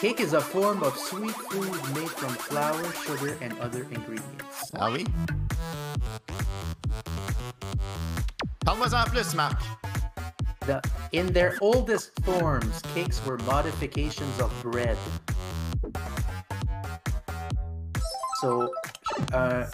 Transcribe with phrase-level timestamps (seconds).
[0.00, 4.70] Cake is a form of sweet food made from flour, sugar, and other ingredients.
[4.76, 5.06] Ah oui?
[8.64, 9.58] Parle-moi en plus, Marc.
[10.66, 10.82] The,
[11.12, 14.98] in their oldest forms, cakes were modifications of bread.
[18.40, 18.70] So,
[19.32, 19.66] un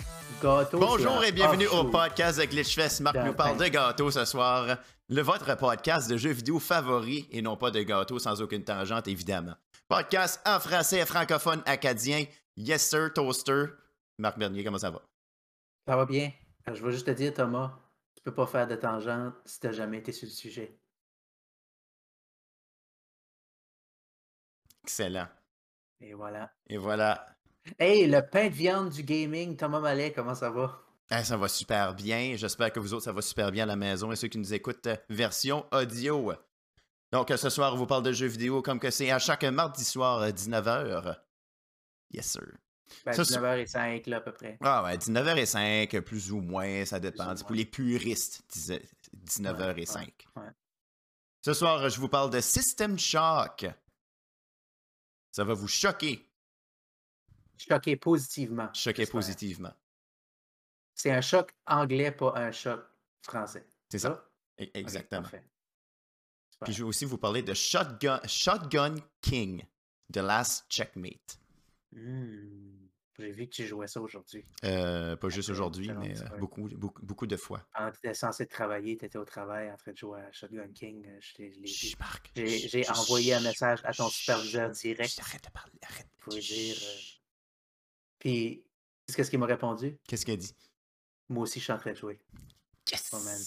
[0.42, 0.78] gâteau.
[0.78, 3.00] Bonjour et bienvenue au podcast de Glitchfest.
[3.00, 3.64] Marc D'un nous parle pain.
[3.64, 4.78] de gâteaux ce soir.
[5.08, 9.06] Le votre podcast de jeux vidéo favori et non pas de gâteaux sans aucune tangente,
[9.08, 9.54] évidemment.
[9.88, 12.24] Podcast en français, francophone, acadien.
[12.56, 13.66] Yes sir, toaster.
[14.18, 15.02] Marc Bernier, comment ça va?
[15.86, 16.32] Ça va bien.
[16.68, 17.78] Euh, Je vais juste te dire, Thomas,
[18.16, 20.76] tu peux pas faire de tangente si t'as jamais été sur le sujet.
[24.84, 25.28] Excellent.
[26.00, 26.50] Et voilà.
[26.68, 27.26] Et voilà.
[27.78, 30.80] Hey, le pain de viande du gaming, Thomas Mallet, comment ça va?
[31.24, 32.34] Ça va super bien.
[32.36, 34.54] J'espère que vous autres, ça va super bien à la maison et ceux qui nous
[34.54, 36.32] écoutent, euh, version audio.
[37.12, 39.44] Donc, euh, ce soir, on vous parle de jeux vidéo comme que c'est à chaque
[39.44, 41.16] mardi soir, 19h.
[42.12, 42.42] Yes, sir.
[43.04, 44.58] Ben, Ça, c'est- 19h05, là, à peu près.
[44.62, 47.34] Ah ouais, 19h05, plus ou moins, ça dépend.
[47.36, 48.72] Pour les puristes, 10
[49.12, 50.26] 19h05.
[50.36, 50.48] Ouais, ouais.
[51.42, 53.66] Ce soir, je vous parle de System Shock.
[55.30, 56.26] Ça va vous choquer,
[57.68, 58.68] Choqué positivement.
[58.72, 59.08] j'espère.
[59.10, 59.72] positivement.
[60.94, 62.80] C'est un choc anglais, pas un choc
[63.22, 63.66] français.
[63.90, 64.28] C'est ça?
[64.60, 65.28] E- Exactement.
[66.64, 69.64] Puis je vais aussi vous parler de Shotgun, Shotgun King,
[70.12, 71.38] The Last Checkmate.
[71.90, 72.86] Hmm,
[73.18, 74.44] J'ai vu que tu jouais ça aujourd'hui.
[74.64, 77.66] Euh, pas juste aujourd'hui, mais euh, beaucoup, beaucoup, beaucoup de fois.
[77.74, 80.30] Pendant que tu étais censé travailler, tu étais au travail en train de jouer à
[80.32, 81.04] Shotgun King.
[81.08, 81.18] euh.
[82.36, 86.08] J'ai envoyé un message à ton superviseur direct Arrête de parler, arrête.
[86.20, 86.76] pour dire.
[88.22, 88.62] Puis,
[89.12, 89.96] qu'est-ce qu'il m'a répondu?
[90.06, 90.54] Qu'est-ce qu'elle dit?
[91.28, 92.20] Moi aussi, je suis en train de jouer.
[92.92, 93.10] Yes!
[93.12, 93.40] Oh, man.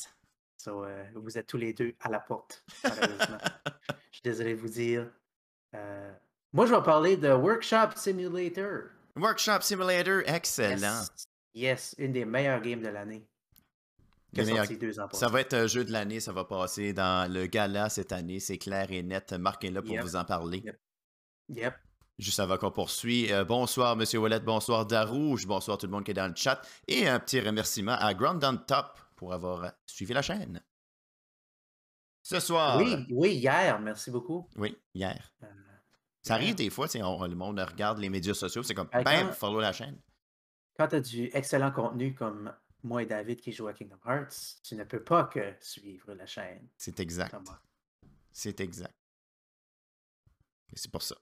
[0.57, 3.37] So, euh, vous êtes tous les deux à la porte, malheureusement.
[4.11, 5.09] je suis désolé de vous dire.
[5.75, 6.11] Euh,
[6.51, 8.89] moi, je vais parler de Workshop Simulator.
[9.15, 11.03] Workshop Simulator, excellent.
[11.03, 13.25] Yes, yes, une des meilleures games de l'année.
[14.33, 16.33] Qui Le a meilleur- sorti deux ans Ça va être un jeu de l'année, ça
[16.33, 19.31] va passer dans le gala cette année, c'est clair et net.
[19.33, 20.01] Marc est là pour Yep.
[20.03, 20.57] vous en parler.
[20.65, 20.79] Yep.
[21.49, 21.75] Yep.
[22.17, 26.11] Juste avant qu'on poursuit, euh, bonsoir Monsieur Wallet, bonsoir Darouge, bonsoir tout le monde qui
[26.11, 30.13] est dans le chat et un petit remerciement à Ground on Top pour avoir suivi
[30.13, 30.63] la chaîne.
[32.23, 34.47] Ce soir, Oui, oui, hier, merci beaucoup.
[34.55, 35.33] oui, hier.
[35.43, 35.47] Euh,
[36.21, 39.33] Ça arrive des fois, on- le monde regarde les médias sociaux, c'est comme bam, quand-
[39.33, 40.01] follow la chaîne.
[40.77, 42.51] Quand tu as du excellent contenu comme
[42.81, 46.25] moi et David qui jouent à Kingdom Hearts, tu ne peux pas que suivre la
[46.25, 46.67] chaîne.
[46.77, 47.35] C'est exact.
[48.31, 48.95] C'est exact.
[50.71, 51.15] Et c'est pour ça.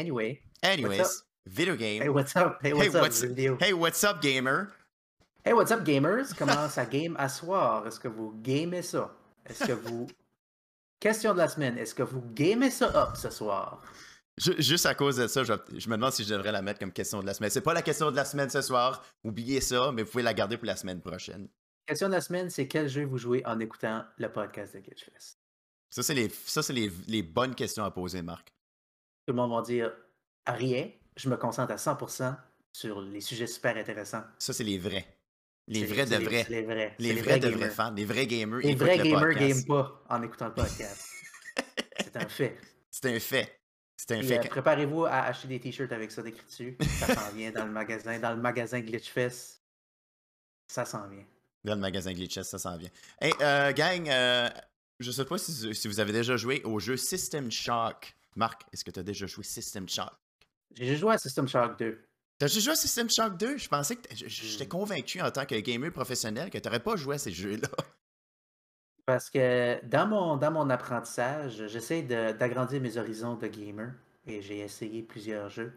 [0.00, 2.02] Anyway, Anyways, video game.
[2.02, 2.58] hey, what's up?
[2.62, 3.56] Hey, what's Hey, up, what's- jeux vidéo?
[3.58, 4.70] Hey, what's up, gamer?
[5.42, 6.34] Hey, what's up, gamers?
[6.34, 7.86] Comment ça game à soir?
[7.86, 9.10] Est-ce que vous gamez ça?
[9.46, 10.06] Est-ce que vous.
[11.00, 11.78] Question de la semaine.
[11.78, 13.82] Est-ce que vous gamez ça up ce soir?
[14.36, 16.80] Ju- Juste à cause de ça, je, je me demande si je devrais la mettre
[16.80, 17.48] comme question de la semaine.
[17.50, 19.02] C'est pas la question de la semaine ce soir.
[19.24, 21.48] Oubliez ça, mais vous pouvez la garder pour la semaine prochaine.
[21.86, 25.38] Question de la semaine, c'est quel jeu vous jouez en écoutant le podcast de Glitchfest?
[25.88, 28.52] Ça, c'est les, ça, c'est les, les bonnes questions à poser, Marc.
[29.26, 29.92] Tout le monde va dire
[30.46, 30.88] rien.
[31.16, 32.36] Je me concentre à 100%
[32.72, 34.22] sur les sujets super intéressants.
[34.38, 35.06] Ça, c'est les vrais.
[35.68, 36.46] Les vrais de vrais.
[36.48, 36.94] Les vrais.
[36.98, 37.92] Les, vrais de vrais fans.
[37.92, 38.60] Les vrais gamers.
[38.60, 41.08] Les vrais gamers game pas en écoutant le podcast.
[41.98, 42.56] c'est un fait.
[42.90, 43.60] C'est un fait.
[43.96, 44.38] C'est un fait.
[44.38, 46.76] euh, Préparez-vous à acheter des t-shirts avec ça écrit dessus.
[47.00, 48.18] Ça s'en vient dans le magasin.
[48.20, 49.60] Dans le magasin Glitchfest.
[50.68, 51.24] Ça s'en vient.
[51.64, 52.90] Dans le magasin Glitchess, ça s'en vient.
[53.20, 54.48] Hey, euh, gang, euh,
[55.00, 58.15] je sais pas si vous avez déjà joué au jeu System Shock.
[58.36, 60.12] Marc, est-ce que tu as déjà joué System Shock?
[60.74, 62.04] J'ai joué à System Shock 2.
[62.38, 63.56] T'as déjà joué à System Shock 2?
[63.56, 64.02] Je pensais que.
[64.14, 64.68] J'étais Hmm.
[64.68, 67.68] convaincu en tant que gamer professionnel que t'aurais pas joué à ces jeux-là.
[69.06, 73.94] Parce que dans mon, dans mon apprentissage, j'essaie d'agrandir mes horizons de gamer
[74.26, 75.72] et j'ai essayé plusieurs jeux.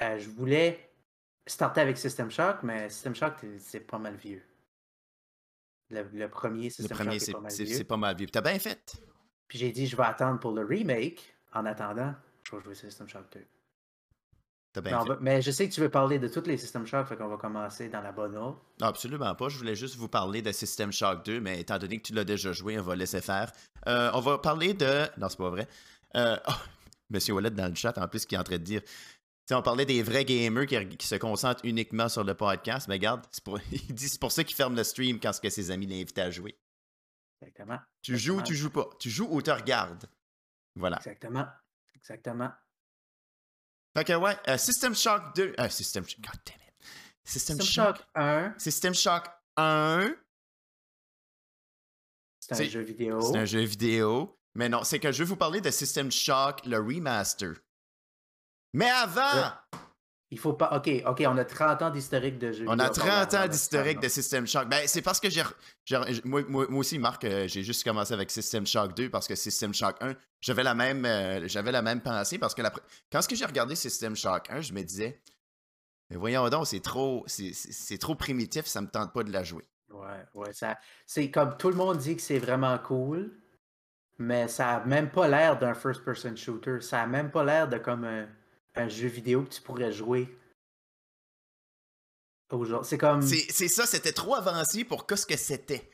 [0.00, 0.90] Euh, je voulais
[1.46, 4.42] starter avec System Shock, mais System Shock, c'est pas mal vieux.
[5.90, 7.76] Le, le premier Le System premier, Shock c'est est pas mal vieux.
[7.76, 8.26] c'est pas mal vieux.
[8.28, 8.96] T'as bien fait.
[9.46, 11.34] Puis j'ai dit, je vais attendre pour le remake.
[11.52, 12.14] En attendant,
[12.44, 13.46] je vais jouer System Shock 2.
[14.72, 15.16] T'as Mais, bien fait.
[15.20, 17.38] mais je sais que tu veux parler de tous les System Shock, fait qu'on va
[17.38, 18.62] commencer dans la bonne ordre.
[18.82, 19.48] Absolument pas.
[19.48, 22.24] Je voulais juste vous parler de System Shock 2, mais étant donné que tu l'as
[22.24, 23.50] déjà joué, on va laisser faire.
[23.86, 25.04] Euh, on va parler de.
[25.18, 25.66] Non, c'est pas vrai.
[26.16, 26.52] Euh, oh,
[27.10, 28.82] Monsieur Wallet dans le chat, en plus, qui est en train de dire.
[28.82, 28.90] Tu
[29.48, 32.86] sais, on parlait des vrais gamers qui, qui se concentrent uniquement sur le podcast.
[32.88, 33.58] Mais regarde, c'est pour...
[33.72, 36.18] il dit c'est pour ça qu'il ferme le stream quand ce que ses amis l'invitent
[36.18, 36.54] à jouer.
[37.40, 37.78] Exactement.
[38.02, 38.90] Tu joues ou tu joues pas?
[38.98, 40.04] Tu joues ou tu regardes?
[40.78, 40.96] Voilà.
[40.98, 41.46] Exactement.
[41.94, 42.50] Exactement.
[43.96, 45.54] Fait que ouais, euh, System Shock 2.
[45.58, 46.20] Euh, System Shock.
[46.20, 46.86] God damn it.
[47.24, 47.96] System, System Shock.
[47.96, 49.24] Shock 1, System Shock
[49.56, 50.14] 1.
[52.38, 53.20] c'est un jeu vidéo.
[53.20, 54.38] C'est un jeu vidéo.
[54.54, 57.54] Mais non, c'est que je vais vous parler de System Shock, le remaster.
[58.72, 59.52] Mais avant!
[60.30, 60.76] Il faut pas.
[60.76, 62.66] Ok, ok, on a 30 ans d'historique de jeu.
[62.68, 64.68] On a 30 ans d'historique de System Shock.
[64.68, 65.42] Ben, c'est parce que j'ai.
[66.24, 69.72] Moi, moi, aussi, Marc, euh, j'ai juste commencé avec System Shock 2 parce que System
[69.72, 72.70] Shock 1, j'avais la même euh, j'avais la même pensée parce que la...
[73.10, 75.22] quand j'ai regardé System Shock 1, je me disais.
[76.10, 79.64] Mais voyons donc, c'est trop, c'est trop primitif, ça me tente pas de la jouer.
[79.90, 80.78] Ouais, ouais, ça.
[81.06, 83.30] C'est comme tout le monde dit que c'est vraiment cool,
[84.18, 86.80] mais ça a même pas l'air d'un first-person shooter.
[86.80, 88.26] Ça a même pas l'air de comme un
[88.74, 90.28] un jeu vidéo que tu pourrais jouer
[92.50, 92.88] aujourd'hui.
[92.88, 93.22] C'est comme.
[93.22, 95.90] C'est ça, c'était trop avancé pour ce que c'était.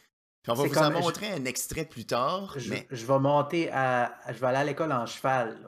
[0.46, 2.52] On va vous en montrer un extrait plus tard.
[2.58, 2.86] Je, mais...
[2.90, 4.14] je vais monter à.
[4.28, 5.58] Je vais aller à l'école en cheval,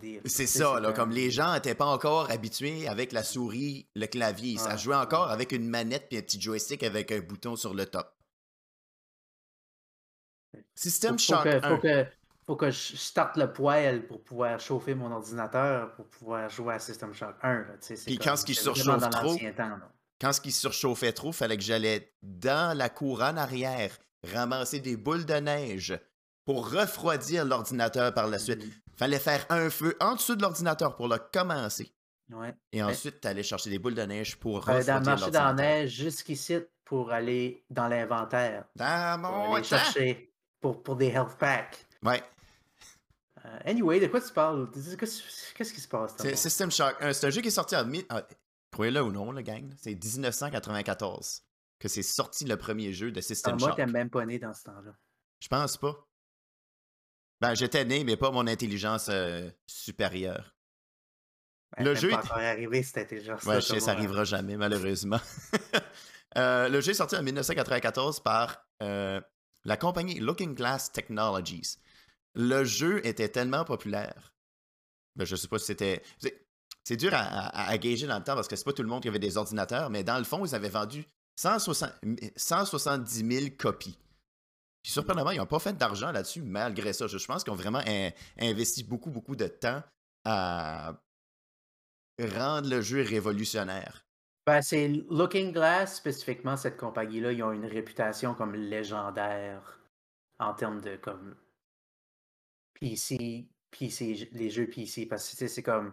[0.00, 0.20] dire.
[0.24, 4.58] C'est ça, là, comme les gens n'étaient pas encore habitués avec la souris, le clavier.
[4.58, 7.86] Ça jouait encore avec une manette et un petit joystick avec un bouton sur le
[7.86, 8.12] top.
[10.74, 12.06] Système Shock faut que
[12.48, 17.36] je starte le poêle pour pouvoir chauffer mon ordinateur pour pouvoir jouer à System Shock
[17.42, 17.66] 1.
[18.06, 19.36] Puis quand ce qui surchauffe trop,
[20.20, 23.90] quand ce qui surchauffait trop, fallait que j'allais dans la cour en arrière
[24.32, 25.98] ramasser des boules de neige
[26.44, 28.60] pour refroidir l'ordinateur par la suite.
[28.62, 28.98] Il mm-hmm.
[28.98, 31.92] Fallait faire un feu en dessous de l'ordinateur pour le commencer.
[32.72, 35.18] Et ensuite, tu allais chercher des boules de neige pour refroidir l'ordinateur.
[35.18, 38.64] marcher dans la neige jusqu'ici pour aller dans l'inventaire.
[38.74, 41.86] Dans mon aller chercher pour, pour des health packs.
[42.02, 42.22] Ouais.
[43.46, 44.68] Euh, anyway, de quoi tu parles?
[44.72, 46.14] Qu'est-ce qui se passe?
[46.18, 46.96] C'est System Shock.
[47.12, 47.90] C'est un jeu qui est sorti en...
[48.08, 48.26] Ah,
[48.72, 49.72] Croyez-le ou non, le gang.
[49.78, 51.42] C'est 1994
[51.78, 53.68] que c'est sorti le premier jeu de System ah, Shock.
[53.68, 54.92] Moi, t'es même pas né dans ce temps-là.
[55.40, 55.94] Je pense pas.
[57.40, 60.56] Ben, j'étais né, mais pas mon intelligence euh, supérieure.
[61.76, 62.10] Ben, le jeu.
[62.10, 63.44] Pas encore arrivé cette intelligence.
[63.44, 65.20] Ouais, je sais, ça arrivera jamais, malheureusement.
[66.36, 71.78] Euh, le jeu est sorti en 1994 par la compagnie Looking Glass Technologies
[72.36, 74.32] le jeu était tellement populaire.
[75.16, 76.02] Ben, je sais pas si c'était.
[76.84, 79.02] C'est dur à, à, gager dans le temps parce que c'est pas tout le monde
[79.02, 81.04] qui avait des ordinateurs, mais dans le fond, ils avaient vendu
[81.36, 83.98] 170 000 copies.
[84.82, 87.08] Puis surprenamment, ils n'ont pas fait d'argent là-dessus malgré ça.
[87.08, 87.82] Je, pense qu'ils ont vraiment
[88.38, 89.82] investi beaucoup, beaucoup de temps
[90.24, 90.94] à
[92.20, 94.04] rendre le jeu révolutionnaire.
[94.46, 99.80] Ben, c'est Looking Glass, spécifiquement, cette compagnie-là, ils ont une réputation comme légendaire
[100.38, 100.94] en termes de
[102.80, 105.92] PC, PC, les jeux PC, parce que c'est comme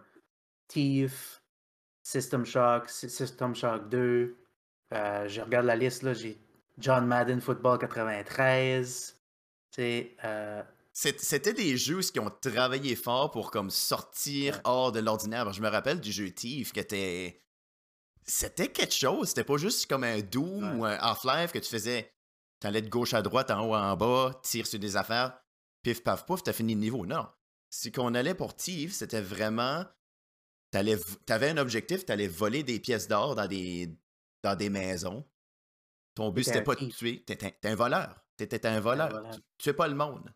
[0.67, 1.41] Thief,
[2.03, 4.37] System Shock, System Shock 2.
[4.93, 6.37] Euh, je regarde la liste, là, j'ai
[6.77, 9.17] John Madden Football 93.
[9.79, 10.63] Euh...
[10.91, 15.51] C'était des jeux qui ont travaillé fort pour comme sortir hors de l'ordinaire.
[15.53, 17.41] Je me rappelle du jeu Thief qui était.
[18.25, 19.29] C'était quelque chose.
[19.29, 22.13] C'était pas juste comme un Doom ou un Half-Life que tu faisais.
[22.59, 25.42] T'allais de gauche à droite, en haut, en bas, tire sur des affaires
[25.83, 27.05] pif paf pouf, t'as fini le niveau.
[27.05, 27.27] Non.
[27.69, 29.85] Si qu'on allait pour Thief, c'était vraiment.
[30.71, 33.95] T'avais un objectif, t'allais voler des pièces d'or dans des,
[34.41, 35.23] dans des maisons.
[36.15, 37.23] Ton but, c'était pas de tuer.
[37.23, 38.23] T'étais un voleur.
[38.37, 39.23] T'étais un voleur.
[39.57, 40.33] Tu, es pas le monde.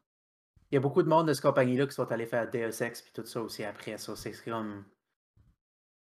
[0.69, 3.01] Il y a beaucoup de monde de cette compagnie-là qui sont allés faire Deus Ex
[3.01, 3.97] puis tout ça aussi après.
[3.97, 4.85] Ça, c'est comme.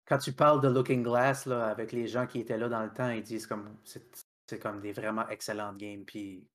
[0.05, 2.91] Quand tu parles de Looking Glass là, avec les gens qui étaient là dans le
[2.91, 6.05] temps, ils disent comme c'est comme des vraiment excellentes games.
[6.05, 6.47] Puis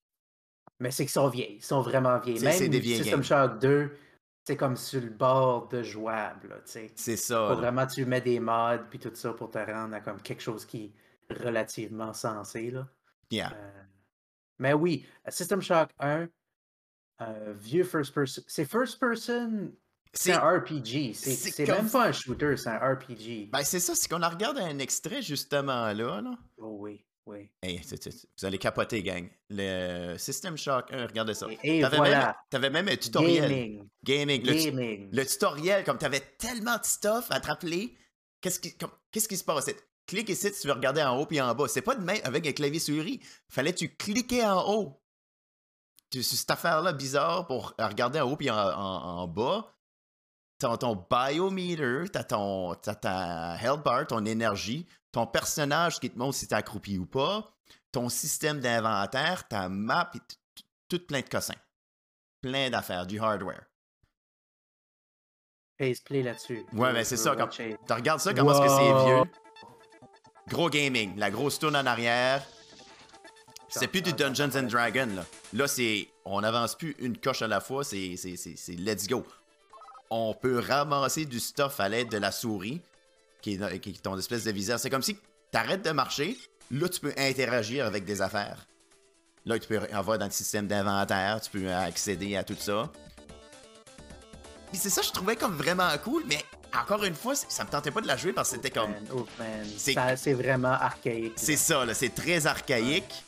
[0.82, 1.56] mais c'est qu'ils sont vieilles.
[1.58, 2.40] Ils sont vraiment vieilles.
[2.40, 3.96] Même des System Shock 2,
[4.44, 6.60] c'est comme sur le bord de jouable.
[6.64, 7.48] C'est ça.
[7.48, 10.42] Faut vraiment tu mets des mods puis tout ça pour te rendre à comme quelque
[10.42, 10.92] chose qui
[11.30, 12.72] est relativement sensé.
[12.72, 12.88] Là.
[13.30, 13.52] Yeah.
[13.54, 13.82] Euh,
[14.58, 16.26] mais oui, System Shock 1,
[17.20, 18.42] euh, vieux first person.
[18.48, 19.72] C'est first person.
[20.12, 21.14] C'est un RPG.
[21.14, 23.50] C'est même pas un shooter, c'est un RPG.
[23.52, 26.20] Ben c'est ça, c'est qu'on a regardé un extrait justement là.
[26.20, 26.32] là.
[26.58, 27.04] Oh oui.
[27.26, 27.48] Oui.
[27.62, 29.28] vous allez capoter, gang.
[29.48, 31.46] Le System Shock 1, regardez ça.
[31.62, 32.36] Et, t'avais, voilà.
[32.52, 33.42] même, même, un tutoriel.
[33.48, 33.88] Gaming.
[34.02, 34.46] Gaming.
[34.46, 35.08] Le, Gaming.
[35.12, 37.96] le, tutoriel, comme tu avais tellement de stuff à te rappeler,
[38.40, 38.76] qu'est-ce qui,
[39.12, 39.70] qu'est-ce qui se passe?
[40.06, 41.68] Clique ici si tu veux regarder en haut puis en bas.
[41.68, 43.20] C'est pas de même avec un clavier souris.
[43.48, 45.00] Fallait tu cliquer en haut.
[46.10, 49.76] Tu, cette affaire-là bizarre pour regarder en haut puis en, bas.
[50.58, 56.18] T'as ton biometer, t'as ton t'as ta health bar, ton énergie, ton personnage qui te
[56.18, 57.54] montre si t'es accroupi ou pas,
[57.92, 60.18] ton système d'inventaire, ta map, et
[60.88, 61.54] tout plein de cossins.
[62.40, 63.64] Plein d'affaires, du hardware.
[65.78, 66.64] Faceplay là-dessus.
[66.72, 67.36] Ouais, mais c'est ça.
[67.36, 69.22] Quand tu regardes ça, comment est-ce que c'est vieux?
[70.48, 72.42] Gros gaming, la grosse tourne en arrière.
[73.68, 75.24] C'est plus du Dungeons and Dragons, là.
[75.54, 76.08] Là, c'est.
[76.24, 78.16] On n'avance plus une coche à la fois, c'est
[78.68, 79.26] let's go.
[80.10, 82.82] On peut ramasser du stuff à l'aide de la souris
[83.42, 84.78] qui est, ton espèce de viseur.
[84.78, 86.38] C'est comme si tu arrêtes de marcher,
[86.70, 88.66] là, tu peux interagir avec des affaires.
[89.44, 92.90] Là, tu peux avoir dans le système d'inventaire, tu peux accéder à tout ça.
[94.70, 96.38] Puis c'est ça, je trouvais comme vraiment cool, mais
[96.80, 98.94] encore une fois, ça me tentait pas de la jouer parce que c'était comme.
[99.76, 101.34] C'est- vraiment archaïque.
[101.36, 103.24] C'est ça, là, c'est très archaïque.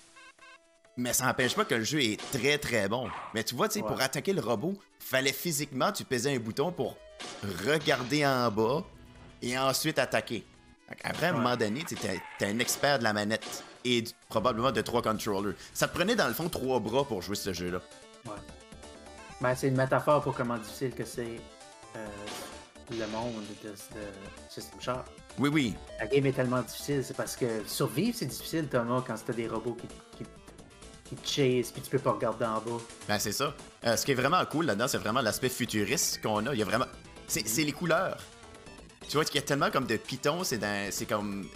[0.96, 3.10] Mais ça n'empêche pas que le jeu est très très bon.
[3.34, 3.88] Mais tu vois, tu sais, Ouais.
[3.90, 6.96] pour attaquer le robot, fallait physiquement, tu pesais un bouton pour
[7.66, 8.84] regarder en bas
[9.44, 10.44] et ensuite attaquer.
[11.02, 14.70] Après, à un moment donné, tu es un expert de la manette et du- probablement
[14.72, 15.54] de trois controllers.
[15.72, 17.80] Ça te prenait dans le fond trois bras pour jouer ce jeu-là.
[18.26, 18.32] Ouais.
[19.40, 21.40] Ben, c'est une métaphore pour comment difficile que c'est
[21.96, 22.06] euh,
[22.90, 25.04] le monde de ce System Shock.
[25.38, 25.74] Oui, oui.
[25.98, 29.48] La game est tellement difficile, c'est parce que survivre c'est difficile, Thomas, quand t'as des
[29.48, 30.24] robots qui, qui,
[31.04, 32.80] qui te chase puis tu peux pas regarder en bas.
[33.08, 33.54] Ben, c'est ça.
[33.84, 36.52] Euh, ce qui est vraiment cool là-dedans, c'est vraiment l'aspect futuriste qu'on a.
[36.52, 36.86] Il y a vraiment.
[37.26, 38.18] C'est c'est les couleurs.
[39.08, 41.46] Tu vois, qu'il y a tellement comme de pitons, c'est dans- c'est comme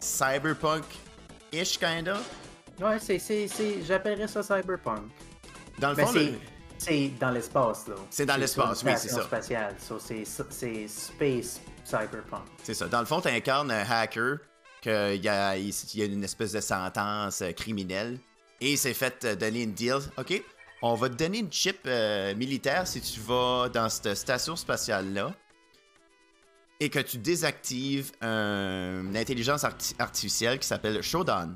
[0.00, 2.18] cyberpunk-ish, kinda.
[2.80, 5.02] Ouais, c'est, c'est, c'est, j'appellerais ça cyberpunk.
[5.78, 6.38] Dans le Mais fond, c'est, le-
[6.78, 7.94] c'est dans l'espace, là.
[8.10, 9.22] C'est dans l'espace, oui, c'est ça.
[9.22, 9.76] spatiale.
[9.78, 12.42] So, c'est, c'est space cyberpunk.
[12.62, 12.86] c'est ça.
[12.88, 14.38] Dans le fond, tu incarnes un hacker
[14.80, 14.90] qu'il
[15.22, 18.18] y a, il y a une espèce de sentence euh, criminelle
[18.60, 19.98] et il s'est fait euh, donner une deal.
[20.18, 20.42] OK,
[20.82, 25.32] on va te donner une chip euh, militaire si tu vas dans cette station spatiale-là
[26.84, 31.54] et que tu désactives un- une intelligence arti- artificielle qui s'appelle Shodan.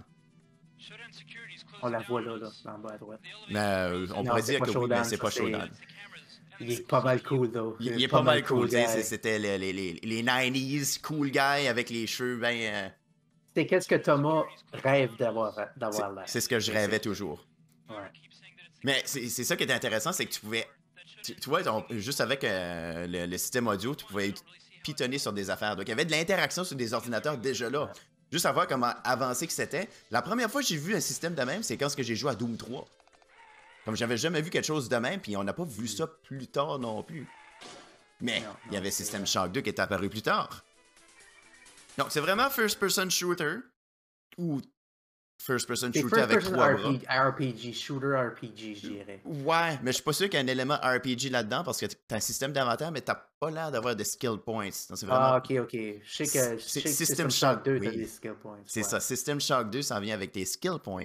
[1.83, 3.21] On la voit là, là, en bas à droite.
[3.50, 5.68] Mais euh, on Non, pourrait dire que oui, mais c'est pas Shodan.
[6.61, 7.76] Il est pas mal cool, though.
[7.80, 11.38] Il, il est pas, mal cool, c'est- c'était les, les, les, les 90s cool guy
[11.38, 12.56] avec les cheveux ben...
[12.56, 12.88] euh,
[13.54, 16.23] C'est qu'est-ce que Thomas rêve d'avoir, l'air.
[16.26, 17.47] c'est ce que je rêvais toujours.
[17.90, 17.97] Ouais.
[18.85, 20.66] Mais c'est c'est ça qui était intéressant, c'est que tu pouvais.
[21.23, 24.33] Tu, tu vois, on- juste avec euh, le, le système audio, tu pouvais
[24.86, 25.74] pitonner sur des affaires.
[25.74, 27.90] Donc il y avait de l'interaction sur des ordinateurs déjà là.
[28.30, 29.88] Juste savoir comment avancé que c'était.
[30.12, 32.14] La première fois que j'ai vu un système de même, c'est quand ce que j'ai
[32.14, 32.86] joué à Doom 3.
[33.84, 36.46] Comme j'avais jamais vu quelque chose de même, puis on n'a pas vu ça plus
[36.46, 37.26] tard non plus.
[38.20, 39.26] Mais Non, il y avait System.
[39.26, 40.64] Shock 2 qui est apparu plus tard.
[41.98, 43.56] Donc c'est vraiment first-person shooter
[44.38, 44.60] ou
[45.38, 46.74] first-person C'est shooter avec bras.
[46.74, 49.20] RPG, RPG, shooter RPG, je dirais.
[49.24, 51.86] Ouais, mais je suis pas sûr qu'il y a un élément RPG là-dedans parce que
[51.86, 54.70] t'as un système d'inventaire, mais t'as pas l'air d'avoir de skill points.
[54.88, 55.14] Donc, vraiment.
[55.20, 55.72] Ah, ok, ok.
[55.72, 58.34] Je sais que, je C'est- sais que System System Shock, Shock 2, t'as des skill
[58.34, 58.58] points.
[58.66, 58.88] C'est ouais.
[58.88, 59.00] ça.
[59.00, 61.04] System Shock 2, ça vient avec des skill points.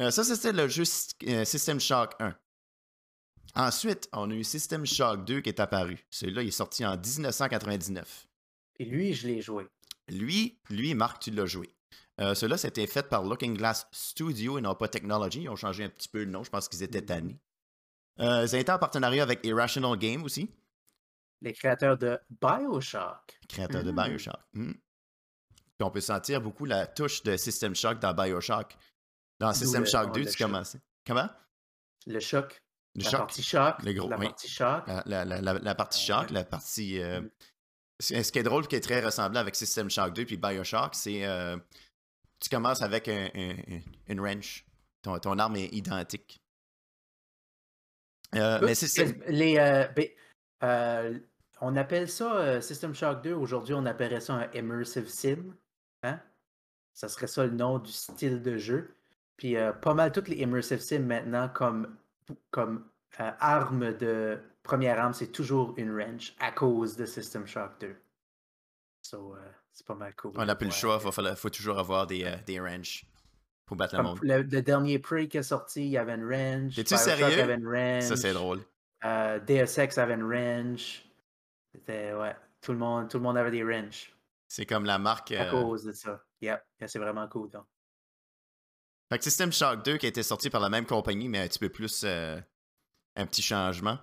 [0.00, 0.84] Euh, ça, c'était le jeu
[1.26, 2.34] euh, System Shock 1.
[3.56, 5.98] Ensuite, on a eu System Shock 2 qui est apparu.
[6.10, 8.28] Celui-là, il est sorti en 1999.
[8.78, 9.66] Et lui, je l'ai joué.
[10.08, 11.68] Lui, lui, Marc, tu l'as joué.
[12.20, 15.42] Euh, Celui-là, c'était fait par Looking Glass Studio et non pas Technology.
[15.42, 16.42] Ils ont changé un petit peu le nom.
[16.42, 17.38] Je pense qu'ils étaient tannés.
[18.20, 20.50] Euh, ils ont été en partenariat avec Irrational Game aussi,
[21.40, 23.38] Les créateurs de Bioshock.
[23.48, 23.94] créateur de Mm.
[24.04, 24.40] Bioshock.
[24.54, 24.72] Mm.
[24.72, 28.76] Puis on peut sentir beaucoup la touche de System Shock dans Bioshock.
[29.38, 30.46] Dans System Shock ouais, 2, le tu choc.
[30.48, 30.76] commences.
[31.06, 31.28] Comment?
[32.08, 32.60] Le choc.
[32.96, 33.18] Le la choc.
[33.20, 33.76] partie choc.
[33.84, 34.26] Le gros, la oui.
[34.26, 34.84] partie choc.
[35.06, 36.32] La, partie Shock, ouais.
[36.32, 37.00] la partie.
[37.00, 37.30] euh, Mm.
[38.00, 40.96] ce ce qui est drôle, qui est très ressemblant avec System Shock 2 puis Bioshock,
[40.96, 41.24] c'est.
[41.24, 41.56] euh,
[42.40, 44.64] tu commences avec un- un- un- une wrench.
[45.02, 46.40] Ton, ton arme est identique.
[48.34, 49.04] Euh, mais c'est ça.
[49.28, 50.06] Les, euh, ben,
[50.62, 51.18] euh,
[51.60, 53.32] on appelle ça euh, System Shock 2.
[53.32, 55.54] Aujourd'hui, on appellerait ça un Immersive Sim.
[56.02, 56.20] Hein?
[56.92, 58.94] Ça serait ça le nom du style de jeu.
[59.36, 61.96] Puis euh, pas mal toutes les Immersive Sim maintenant, comme,
[62.50, 62.88] comme
[63.20, 67.96] euh, arme de première arme, c'est toujours une wrench à cause de System Shock 2.
[69.02, 69.38] So, euh,
[69.78, 70.32] c'est pas mal cool.
[70.34, 72.58] On n'a plus le choix, il faut, faut toujours avoir des, euh, des
[73.64, 74.18] pour battre le monde.
[74.22, 76.74] le, le dernier Prey qui est sorti, il y avait une wrench.
[76.74, 77.40] T'es-tu sérieux?
[77.42, 78.02] avait une wrench.
[78.02, 78.60] Ça, c'est drôle.
[79.04, 81.08] Euh, Deus Ex avait une wrench.
[81.72, 84.12] C'était, ouais, tout le monde, tout le monde avait des wrenches
[84.48, 85.30] C'est comme la marque.
[85.30, 86.24] à euh, cause de ça.
[86.40, 87.48] Yep, yeah, c'est vraiment cool.
[87.50, 87.66] Donc.
[89.12, 91.46] Fait que System Shock 2 qui a été sorti par la même compagnie, mais un
[91.46, 92.02] petit peu plus.
[92.04, 92.40] euh,
[93.14, 93.98] un petit changement.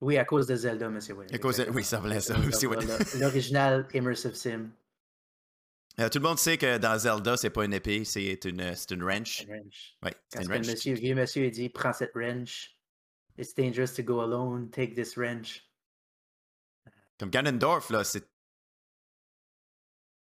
[0.00, 1.34] Oui, à cause de Zelda, Monsieur Will.
[1.34, 2.34] À cause de- oui, ça valait ça,
[3.18, 4.70] L'original Immersive Sim.
[5.98, 8.90] Euh, tout le monde sait que dans Zelda, c'est pas une épée, c'est une, c'est
[8.90, 9.42] une wrench.
[9.42, 9.96] Une wrench.
[10.02, 10.66] Ouais, c'est Quand une le wrench.
[10.66, 12.76] monsieur, vieux monsieur a dit Prends cette wrench.
[13.38, 14.70] It's dangerous to go alone.
[14.70, 15.62] Take this wrench.
[17.18, 18.28] Comme Ganondorf, là, c'est.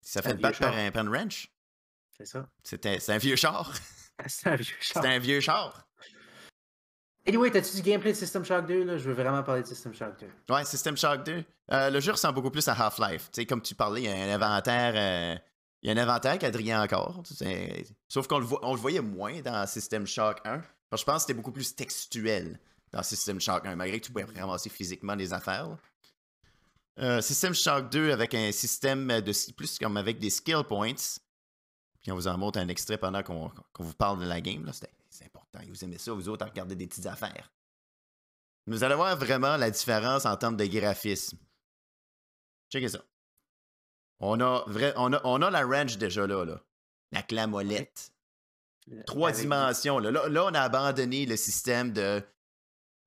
[0.03, 1.53] Ça C'est fait battre vieux par un, par une wrench.
[2.17, 2.49] C'est ça.
[2.63, 3.73] C'est un vieux char.
[4.27, 5.03] C'est un vieux char.
[5.03, 5.83] C'était un vieux char.
[7.27, 8.99] Anyway, t'as-tu du gameplay de System Shock 2 là?
[8.99, 10.55] Je veux vraiment parler de System Shock 2.
[10.55, 11.45] Ouais, System Shock 2.
[11.73, 13.31] Euh, le jeu ressemble beaucoup plus à Half-Life.
[13.33, 14.93] Tu sais, comme tu parlais, il y a un inventaire.
[14.95, 15.37] euh,
[15.87, 17.23] il y a un inventaire qui adrien encore.
[18.09, 20.59] Sauf qu'on le, le voyait moins dans System Shock 1.
[20.59, 22.59] Parce que je pense que c'était beaucoup plus textuel
[22.91, 25.77] dans System Shock 1, malgré que tu pouvais ramasser physiquement des affaires.
[26.99, 31.21] Euh, System Shock 2 avec un système de plus comme avec des skill points.
[32.03, 34.69] Puis on vous en montre un extrait pendant qu'on vous parle de la game.
[35.09, 35.61] C'est important.
[35.69, 37.53] Vous aimez ça, vous autres, à regarder des petites affaires.
[38.67, 41.39] Vous allez voir vraiment la différence en termes de graphisme.
[42.73, 42.99] Checkez ça.
[44.21, 46.61] On a, vrai, on a, on a la range déjà là, là.
[47.13, 48.13] La clamolette.
[49.07, 49.99] Trois Avec- dimensions.
[49.99, 50.11] Là.
[50.11, 52.23] Là, là, on a abandonné le système de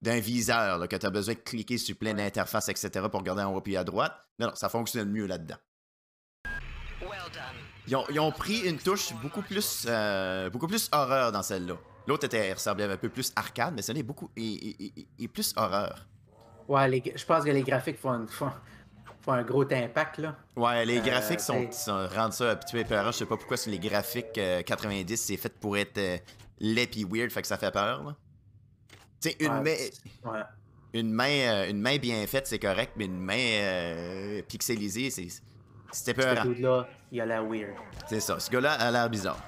[0.01, 3.06] d'un viseur, là, que tu as besoin de cliquer sur plein d'interfaces, etc.
[3.12, 4.13] pour regarder en haut et à droite.
[4.39, 5.58] Non, non, ça fonctionne mieux là-dedans.
[7.88, 11.75] Ils ont, ils ont pris une touche beaucoup plus, euh, beaucoup plus horreur dans celle-là.
[12.08, 15.28] L'autre était ressemblait un peu plus arcade, mais celle-là est beaucoup est, est- est- est
[15.28, 16.06] plus horreur.
[16.68, 18.51] Ouais, les- je pense que les graphiques font, font,
[19.22, 20.36] font un gros impact, là.
[20.56, 23.12] Ouais, les Euh, graphiques sont, t'sais- sont- rendent ça un petit peu épeurant.
[23.12, 26.18] Je sais pas pourquoi sur les graphiques euh, 90, c'est fait pour être euh,
[26.60, 28.04] laid pis weird, fait que ça fait peur.
[28.04, 28.16] là.
[29.22, 29.62] Tu sais, une, Ouais,
[30.24, 30.40] main, ouais.
[30.94, 35.28] une, main, euh, une main bien faite, c'est correct, mais une main euh, pixelisée, c'est
[35.92, 36.46] Ce épeurant.
[36.46, 37.74] dude-là, il a l'air weird.
[38.08, 38.40] C'est ça.
[38.40, 39.40] Ce gars-là a l'air bizarre.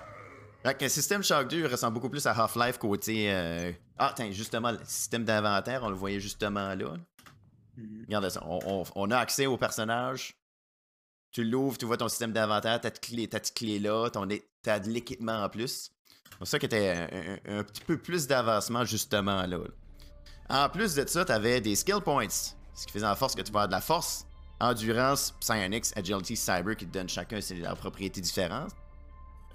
[0.63, 3.31] Fait que System Shock 2 ressemble beaucoup plus à Half-Life côté.
[3.31, 6.93] euh, Ah, tiens, justement, le système d'inventaire, on le voyait justement là.
[7.77, 8.43] Regardez ça.
[8.45, 10.35] On, a accès au personnage.
[11.31, 14.09] Tu l'ouvres, tu vois ton système d'inventaire, ta petite clé, là,
[14.61, 15.91] t'as de l'équipement en plus.
[16.39, 16.89] C'est ça qui était
[17.45, 19.59] un, un- petit peu plus d'avancement justement là.
[20.49, 22.27] En plus de ça, t'avais des skill points.
[22.73, 24.25] Ce qui faisait en force que tu vas avoir de la force,
[24.59, 28.71] endurance, psionics, agility, cyber qui te donnent chacun leurs propriétés différentes.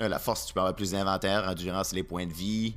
[0.01, 2.77] Euh, la force, tu peux avoir plus d'inventaire, endurance, les points de vie.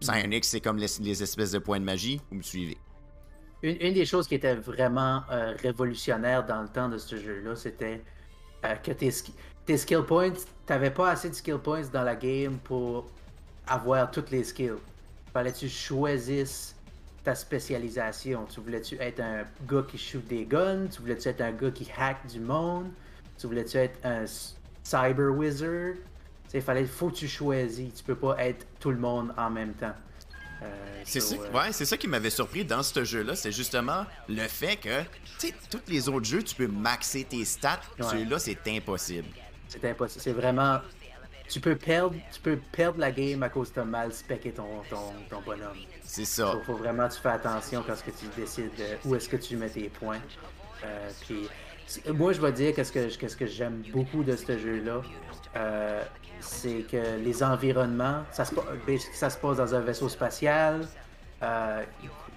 [0.00, 2.20] Psionics, c'est comme les espèces de points de magie.
[2.30, 2.78] Vous me suivez.
[3.62, 8.00] Une, des choses qui était vraiment euh, révolutionnaire dans le temps de ce jeu-là, c'était
[8.64, 9.34] euh, que tes, ski-
[9.66, 10.32] tes skill points,
[10.64, 13.06] t'avais pas assez de skill points dans la game pour
[13.66, 14.78] avoir toutes les skills.
[15.32, 16.74] Fallait que tu choisisses
[17.22, 18.46] ta spécialisation.
[18.46, 20.86] Tu voulais-tu être un gars qui shoot des guns?
[20.90, 22.88] Tu voulais-tu être un gars qui hack du monde?
[23.38, 24.24] Tu voulais-tu être un
[24.82, 25.96] cyber wizard?
[26.52, 27.92] Il fallait, faut que tu choisis.
[27.94, 29.94] Tu peux pas être tout le monde en même temps.
[30.62, 33.52] Euh, C'est so, ça, euh, ouais, c'est ça qui m'avait surpris dans ce jeu-là, c'est
[33.52, 35.00] justement le fait que,
[35.38, 38.04] tu sais, tous les autres jeux, tu peux maxer tes stats, Ouais.
[38.06, 39.28] celui-là, c'est impossible.
[39.68, 40.22] C'est impossible.
[40.22, 40.80] C'est vraiment.
[41.48, 45.12] Tu peux perdre, tu peux perdre la game à cause t'as mal specé ton, ton,
[45.28, 45.78] ton bonhomme.
[46.04, 46.52] C'est ça.
[46.52, 49.36] Faut, faut vraiment que tu fais attention quand que tu décides de- où est-ce que
[49.36, 50.20] tu mets tes points.
[50.84, 51.48] Euh, puis,
[52.12, 55.02] moi, je vais dire qu'est-ce que, qu'est-ce que j'aime beaucoup de ce jeu-là.
[55.56, 56.04] Euh,
[56.40, 58.54] c'est que les environnements, ça se,
[59.12, 60.86] ça se passe dans un vaisseau spatial.
[61.42, 61.84] Euh,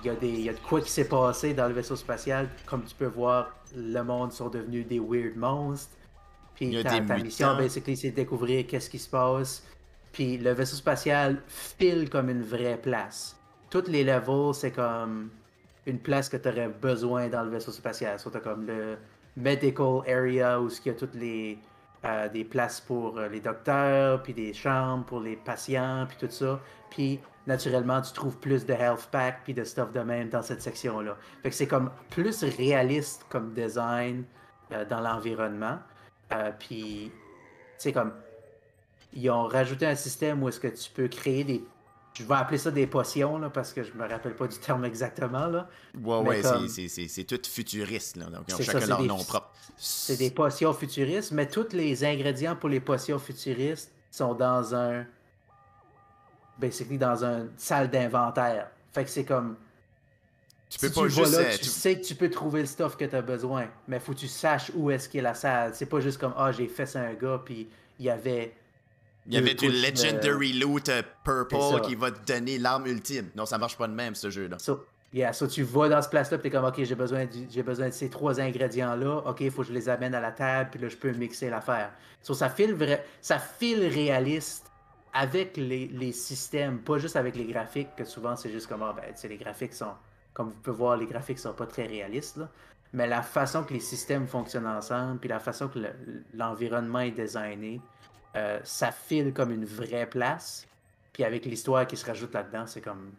[0.04, 2.50] Il y, a des- y a de quoi qui s'est passé dans le vaisseau spatial.
[2.66, 5.96] Comme tu peux voir, le monde sont devenus des weird monstres.
[6.56, 9.10] Puis Il y a ta, des ta mission, basically, c'est de découvrir qu'est-ce qui se
[9.10, 9.64] passe.
[10.12, 13.38] Puis le vaisseau spatial file comme une vraie place.
[13.70, 15.30] Toutes les levels, c'est comme
[15.86, 18.20] une place que tu aurais besoin dans le vaisseau spatial.
[18.20, 18.98] Soit t'as comme le
[19.38, 21.58] medical area où il y a toutes les
[22.06, 26.32] euh, des places pour euh, les docteurs, puis des chambres pour les patients, puis tout
[26.32, 26.60] ça.
[26.90, 30.62] Puis naturellement, tu trouves plus de health pack puis de stuff de même dans cette
[30.62, 31.18] section-là.
[31.42, 34.24] Fait que c'est comme plus réaliste comme design
[34.72, 35.80] euh, dans l'environnement.
[36.32, 37.12] Euh, puis,
[37.78, 38.14] sais, comme
[39.14, 41.64] ils ont rajouté un système où est-ce que tu peux créer des.
[42.14, 44.86] Je vais appeler ça des potions, là, parce que je me rappelle pas du terme
[44.86, 45.48] exactement.
[45.48, 45.68] Là.
[45.96, 48.26] Ouais, Mais ouais, comme- c'est- c'est- c'est c'est tout futuriste, là.
[48.26, 49.52] Donc, ça, chacun c'est leur des- nom propre.
[49.78, 55.06] C'est des potions futuristes, mais tous les ingrédients pour les potions futuristes sont dans un.
[56.60, 58.70] Basically, dans une salle d'inventaire.
[58.92, 59.56] Fait que c'est comme.
[60.70, 61.32] Tu peux si pas tu juste.
[61.34, 63.68] là, euh, tu tu- sais que tu peux trouver le stuff que tu as besoin,
[63.88, 65.74] mais faut que tu saches où est-ce qu'est la salle.
[65.74, 67.68] C'est pas juste comme, ah, j'ai fait ça à un gars, puis
[68.00, 68.54] il y avait.
[69.28, 73.30] Il y avait de- Legendary Loot euh, Purple qui va te donner l'arme ultime.
[73.36, 74.58] Non, ça marche pas de même, ce jeu-là.
[74.60, 77.64] So, yeah, so tu vas dans ce place-là, puis t'es comme, ok, j'ai besoin, j'ai
[77.64, 80.70] besoin de ces trois ingrédients-là, ok, il faut que je les amène à la table,
[80.72, 81.92] puis là, je peux mixer l'affaire.
[82.22, 84.66] So, ça file vrai, ça file réaliste
[85.14, 88.94] avec les, les systèmes, pas juste avec les graphiques, que souvent c'est juste comme, ah,
[88.96, 89.94] ben, tu sais, les graphiques sont,
[90.34, 92.50] comme vous pouvez voir, les graphiques sont pas très réalistes, là.
[92.96, 97.12] Mais la façon que les systèmes fonctionnent ensemble, puis la façon que le- l'environnement est
[97.12, 97.80] designé,
[98.36, 100.68] euh, ça file comme une vraie place.
[101.12, 103.12] Puis avec l'histoire qui se rajoute là-dedans, c'est comme.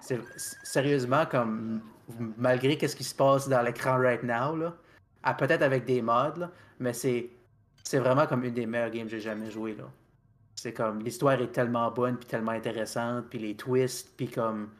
[0.00, 1.80] C'est sérieusement comme.
[2.36, 4.74] Malgré qu'est-ce qui se passe dans l'écran right now, là,
[5.22, 6.50] ah, peut-être avec des mods, là,
[6.80, 7.30] mais c'est.
[7.84, 9.84] C'est vraiment comme une des meilleures games que j'ai jamais joué, là.
[10.56, 11.00] C'est comme.
[11.02, 14.70] L'histoire est tellement bonne, puis tellement intéressante, puis les twists, puis comme.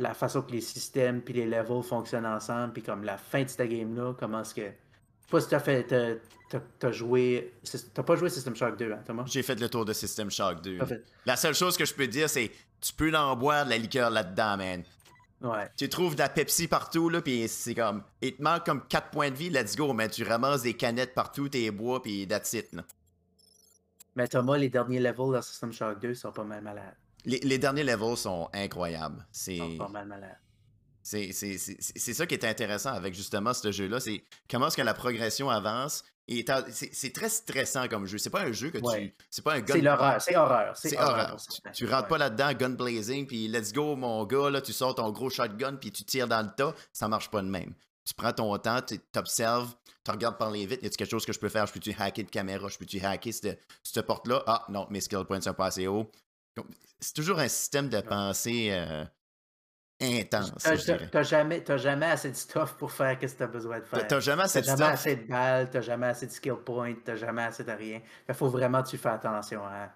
[0.00, 3.48] La façon que les systèmes, puis les levels fonctionnent ensemble, puis comme la fin de
[3.48, 4.70] cette game-là, comment est-ce que.
[5.30, 5.84] Pas si t'as fait.
[5.84, 7.54] t'as- joué.
[7.92, 9.24] T'as pas joué System Shock 2, hein, Thomas?
[9.26, 10.78] J'ai fait le tour de System Shock 2.
[10.78, 13.70] T'as fait- La seule chose que je peux dire, c'est tu peux en boire de
[13.70, 14.82] la liqueur là-dedans, man.
[15.40, 15.68] Ouais.
[15.76, 18.02] Tu trouves de la Pepsi partout, là, pis c'est comme.
[18.22, 21.14] Il te manque comme 4 points de vie, let's go, mais tu ramasses des canettes
[21.14, 22.82] partout, t'es bois, pis that's it, là.
[24.16, 26.96] Mais Thomas, les derniers levels dans System Shock 2 sont pas mal malades.
[27.24, 29.24] Les, les derniers levels sont incroyables.
[29.30, 29.56] C'est.
[29.56, 30.38] Ils sont pas mal malades.
[31.08, 35.48] C'est ça qui est intéressant avec justement ce jeu-là, c'est comment est-ce que la progression
[35.48, 36.04] avance.
[36.30, 38.18] Et c'est très stressant comme jeu.
[38.18, 39.14] C'est pas un jeu que tu.
[39.30, 39.74] C'est pas un gun.
[39.74, 40.20] C'est l'horreur.
[40.20, 40.76] C'est horreur.
[40.76, 41.36] C'est horreur.
[41.72, 45.10] Tu, rentres pas là-dedans, gun blazing, puis let's go, mon gars, là, tu sors ton
[45.10, 46.74] gros shotgun, puis tu tires dans le tas.
[46.92, 47.72] Ça marche pas de même.
[48.04, 50.84] Tu prends ton temps, tu observes, tu regardes par les vitres.
[50.84, 51.66] Y a quelque chose que je peux faire?
[51.66, 52.68] Je peux-tu hacker de caméra?
[52.68, 54.42] Je peux-tu hacker cette, cette porte-là?
[54.46, 56.10] Ah non, mes skill points sont pas assez hauts.
[57.00, 58.68] C'est toujours un système de pensée.
[58.72, 59.04] Euh,
[60.00, 60.52] intense.
[61.10, 64.06] T'as jamais, jamais assez de stuff pour faire ce que tu as besoin de faire.
[64.06, 67.16] T'as jamais assez de jamais assez de balles, t'as jamais assez de skill points, t'as
[67.16, 68.00] jamais assez de rien.
[68.28, 69.92] Il faut vraiment que tu fasses attention à.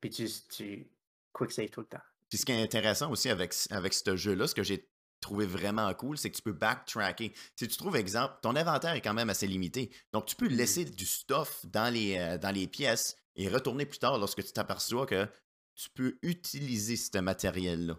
[0.00, 0.86] Puis tu, tu
[1.32, 2.02] quick save tout le temps.
[2.28, 4.88] Puis ce qui est intéressant aussi avec, avec ce jeu-là, ce que j'ai
[5.20, 7.32] trouvé vraiment cool, c'est que tu peux backtracker.
[7.56, 9.90] Si tu trouves, exemple, ton inventaire est quand même assez limité.
[10.12, 10.56] Donc, tu peux mm-hmm.
[10.56, 14.52] laisser du stuff dans les, euh, dans les pièces et retourner plus tard lorsque tu
[14.52, 15.26] t'aperçois que
[15.74, 17.98] tu peux utiliser ce matériel-là.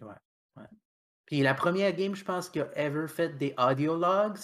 [0.00, 0.14] Ouais.
[1.26, 4.38] Puis la première game, je pense, qui a ever fait des audio logs.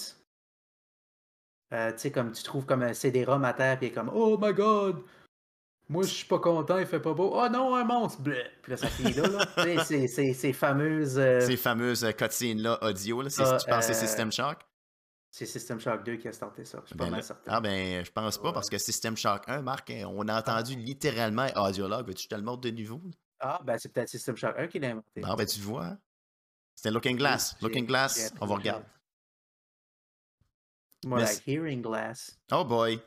[1.73, 4.53] Euh, tu sais, comme tu trouves comme un CD-ROM à terre, puis comme Oh my
[4.53, 5.03] god!
[5.89, 7.33] Moi, je suis pas content, il fait pas beau.
[7.35, 8.23] Oh non, un monstre!
[8.23, 9.27] Puis là, ça finit là.
[9.29, 9.85] là.
[9.85, 11.19] c'est, ces fameuses.
[11.19, 13.31] Euh, ces fameuses euh, cutscenes-là audio, là.
[13.31, 14.59] C'est, tu penses c'est System Shock?
[15.33, 16.81] C'est System Shock 2 qui a starté ça.
[16.83, 17.53] Je suis pas ben mal certain.
[17.53, 21.47] Ah ben, je pense pas, parce que System Shock 1, Marc, on a entendu littéralement
[21.57, 22.07] audiologue.
[22.09, 23.01] Veux-tu te le montre de niveau?
[23.41, 25.23] Ah, ben c'est peut-être System Shock 1 qui l'a inventé.
[25.25, 25.97] Ah, ben tu vois.
[26.75, 27.57] C'était Looking Glass.
[27.61, 28.85] Looking Glass, on va regarder.
[31.05, 32.39] More like Hearing Glass.
[32.53, 33.01] Oh boy.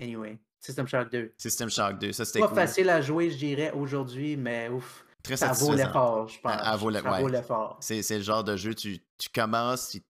[0.00, 1.34] Anyway, System Shock 2.
[1.36, 5.04] System Shock 2, ça c'était Pas facile à jouer, je dirais, aujourd'hui, mais ouf.
[5.22, 6.62] Très ça vaut l'effort, je pense.
[6.62, 7.76] Ça vaut l'effort.
[7.80, 10.02] C'est le genre de jeu, tu, tu commences, tu,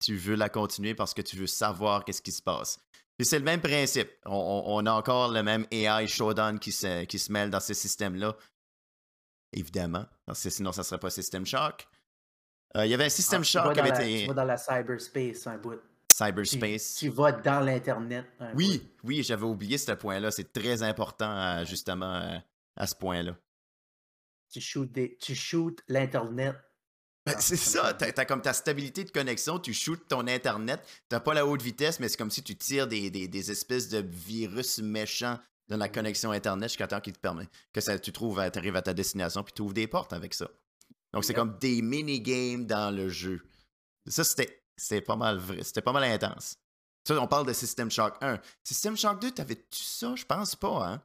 [0.00, 2.78] tu veux la continuer parce que tu veux savoir qu'est-ce qui se passe.
[3.16, 4.10] Puis c'est le même principe.
[4.26, 7.72] On, on, a encore le même AI showdown qui se, qui se mêle dans ce
[7.72, 8.36] système-là.
[9.52, 10.06] Évidemment.
[10.24, 11.86] Parce que sinon, ça ne serait pas System Shock.
[12.76, 14.20] Euh, il y avait un System ah, Shock qui avait été.
[14.22, 15.80] Tu vas dans la cyberspace un bout.
[16.12, 16.94] Cyberspace.
[16.94, 18.26] Tu, vas dans l'Internet.
[18.54, 20.30] Oui, oui, j'avais oublié ce point-là.
[20.30, 22.40] C'est très important, justement,
[22.74, 23.36] à, ce point-là.
[24.50, 25.16] Tu shoots, des...
[25.20, 26.56] tu shoots l'Internet.
[27.26, 30.80] Ben, ah, c'est ça, t'as as comme ta stabilité de connexion, tu shoots ton Internet,
[31.08, 33.88] t'as pas la haute vitesse, mais c'est comme si tu tires des, des, des, espèces
[33.88, 35.36] de virus méchants
[35.68, 38.82] dans la connexion Internet jusqu'à temps qu'il te permet que ça, tu trouves, arrives à
[38.82, 40.48] ta destination, puis tu ouvres des portes avec ça.
[41.12, 43.42] Donc, c'est comme des mini-games dans le jeu.
[44.06, 45.62] Ça, c'était pas mal vrai.
[45.62, 46.56] C'était pas mal intense.
[47.04, 48.40] Ça, on parle de System Shock 1.
[48.62, 50.14] System Shock 2, t'avais-tu ça?
[50.16, 51.02] Je pense pas, hein?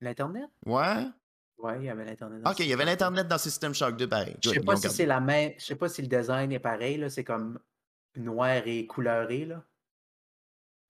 [0.00, 0.50] L'Internet?
[0.66, 1.06] Ouais.
[1.58, 2.42] Ouais, il y avait l'Internet.
[2.46, 4.36] Ok, il y avait l'Internet dans System Shock 2, pareil.
[4.42, 5.52] Je sais pas si c'est la même.
[5.58, 7.58] Je sais pas si le design est pareil, C'est comme
[8.16, 9.62] noir et couleuré, là.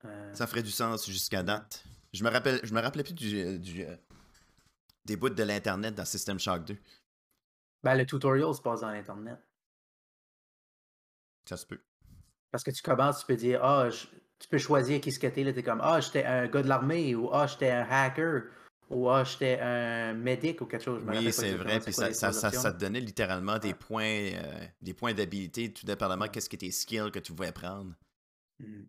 [0.05, 1.85] Euh, ça ferait du sens jusqu'à date.
[2.15, 3.97] Je me rappelle, je me rappelais plus du, du euh,
[5.05, 6.77] des bouts de l'Internet dans System Shock 2.
[7.83, 9.39] Ben, le tutorial se passe dans l'Internet.
[11.45, 11.81] Ça se peut.
[12.53, 13.89] Parce que tu commences, tu peux dire, ah,
[14.39, 15.43] tu peux choisir qui ce que t'es.
[15.43, 18.45] Là, t'es comme, ah, j'étais un gars de l'armée, ou ah, j'étais un hacker,
[18.91, 21.03] ou ah, j'étais un médic, ou quelque chose.
[21.05, 21.81] oui, c'est vrai.
[21.81, 26.29] Puis ça, ça, ça, te donnait littéralement des points, euh, des points d'habilité, tout dépendamment
[26.29, 27.93] qu'est-ce que tes skills que tu pouvais prendre.
[28.61, 28.83] Mmh.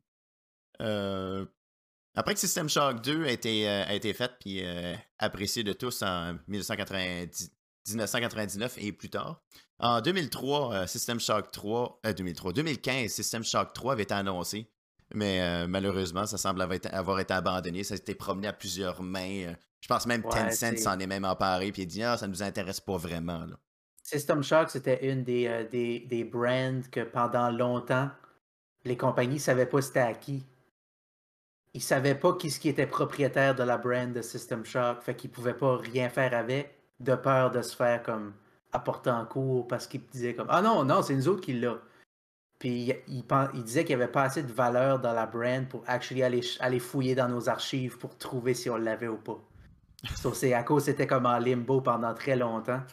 [0.81, 1.45] Euh,
[2.15, 4.63] après que System Shock 2 a été, euh, a été fait puis
[5.19, 7.51] apprécié de tous en 1990,
[7.87, 9.41] 1999 et plus tard.
[9.79, 14.69] En 2003, euh, System Shock 3, 2003, 2015, System Shock 3 avait été annoncé,
[15.13, 17.83] mais euh, malheureusement, ça semble avoir été, abandonné.
[17.83, 19.47] Ça a été promené à plusieurs mains.
[19.47, 22.27] Euh, je pense même Tencent s'en est même emparé puis il a dit ah, ça
[22.27, 23.45] ne nous intéresse pas vraiment.
[24.01, 28.09] System Shock, c'était une des, des, des, brands que pendant longtemps,
[28.83, 30.45] les compagnies ne savaient pas c'était à qui.
[31.75, 35.13] Ils ne savaient pas qui, qui était propriétaire de la brand de System Shock, fait
[35.13, 38.33] qu'ils ne pouvaient pas rien faire avec de peur de se faire comme
[38.71, 41.77] apporter en cours parce qu'il disait comme Ah non, non, c'est nous autres qui l'a.
[42.59, 45.83] Puis il, il, disait qu'il n'y avait pas assez de valeur dans la brand pour
[45.85, 49.37] actually aller, aller fouiller dans nos archives pour trouver si on l'avait ou pas.
[50.33, 52.83] c'est à cause c'était comme en limbo pendant très longtemps.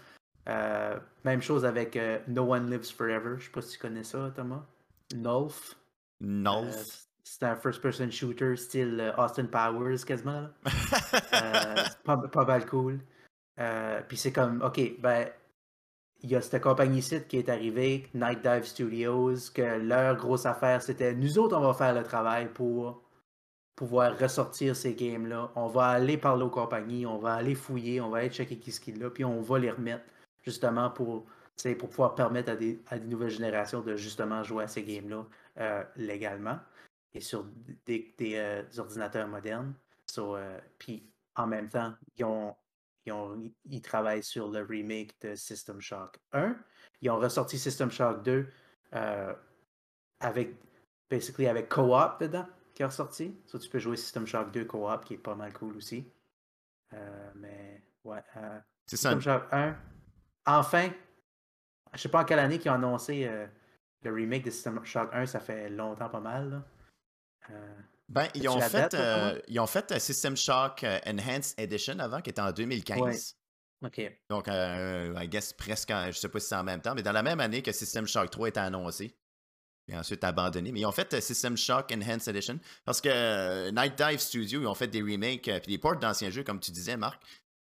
[0.48, 3.36] Euh, même chose avec euh, No One Lives Forever.
[3.38, 4.66] Je sais pas si tu connais ça, Thomas.
[5.14, 5.76] Nolf.
[6.20, 7.06] Nolf.
[7.22, 10.48] Euh, c'est un first-person shooter style Austin Powers quasiment.
[12.04, 13.00] pas, pas mal cool.
[13.58, 15.28] Euh, puis c'est comme, OK, ben,
[16.22, 20.82] il y a cette compagnie-ci qui est arrivée, Night Dive Studios, que leur grosse affaire,
[20.82, 23.02] c'était nous autres, on va faire le travail pour
[23.74, 25.50] pouvoir ressortir ces games-là.
[25.56, 28.70] On va aller parler aux compagnies, on va aller fouiller, on va aller checker qui
[28.70, 30.04] ce qu'il a, puis on va les remettre
[30.42, 31.26] justement pour,
[31.78, 35.26] pour pouvoir permettre à des, à des, nouvelles générations de justement jouer à ces games-là
[35.58, 36.58] euh, légalement
[37.14, 37.44] et sur
[37.84, 39.74] des, des euh, ordinateurs modernes.
[40.78, 42.56] puis en même temps, ils ont
[43.04, 46.56] ils, travaillent sur le remake de System Shock 1.
[47.00, 48.46] ils ont ressorti System Shock 2
[48.94, 49.34] euh,
[50.20, 50.54] avec,
[51.10, 53.36] basically, avec Co-op dedans, qui est ressorti.
[53.46, 56.10] Ça, tu peux jouer System Shock 2 Co-op, qui est pas mal cool aussi.
[56.92, 58.22] Euh, mais, ouais.
[58.36, 59.10] Euh, C'est ça.
[59.10, 59.76] System Shock 1.
[60.46, 60.90] Enfin,
[61.94, 63.46] je sais pas en quelle année qu'ils ont annoncé euh,
[64.02, 66.50] le remake de System Shock 1, ça fait longtemps pas mal.
[66.50, 66.64] Là.
[67.50, 67.74] Euh,
[68.08, 71.54] Ben, ils As-tu ont, fait, date, euh, ils ont fait euh, System Shock euh, Enhanced
[71.58, 73.36] Edition avant, qui était en 2015.
[73.84, 74.18] ok.
[74.28, 77.02] Donc, euh, I guess presque, en- je sais pas si c'est en même temps, mais
[77.02, 79.16] dans la même année que System Shock 3 était annoncé.
[79.88, 80.70] Et ensuite abandonné.
[80.70, 84.60] Mais ils ont fait euh, System Shock Enhanced Edition parce que euh, Night Dive Studio,
[84.60, 87.20] ils ont fait des remakes et des ports d'anciens jeux, comme tu disais, Marc.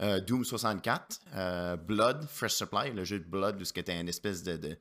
[0.02, 4.42] Euh, Doom 64, euh, Blood, Fresh Supply, le jeu de Blood, où c'était une espèce
[4.42, 4.56] de.
[4.58, 4.76] de-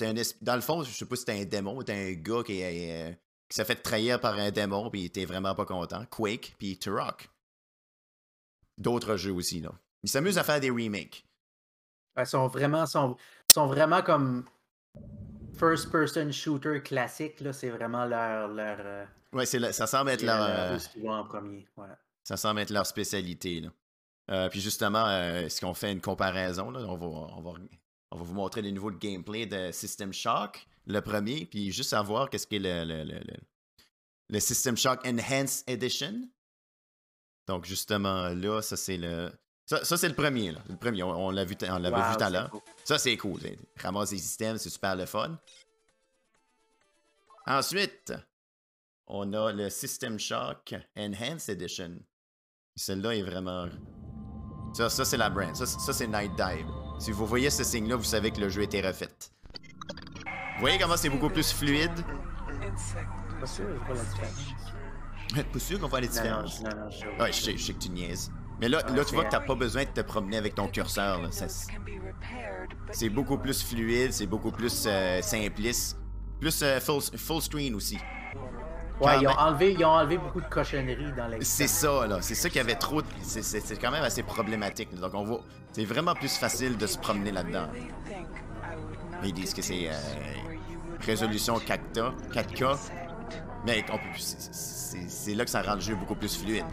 [0.00, 2.12] c'était un es- Dans le fond, je sais pas si c'était un démon, c'était un
[2.14, 3.12] gars qui, euh,
[3.48, 6.04] qui s'est fait trahir par un démon, puis il était vraiment pas content.
[6.10, 7.30] Quake, puis Turok.
[8.76, 9.72] D'autres jeux aussi, là.
[10.02, 11.24] Ils s'amusent à faire des remakes.
[12.16, 14.44] Ouais, sont vraiment, sont, sont vraiment comme
[15.58, 17.40] first-person shooter classique.
[17.40, 18.48] Là, c'est vraiment leur.
[18.48, 21.66] leur euh, Ouais, c'est ça semble être leur, euh, en premier.
[21.76, 21.86] Ouais.
[22.24, 23.60] ça semble être leur spécialité.
[23.60, 23.68] Là.
[24.30, 26.70] Euh, puis justement, est-ce qu'on fait une comparaison?
[26.70, 26.80] Là?
[26.80, 27.50] On, va, on, va,
[28.10, 31.90] on va vous montrer les niveaux de gameplay de System Shock, le premier, puis juste
[31.90, 33.36] savoir qu'est-ce qu'est le, le, le, le,
[34.30, 36.14] le System Shock Enhanced Edition.
[37.46, 39.30] Donc justement, là, ça c'est le.
[39.66, 40.60] Ça, ça, c'est le premier, là.
[40.68, 42.50] Le premier, on, on l'a vu, t- on l'avait Wow, vu tout à l'heure.
[42.84, 43.38] Ça, c'est cool.
[43.76, 45.38] Ramasse des systèmes, c'est super le fun.
[47.46, 48.12] Ensuite,
[49.06, 51.98] on a le System Shock Enhanced Edition.
[52.76, 53.68] Celle-là est vraiment.
[54.74, 55.54] Ça, ça c'est la brand.
[55.54, 56.66] Ça, c'est- ça, c'est Night Dive.
[56.98, 59.08] Si vous voyez ce signe-là, vous savez que le jeu a été refait.
[60.58, 61.90] Vous voyez comment c'est beaucoup plus fluide?
[63.40, 65.52] Pas sûr, pas la différence.
[65.52, 66.60] Pas sûr qu'on voit les non, différences?
[66.62, 68.32] non, non, je- Ouais, je sais, je sais que tu niaises.
[68.60, 71.22] Mais là, là tu vois que t'as pas besoin de te promener avec ton curseur.
[71.22, 71.28] là.
[72.90, 75.96] C'est beaucoup plus fluide, c'est beaucoup plus euh, simpliste.
[76.40, 77.98] Plus euh, full, full screen aussi.
[79.00, 79.38] Ouais, ils ont, même.
[79.38, 81.44] enlevé, ils ont enlevé beaucoup de cochonneries dans les.
[81.44, 82.20] C'est ça, là.
[82.20, 83.00] C'est ça qu'il y avait trop.
[83.00, 84.92] de- C'est quand même assez problématique.
[84.96, 85.40] Donc, on voit.
[85.70, 87.68] C'est vraiment plus facile de se promener là-dedans.
[89.22, 89.92] Ils disent que c'est euh,
[91.00, 92.76] résolution 4K, 4K.
[93.66, 93.84] Mais
[94.18, 96.64] c'est- là que ça rend le jeu beaucoup plus fluide.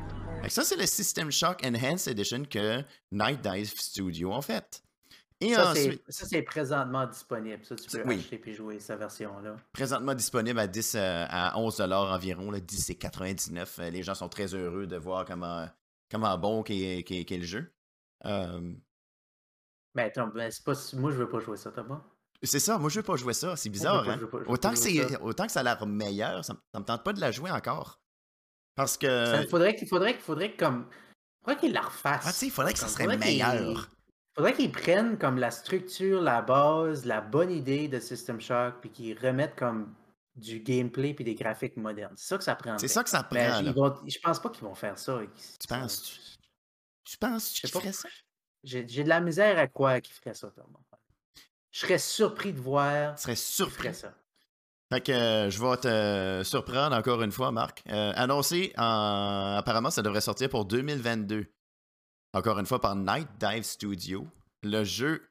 [0.41, 4.81] Fait que ça, c'est le System Shock Enhanced Edition que Night Dive Studio ont fait.
[5.41, 7.65] Et Ça, c'est- ensuite, ça, c'est présentement disponible.
[7.65, 8.19] Ça, tu peux Oui.
[8.19, 9.57] acheter puis jouer sa version-là.
[9.73, 13.79] présentement disponible à 10 euh, à 11 dollars environ, là, 10 et 99.
[13.79, 15.67] Euh, Les gens sont très heureux de voir comment,
[16.09, 17.73] comment bon qu'est le jeu.
[18.25, 18.73] Euh,
[19.93, 20.73] Mais attends, c'est pas...
[20.93, 22.01] moi, je veux pas jouer ça, Thomas.
[22.43, 24.03] C'est ça, moi je veux pas jouer ça, c'est bizarre.
[24.05, 24.19] pas, hein.
[24.31, 25.21] pas- autant, que ça.
[25.23, 27.51] autant que ça a l'air meilleur, ça, me- ça me tente pas de la jouer
[27.51, 27.99] encore.
[28.75, 29.07] Parce que.
[29.25, 30.87] Ça, faudrait qu'il faudrait faudrait comme.
[31.43, 32.23] Faudrait qu'il la refasse.
[32.25, 33.89] Ah, tu sais, il faudrait que ça serait faudrait meilleur.
[34.35, 38.89] Faudrait qu'ils prennent comme la structure, la base, la bonne idée de System Shock, puis
[38.89, 39.93] qu'ils remettent comme
[40.35, 42.15] du gameplay puis des graphiques modernes.
[42.17, 42.77] C'est ça que ça prend.
[42.77, 43.59] C'est ça que ça prend.
[43.61, 45.21] Ils vont- je pense pas qu'ils vont faire ça.
[45.59, 46.01] Tu penses?
[46.03, 46.19] Tu,
[47.11, 47.79] tu penses qu'ils pas.
[47.79, 48.09] feraient ça?
[48.63, 50.79] J'ai de la misère à croire qu'ils feraient ça, Thomas.
[51.75, 53.93] Je serais surpris de voir serais surpris.
[53.93, 54.13] ça.
[54.93, 57.83] Fait que euh, je vais te surprendre encore une fois, Marc.
[57.89, 59.55] Euh, annoncé en.
[59.57, 61.47] Apparemment, ça devrait sortir pour 2022.
[62.33, 64.25] Encore une fois par Night Dive Studio.
[64.63, 65.27] Le jeu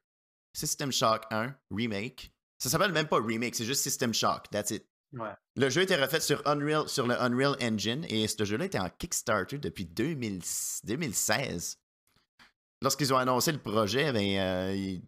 [0.55, 2.31] System Shock 1 Remake.
[2.59, 4.51] Ça s'appelle même pas Remake, c'est juste System Shock.
[4.51, 4.87] That's it.
[5.15, 5.31] Ouais.
[5.57, 8.91] Le jeu était refait sur, Unreal, sur le Unreal Engine et ce jeu-là était en
[8.91, 10.43] Kickstarter depuis 2000
[10.85, 11.79] 2016.
[12.83, 15.03] Lorsqu'ils ont annoncé le projet, ben, euh, il-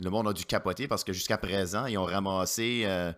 [0.00, 3.12] le monde a dû capoter parce que jusqu'à présent, ils ont ramassé euh,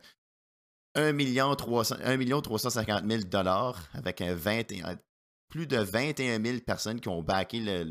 [0.95, 4.99] 1 million 300 1 million 350 000 dollars avec un 20 et- un-
[5.49, 7.85] plus de 21 000 personnes qui ont backé le,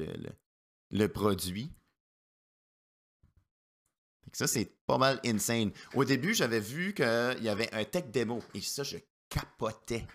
[0.91, 1.71] le- produit.
[4.33, 5.71] Ça, c'est pas mal insane.
[5.93, 7.05] Au début, j'avais vu qu'il
[7.41, 8.97] y avait un tech démo et ça, je
[9.29, 10.05] capotais.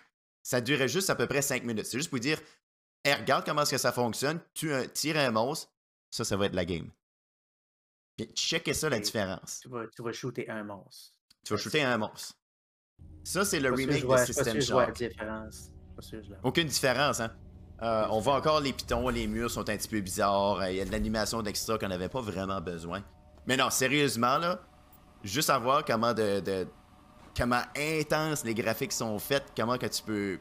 [0.43, 1.85] Ça durait juste à peu près 5 minutes.
[1.85, 2.39] C'est juste pour dire
[3.03, 4.41] Hey, regarde comment est-ce que ça fonctionne.
[4.53, 5.71] Tu tires un monstre,
[6.09, 6.89] ça, ça va être la game.
[8.17, 9.59] Puis checkez ça, la différence.
[9.61, 11.13] Tu vas, tu vas shooter un monstre.
[11.43, 12.33] Tu vas shooter un monstre.
[13.23, 14.93] Ça, c'est le remake je de System Shock.
[14.97, 15.69] différence.
[16.43, 17.31] Aucune différence, hein?
[17.81, 20.61] Euh, on voit encore les pitons, les murs sont un petit peu bizarres.
[20.61, 23.03] euh, Il y a de l'animation d'extra qu'on n'avait pas vraiment besoin.
[23.45, 24.59] Mais non, sérieusement, là,
[25.23, 26.67] juste à voir comment de, de-
[27.37, 30.39] comment intense les graphiques sont faits, comment que tu peux.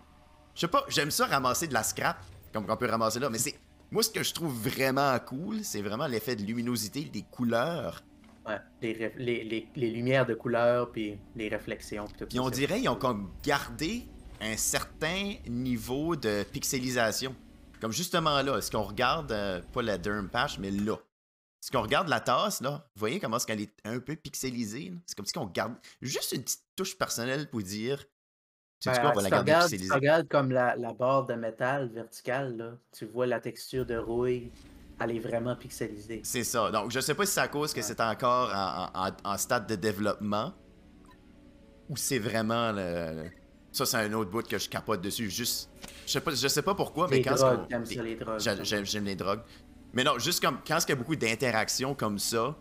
[0.55, 2.17] Je sais pas, j'aime ça ramasser de la scrap,
[2.55, 3.59] comme qu'on peut ramasser là, mais c'est.
[3.91, 8.03] Moi, ce que je trouve vraiment cool, c'est vraiment l'effet de luminosité, des couleurs.
[8.47, 12.05] Ouais, les, ref- les, les, les lumières de couleur, puis les réflexions.
[12.07, 14.07] Puis tout Puis on dirait qu'ils ont comme gardé
[14.41, 17.35] un certain niveau de pixelisation.
[17.81, 20.97] Comme justement là, est-ce qu'on regarde, euh, pas la Derm Patch, mais là.
[21.61, 24.93] si on regarde la tasse, là, vous voyez comment est-ce qu'elle est un peu pixelisée?
[25.07, 28.05] C'est comme si on garde juste une petite touche personnelle pour dire.
[28.79, 32.57] Tu Ben, quoi, on va la regardes, tu comme la, la barre de métal verticale,
[32.57, 34.53] là, tu vois la texture de rouille,
[35.01, 36.21] elle est vraiment pixelisée.
[36.25, 36.71] C'est ça.
[36.71, 37.83] Donc, je sais pas si c'est à cause que Ouais.
[37.83, 40.53] c'est encore en, en- en- stade de développement
[41.89, 43.31] ou c'est vraiment le.
[43.73, 45.31] Ça, c'est un autre bout que je capote dessus.
[45.31, 45.71] Juste.
[46.07, 48.41] Je sais pas, je sais pas pourquoi, mais quand drogues, t'aimes ça, les drogues.
[48.41, 49.43] J'a- J'aime les drogues.
[49.93, 52.57] Mais non, juste comme quand il y a beaucoup d'interactions comme ça,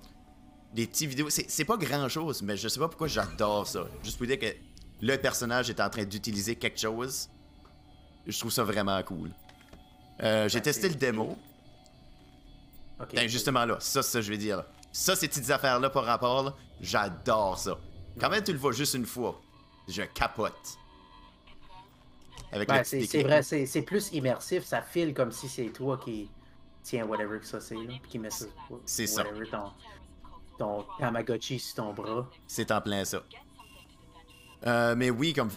[0.74, 3.86] des petites vidéos, c'est c'est pas grand chose, mais je sais pas pourquoi j'adore ça.
[4.04, 4.48] Juste pour dire que
[5.02, 7.30] le personnage est en train d'utiliser quelque chose,
[8.26, 9.32] je trouve ça vraiment cool.
[10.22, 11.38] Euh, J'ai testé le démo.
[13.00, 13.14] Ok.
[13.14, 14.58] Ben, justement là, ça, ça, je vais dire.
[14.58, 14.66] là.
[14.92, 17.78] Ça, ces petites affaires-là par rapport, j'adore ça.
[18.20, 19.42] Quand même, tu le vois juste une fois,
[19.90, 20.78] je capote.
[22.54, 26.30] Ben, c'est vrai, c'est plus immersif, ça file comme si c'est toi qui
[26.84, 27.76] tiens whatever que ça c'est,
[28.08, 28.46] qui met ça,
[28.86, 29.26] C'est ça.
[29.52, 29.72] ton,
[30.58, 32.30] ton Tamagotchi sur ton bras.
[32.48, 33.22] C'est en plein ça.
[34.66, 35.50] Euh, mais oui, comme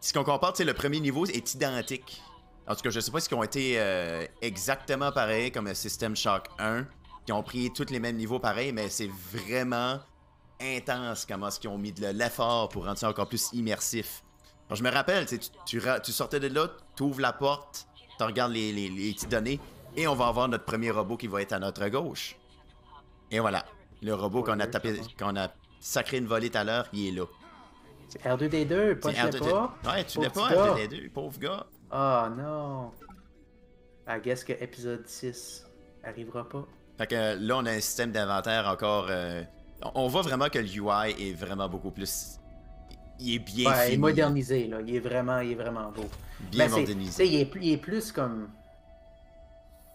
[0.00, 2.22] si on compare, le premier niveau est identique.
[2.66, 5.74] En tout cas, je sais pas si ils ont été euh, exactement pareils comme le
[5.74, 6.86] System Shock 1,
[7.26, 9.98] qui ont pris tous les mêmes niveaux pareils, mais c'est vraiment
[10.60, 14.22] intense comment est-ce qu'ils ont mis de l'effort pour rendre ça encore plus immersif.
[14.68, 17.86] Alors, je me rappelle, tu, tu, sortais de là, tu ouvres la porte,
[18.18, 19.60] tu regardes les, les, les petites données,
[19.96, 22.36] et on va avoir notre premier robot qui va être à notre gauche.
[23.30, 23.64] Et voilà,
[24.02, 25.48] le robot qu'on a tapé, qu'on a
[25.80, 27.24] sacré une volée tout à l'heure, il est là.
[28.08, 29.38] C'est R2D2, pas R2D2.
[29.50, 29.74] pas.
[29.92, 30.74] Ouais, tu l'as pas, petit gars.
[30.74, 31.66] R2D2, pauvre gars.
[31.90, 32.92] Ah non.
[34.08, 35.64] I guess que épisode 6
[36.04, 36.66] arrivera pas.
[36.98, 39.06] Fait que là, on a un système d'inventaire encore.
[39.08, 39.42] euh,
[39.94, 42.38] on- voit vraiment que le UI est vraiment beaucoup plus.
[43.18, 44.78] Il est bien Ouais, il est modernisé, là.
[44.80, 46.04] Il est vraiment, il est vraiment beau.
[46.50, 47.26] bien Ben, tu modernisé.
[47.26, 48.48] il, est plus- il est plus comme.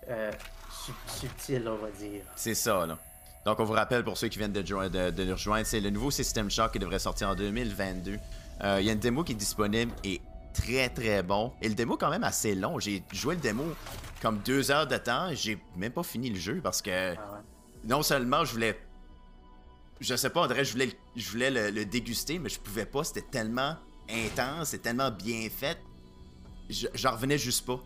[0.09, 0.31] euh,
[0.71, 2.23] sub- subtil, on va dire.
[2.35, 2.97] C'est ça, là.
[3.49, 5.79] Donc, on vous rappelle, pour ceux qui viennent de, jo- de- de nous rejoindre, c'est
[5.79, 8.19] le nouveau System Shock qui devrait sortir en 2022.
[8.63, 10.21] Euh, Il y a une démo qui est disponible et
[10.53, 11.51] très très bon.
[11.63, 12.77] Et le démo, quand même, assez long.
[12.77, 13.63] J'ai joué le démo
[14.21, 15.29] comme deux heures de temps.
[15.33, 17.41] J'ai même pas fini le jeu parce que Ah
[17.85, 18.79] non seulement je voulais.
[19.99, 22.59] Je sais pas, on dirait je voulais, le- je voulais le, le déguster, mais je
[22.59, 23.03] pouvais pas.
[23.03, 23.77] C'était tellement
[24.11, 25.79] intense, c'était tellement bien fait.
[26.69, 27.79] Je- J'en revenais juste pas.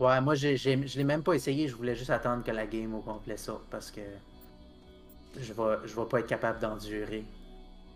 [0.00, 1.68] Ouais, moi, j'ai- je l'ai même pas essayé.
[1.68, 4.00] Je voulais juste attendre que la game au complet sorte parce que
[5.38, 7.24] je vais, je vais pas être capable d'endurer.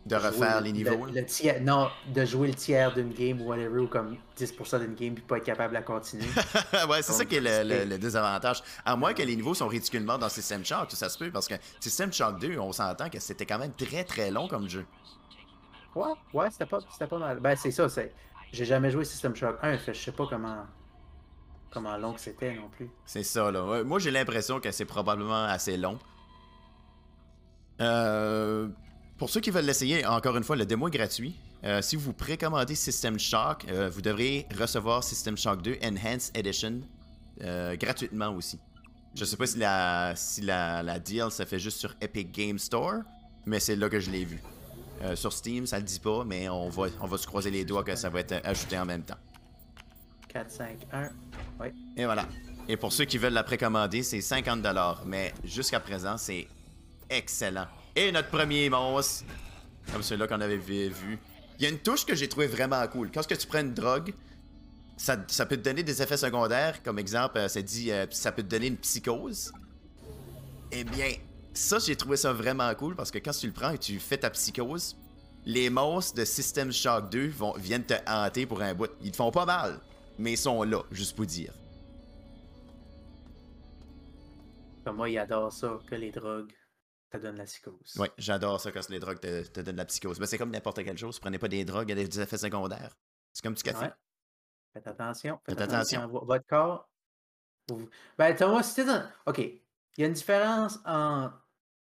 [0.06, 1.06] De refaire Jouer les le- niveaux.
[1.06, 1.20] le- là.
[1.22, 4.94] le tiers- non, de jouer le tiers d'une game ou whatever, ou comme 10% d'une
[4.94, 6.26] game, puis pas être capable de la continuer.
[6.90, 8.62] ouais, c'est ça qui est le, le- désavantage.
[8.84, 11.54] À moins que les niveaux sont ridiculement dans System Shock, ça se peut, parce que
[11.80, 14.84] System Shock 2, on s'entend que c'était quand même très très long comme jeu.
[15.94, 17.40] ouais, ouais, c'était pas, c'était pas mal.
[17.40, 18.12] Ben, c'est ça, c'est.
[18.52, 20.66] J'ai jamais joué System Shock 1, fait je sais pas comment.
[21.70, 22.88] Comment long que c'était non plus.
[23.06, 23.64] C'est ça, là.
[23.64, 25.98] Ouais, Moi, j'ai l'impression que c'est probablement assez long.
[27.80, 28.68] Euh,
[29.18, 31.34] pour ceux qui veulent l'essayer, encore une fois, le démo est gratuit.
[31.64, 36.80] Euh, si vous précommandez System Shock, euh, vous devrez recevoir System Shock 2 Enhanced Edition
[37.80, 38.60] gratuitement aussi.
[39.14, 42.60] Je sais pas si la, si la, la deal ça fait juste sur Epic Game
[42.60, 43.00] Store,
[43.44, 44.40] mais c'est là que je l'ai vu.
[45.16, 47.82] Sur Steam, ça le dit pas, mais on va, on va se croiser les doigts
[47.82, 49.18] que ça va être ajouté en même temps.
[50.28, 51.10] 4, 5, 1.
[51.60, 51.74] Ouais.
[51.96, 52.26] Et voilà.
[52.68, 54.98] Et pour ceux qui veulent la précommander, c'est 50$.
[55.06, 56.48] Mais jusqu'à présent, c'est
[57.16, 57.66] excellent.
[57.96, 59.24] Et notre premier monstre,
[59.92, 61.18] comme celui-là qu'on avait vu.
[61.58, 63.10] Il y a une touche que j'ai trouvé vraiment cool.
[63.12, 64.12] Quand que tu prends une drogue,
[64.96, 66.82] ça, peut te donner des effets secondaires.
[66.82, 69.52] Comme exemple, euh, ça dit euh, ça peut te donner une psychose.
[70.72, 71.12] Eh bien,
[71.52, 74.18] ça, j'ai trouvé ça vraiment cool parce que quand tu le prends et tu fais
[74.18, 74.96] ta psychose,
[75.46, 78.90] les monstres de System Shock 2 vont, viennent te hanter pour un bout.
[79.02, 79.78] Ils te font pas mal,
[80.18, 81.52] mais ils sont là, juste pour dire.
[84.92, 86.52] Moi, il adore ça, que les drogues,
[87.18, 87.94] donne la psychose.
[87.98, 90.18] Ouais, j'adore ça quand les drogues te, te donnent la psychose.
[90.20, 91.18] Mais c'est comme n'importe quelle chose.
[91.18, 92.96] Prenez pas des drogues, il y a des effets secondaires.
[93.32, 93.86] C'est comme du café.
[93.86, 93.92] Ouais.
[94.72, 95.40] Faites attention.
[95.46, 96.06] Faites attention.
[96.08, 96.88] votre corps.
[97.68, 99.08] Vous- Ben, Thomas, si dans.
[99.26, 99.38] OK.
[99.38, 101.30] Il y a une différence en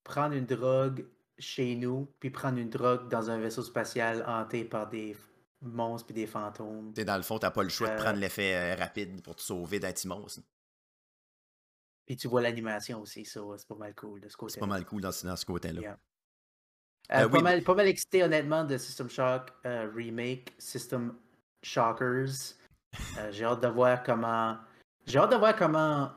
[0.04, 1.06] prendre une drogue
[1.38, 5.16] chez nous, puis prendre une drogue dans un vaisseau spatial hanté par des
[5.62, 6.92] monstres puis des fantômes.
[6.94, 7.96] T'es dans le fond, t'as pas le choix de Euh.
[7.96, 10.40] prendre l'effet euh, rapide pour te sauver d'être immense.
[12.06, 14.66] Puis tu vois l'animation aussi, ça, c'est pas mal cool de ce côté C'est pas
[14.66, 15.80] mal cool dans, ce- dans ce côté-là.
[15.80, 15.98] Yeah.
[17.12, 21.14] Euh, Euh, pas, oui, mal, pas mal excité, honnêtement, de System Shock euh, Remake, System
[21.62, 22.54] Shockers.
[23.30, 24.56] J'ai hâte de voir comment.
[25.06, 26.12] J'ai hâte de voir comment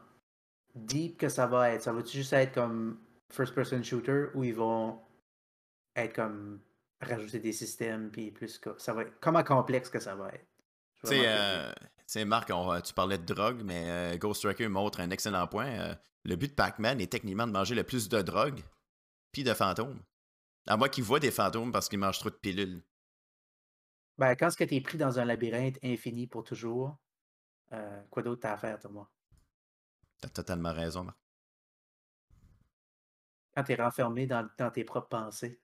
[0.75, 1.81] deep que ça va être.
[1.83, 2.99] Ça va-tu juste être comme
[3.31, 4.99] first-person shooter ou ils vont
[5.95, 6.61] être comme
[7.01, 10.45] rajouter des systèmes puis plus que ça va être comment complexe que ça va être?
[11.03, 11.27] Tu sais,
[12.11, 15.67] sais, Marc, on- tu parlais de drogue, mais euh, Ghost Tracker montre un excellent point.
[15.67, 18.61] Euh, le but de Pac-Man est techniquement de manger le plus de drogue
[19.31, 20.01] puis de fantômes.
[20.67, 22.83] À moins qu'il voit des fantômes parce qu'il mange trop de pilules.
[24.17, 26.97] Ben, quand tu es pris dans un labyrinthe infini pour toujours,
[27.71, 29.07] euh, quoi d'autre t'as à faire, Thomas?
[30.19, 31.17] T'as totalement raison, Marc.
[33.55, 35.61] Quand t'es renfermé dans, dans tes propres pensées.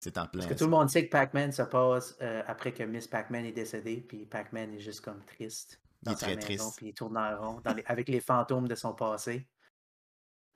[0.00, 0.40] C'est en plein.
[0.40, 3.44] Parce que tout le monde sait que Pac-Man se passe euh, après que Miss Pac-Man
[3.46, 6.76] est décédée, puis Pac-Man est juste comme triste Il est dans sa très maison, triste.
[6.76, 9.48] puis il tourne en rond dans les- avec les fantômes de son passé.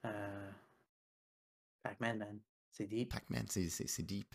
[0.07, 0.51] Euh,
[1.83, 3.13] Pac-Man, man, c'est deep.
[3.13, 4.35] Pac-Man, c'est- deep.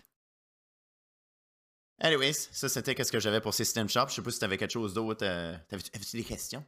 [2.01, 4.07] Anyways, ça c'était ce que j'avais pour System Shop.
[4.09, 5.25] Je sais pas si t'avais quelque chose d'autre.
[5.25, 6.65] euh, Avais-tu des questions?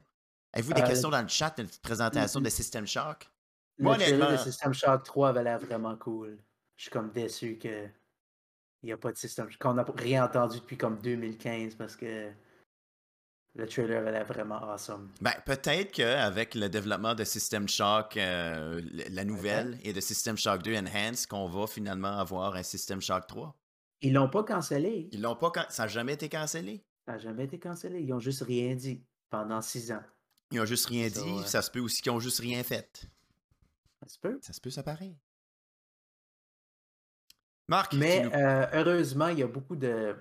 [0.54, 3.30] Avez-vous des Euh, questions dans le chat, une petite présentation de System Shock?
[3.78, 6.40] Le Moi, trailer de System Shock 3 avait l'air vraiment cool.
[6.78, 7.90] Je suis comme déçu que
[8.84, 12.32] il n'y a pas de System qu'on n'a rien entendu depuis comme 2015 parce que
[13.56, 15.10] le trailer avait l'air vraiment awesome.
[15.20, 20.62] Ben, peut-être qu'avec le développement de System Shock, euh, la nouvelle, et de System Shock
[20.62, 23.56] 2 Enhanced, qu'on va finalement avoir un System Shock 3.
[24.02, 25.10] Ils l'ont pas cancellé.
[25.12, 25.50] Ils l'ont pas.
[25.50, 26.84] can- Ça n'a jamais été cancellé.
[27.08, 28.02] Ça n'a jamais été cancellé.
[28.02, 30.04] Ils ont juste rien dit pendant six ans.
[30.52, 31.44] Ils ont juste rien Ça, dit.
[31.48, 33.10] Ça se peut aussi qu'ils ont juste rien fait.
[34.04, 34.38] Ça se peut.
[34.44, 35.18] Ça se peut, ça pareil.
[37.68, 40.16] Marc, Mais nous- euh, heureusement, il y a beaucoup de,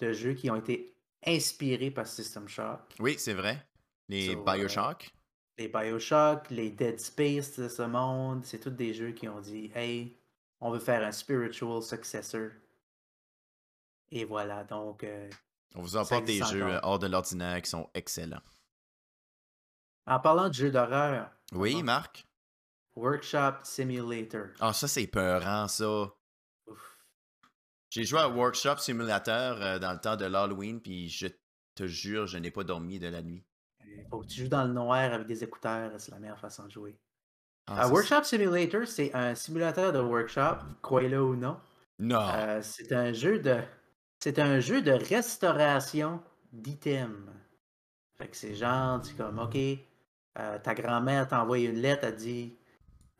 [0.00, 0.94] de jeux qui ont été
[1.26, 2.80] inspirés par System Shock.
[2.98, 3.66] oui, c'est vrai.
[4.08, 5.10] Les So, euh, Bioshock.
[5.58, 9.70] Les Bioshock, les Dead Space de ce monde, c'est tous des jeux qui ont dit
[9.74, 10.16] Hey,
[10.60, 12.50] on veut faire un spiritual successor.
[14.10, 15.28] Et voilà, donc euh,
[15.74, 18.42] On vous apporte des jeux hors de l'ordinaire qui sont excellents.
[20.06, 21.82] en parlant de jeux d'horreur, Oui?
[21.82, 22.24] Marc?
[22.94, 24.46] Workshop Simulator.
[24.60, 26.06] Ah, ça, c'est peurant, ça.
[27.90, 31.28] J'ai joué à Workshop Simulator euh, dans le temps de l'Halloween, puis je
[31.74, 33.44] te jure, je n'ai pas dormi de la nuit.
[33.82, 36.64] Euh, Faut que tu joues dans le noir avec des écouteurs, c'est la meilleure façon
[36.66, 36.98] de jouer.
[37.68, 41.58] Ah, workshop Simulator, c'est un simulateur de workshop, croyez-le ou non.
[41.98, 42.20] Non.
[42.34, 43.60] Euh, c'est un jeu de
[44.22, 46.22] c'est un jeu de restauration
[46.52, 47.30] d'items.
[48.18, 52.16] Fait que c'est genre, tu comme OK, euh, ta grand-mère t'a envoyé une lettre, elle
[52.16, 52.54] dit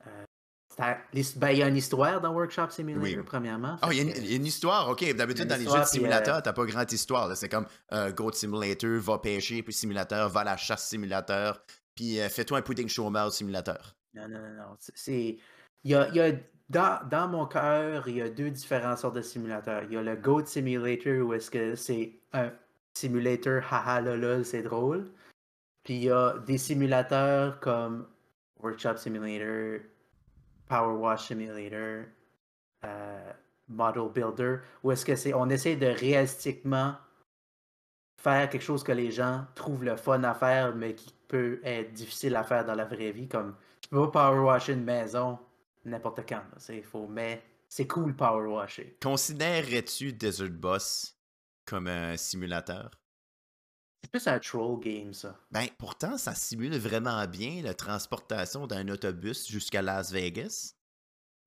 [0.07, 3.25] euh, ta- l'his- ben, il y a une histoire dans Workshop Simulator, Oui.
[3.25, 3.79] premièrement.
[3.79, 5.15] Fait il y, a une- que- il y a une histoire, ok.
[5.15, 7.35] D'habitude, dans les jeux de simulateur, euh, t'as pas grande histoire.
[7.37, 11.63] C'est comme euh, Goat Simulator, va pêcher, puis simulateur, va à la chasse simulateur,
[11.95, 13.95] puis euh, fais-toi un pudding chômeur simulateur.
[14.15, 14.77] Non, non, non, non.
[14.95, 15.39] c'est-.
[15.85, 16.33] Il y a, y a-
[16.69, 19.85] dans, dans mon cœur, il y a deux différentes sortes de simulateurs.
[19.85, 22.51] Il y a le Goat Simulator où est-ce que c'est un
[22.95, 25.09] simulator haha lol, c'est drôle.
[25.85, 28.09] Puis il y a des simulateurs comme
[28.61, 29.81] Workshop Simulator,
[30.69, 32.07] Power Wash Simulator,
[32.85, 33.33] euh,
[33.69, 35.35] Model Builder, où est-ce que c'est.
[35.35, 36.95] On essaie de réalistiquement
[38.23, 41.93] faire quelque chose que les gens trouvent le fun à faire, mais qui peut être
[41.93, 43.29] difficile à faire dans la vraie vie.
[43.29, 45.39] Comme tu peux pas power washer une maison
[45.87, 46.43] n'importe quand.
[46.59, 48.97] c'est faut, mais c'est cool power washer.
[49.03, 51.17] Considérerais-tu Desert Boss
[51.65, 52.91] comme un simulateur?
[54.03, 55.37] C'est plus un troll game, ça.
[55.51, 60.75] Ben, pourtant, ça simule vraiment bien la transportation d'un autobus jusqu'à Las Vegas.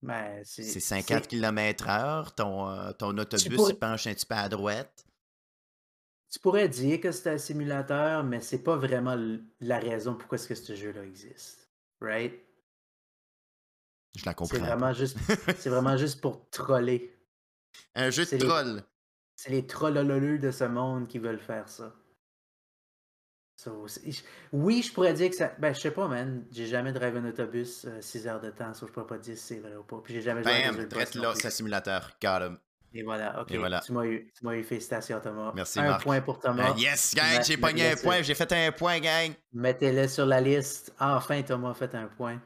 [0.02, 4.36] Mais c'est, C'est 50 km/h, ton, euh, ton autobus pourrais- il penche un petit peu
[4.36, 5.06] à droite.
[6.32, 9.18] Tu pourrais dire que c'est un simulateur, mais c'est pas vraiment
[9.60, 11.70] la raison pourquoi est-ce que ce jeu-là existe.
[12.02, 12.34] Right?
[14.16, 14.58] Je la C'est comprends.
[14.60, 15.18] vraiment juste,
[15.58, 17.16] c'est vraiment juste pour troller.
[17.96, 18.84] un jeu c'est de les- troll.
[19.36, 21.94] C'est les trollololeux de ce monde qui veulent faire ça.
[23.62, 23.86] So,
[24.54, 25.52] oui, je pourrais dire que ça.
[25.60, 26.46] Ben, je sais pas, man.
[26.50, 29.44] J'ai jamais drivé un autobus 6 heures de temps, so je pourrais pas dire si
[29.56, 29.98] c'est vrai ou pas.
[30.02, 32.12] Puis j'ai jamais joué à Bam, non là, c'est un simulateur.
[32.22, 32.58] Got him.
[32.94, 33.52] Et voilà, ok.
[33.52, 33.82] Et voilà.
[33.82, 35.52] Tu m'as eu, tu m'as eu félicitations, Thomas.
[35.54, 36.04] Merci, un Marc.
[36.04, 36.72] point pour Thomas.
[36.72, 39.34] Euh, yes, gang, j'ai pogné un point, j'ai fait un point, gang.
[39.52, 40.94] Mettez-le sur la liste.
[40.98, 42.40] Enfin, Thomas a fait un point.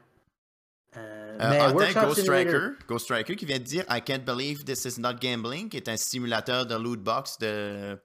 [0.96, 4.64] Euh, Euh, mais Ghost Simulator- Striker, Ghost Striker qui vient de dire I can't believe
[4.64, 7.98] this is not gambling, qui est un simulateur de loot box de,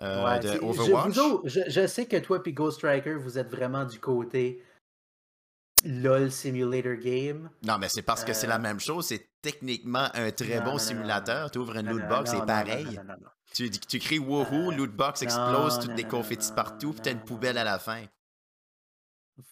[0.00, 1.18] euh, Ouais, de je- Overwatch?
[1.18, 4.62] autres, je, je sais que toi et Ghost Striker, vous êtes vraiment du côté
[5.84, 7.50] LOL Simulator Game.
[7.64, 9.06] Non, mais c'est parce que c'est Euh, la même chose.
[9.06, 11.50] C'est techniquement un très Non, bon non, simulateur.
[11.50, 13.00] Tu ouvres une Non, loot non, box, non, c'est pareil.
[13.04, 13.14] non.
[13.52, 17.10] Tu, tu cries woohoo, Euh, loot box non, explose, toutes des confettis partout, puis t'as
[17.12, 18.04] une poubelle à la fin.
[19.36, 19.44] Vous-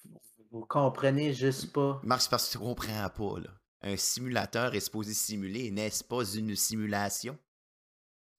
[0.52, 2.00] Vous comprenez juste pas.
[2.04, 3.50] Marc, c'est parce que tu comprends pas, là.
[3.82, 7.38] Un simulateur est supposé simuler, n'est-ce pas une simulation?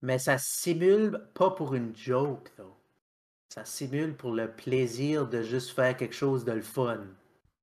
[0.01, 2.75] Mais ça simule pas pour une joke, though.
[3.49, 7.01] Ça simule pour le plaisir de juste faire quelque chose de le fun.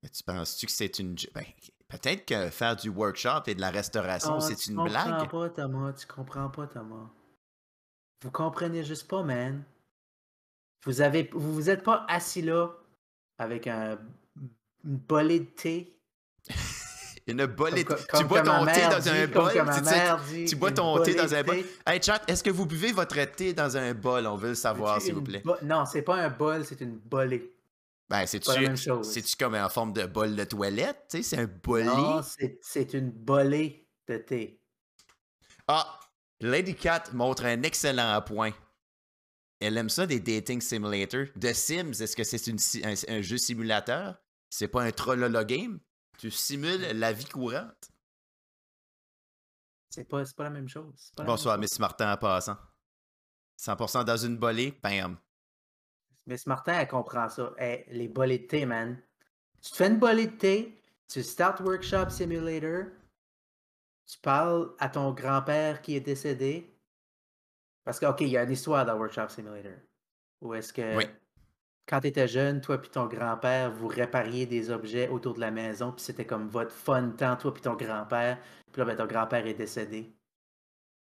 [0.03, 1.17] Mais tu penses-tu que c'est une.
[1.35, 1.45] Ben,
[1.89, 5.31] peut-être que faire du workshop et de la restauration, Ah, c'est tu une comprends blague?
[5.31, 5.93] pas, Thomas.
[5.95, 7.11] Tu comprends pas, Thomas.
[8.23, 9.65] Vous comprenez juste pas, man.
[10.85, 12.71] Vous avez, vous vous êtes pas assis là
[13.39, 13.99] avec un
[14.85, 15.98] une bolée de thé.
[17.29, 19.53] Une Comme- comme Tu bois ton thé dans dit, un bol.
[19.53, 21.59] tu dit, tu bois ton thé dans un bol.
[21.87, 24.27] Hey, chat, est-ce que vous buvez votre thé dans un bol?
[24.27, 25.43] On veut le savoir, s'il vous plaît.
[25.63, 27.55] Non, c'est pas un bol, c'est une bolée.
[28.09, 28.51] Ben, c'est-tu
[29.03, 31.05] c'est-tu comme en forme de bol de toilette?
[31.11, 31.85] Tu sais, c'est un bolé.
[31.85, 34.63] Non, c'est c'est une bolée de thé.
[35.67, 36.01] Ah,
[36.41, 38.53] Lady Cat montre un excellent point.
[39.61, 41.27] Elle aime ça des dating simulators.
[41.39, 42.41] The Sims, est-ce que c'est
[42.87, 44.15] un, un jeu simulateur?
[44.49, 45.79] C'est pas un trollolo game?
[46.19, 47.91] Tu simules la vie courante?
[49.89, 51.13] C'est pas, pas la même chose.
[51.17, 51.63] pas même Bonsoir, chose.
[51.63, 52.57] Miss Martin en passant.
[53.59, 55.17] 100% dans une bolée, bam.
[56.27, 57.53] Miss Martin, elle comprend ça.
[57.57, 59.01] Hey, les bolées de thé, man.
[59.63, 62.87] Tu te fais une bolée de thé, tu start Workshop Simulator,
[64.07, 66.77] tu parles à ton grand-père qui est décédé.
[67.85, 69.79] Parce que, OK, il y a une histoire dans Workshop Simulator.
[70.43, 71.07] Où est-ce que, Oui.
[71.89, 75.51] Quand tu étais jeune, toi puis ton grand-père, vous répariez des objets autour de la
[75.51, 78.39] maison, puis c'était comme votre fun temps, toi puis ton grand-père.
[78.73, 80.13] Puis là, ben, ton grand-père est décédé.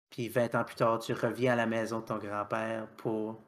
[0.09, 3.41] Puis 20 ans plus tard, tu reviens à la maison de ton grand-père pour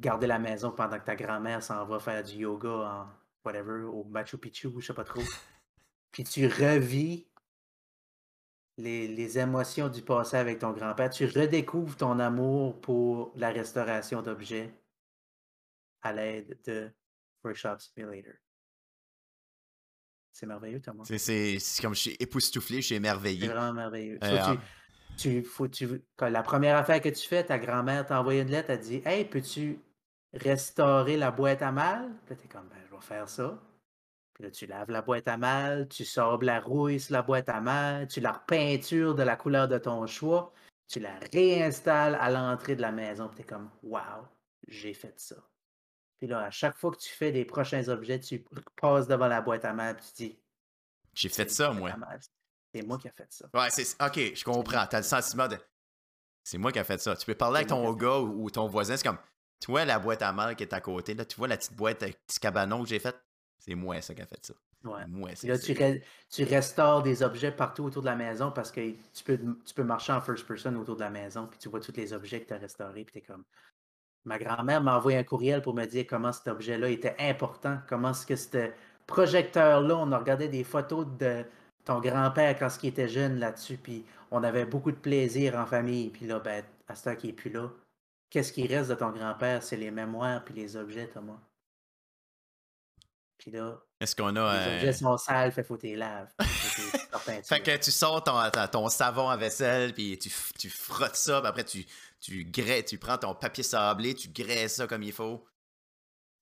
[0.00, 3.06] garder la maison pendant que ta grand-mère s'en va faire du yoga en
[3.44, 5.22] whatever, au Machu Picchu, je sais pas trop.
[6.10, 7.26] Puis tu revis
[8.78, 11.10] les, les émotions du passé avec ton grand-père.
[11.10, 14.72] Tu redécouvres ton amour pour la restauration d'objets
[16.02, 16.90] à l'aide de
[17.44, 18.34] Workshop Simulator.
[20.32, 21.04] C'est merveilleux, Thomas.
[21.04, 23.48] C'est- C'est c'est comme je suis époustouflé, je suis C'est émerveillé.
[23.48, 24.18] vraiment merveilleux.
[24.24, 24.60] Euh, So, tu-
[25.16, 28.50] tu, faut, tu, quand la première affaire que tu fais, ta grand-mère t'a envoyé une
[28.50, 29.78] lettre, elle dit Hey, peux-tu
[30.32, 32.10] restaurer la boîte à mal?
[32.26, 33.62] Puis t'es comme Ben, je vais faire ça.
[34.32, 37.50] Puis là, tu laves la boîte à mal, tu sabres la rouille sur la boîte
[37.50, 40.54] à mal, tu la repeintures de la couleur de ton choix,
[40.88, 44.26] tu la réinstalles à l'entrée de la maison, puis t'es comme Wow,
[44.66, 45.36] j'ai fait ça.
[46.22, 48.44] Puis là, à chaque fois que tu fais des prochains objets, tu
[48.80, 50.38] passes devant la boîte à mal, puis tu dis
[51.14, 51.90] J'ai fait ça, moi.
[52.72, 53.48] C'est moi qui ai fait ça.
[53.52, 54.00] Ouais, c'est.
[54.00, 54.86] Ok, je comprends.
[54.86, 55.58] T'as le sentiment de.
[56.44, 57.16] C'est moi qui ai fait ça.
[57.16, 59.18] Tu peux parler avec ton gars ou, ou ton voisin, c'est comme.
[59.58, 61.74] Tu vois la boîte à mal qui est à côté, là, tu vois la petite
[61.74, 63.20] boîte avec petit cabanon que j'ai faite?
[63.58, 64.54] C'est moi ça qui a fait ça.
[64.84, 65.04] Ouais.
[65.08, 68.92] Moi, là, tu, re- tu restaures des objets partout autour de la maison parce que
[69.12, 71.80] tu peux, tu peux marcher en first person autour de la maison, puis tu vois
[71.80, 73.44] tous les objets que tu as restaurés, puis tu es comme.
[74.24, 78.10] Ma grand-mère m'a envoyé un courriel pour me dire comment cet objet-là était important, comment
[78.12, 78.70] est-ce que ce
[79.06, 81.44] projecteur-là, on a regardé des photos de
[81.84, 86.10] ton grand-père quand il était jeune là-dessus, puis on avait beaucoup de plaisir en famille,
[86.10, 87.68] puis là, ben, à ce temps qu'il n'est plus là,
[88.30, 89.62] qu'est-ce qui reste de ton grand-père?
[89.62, 91.40] C'est les mémoires puis les objets, Thomas.
[93.38, 94.74] Puis là, Est-ce qu'on les a.
[94.76, 96.30] objets un- sont sales, fait faut tes laves.
[97.44, 101.64] Fait que tu sors ton, savon à vaisselle, puis tu, tu frottes ça, puis après
[101.64, 101.86] tu,
[102.22, 105.44] tu graies, tu prends ton papier sablé, tu graisses ça comme il faut.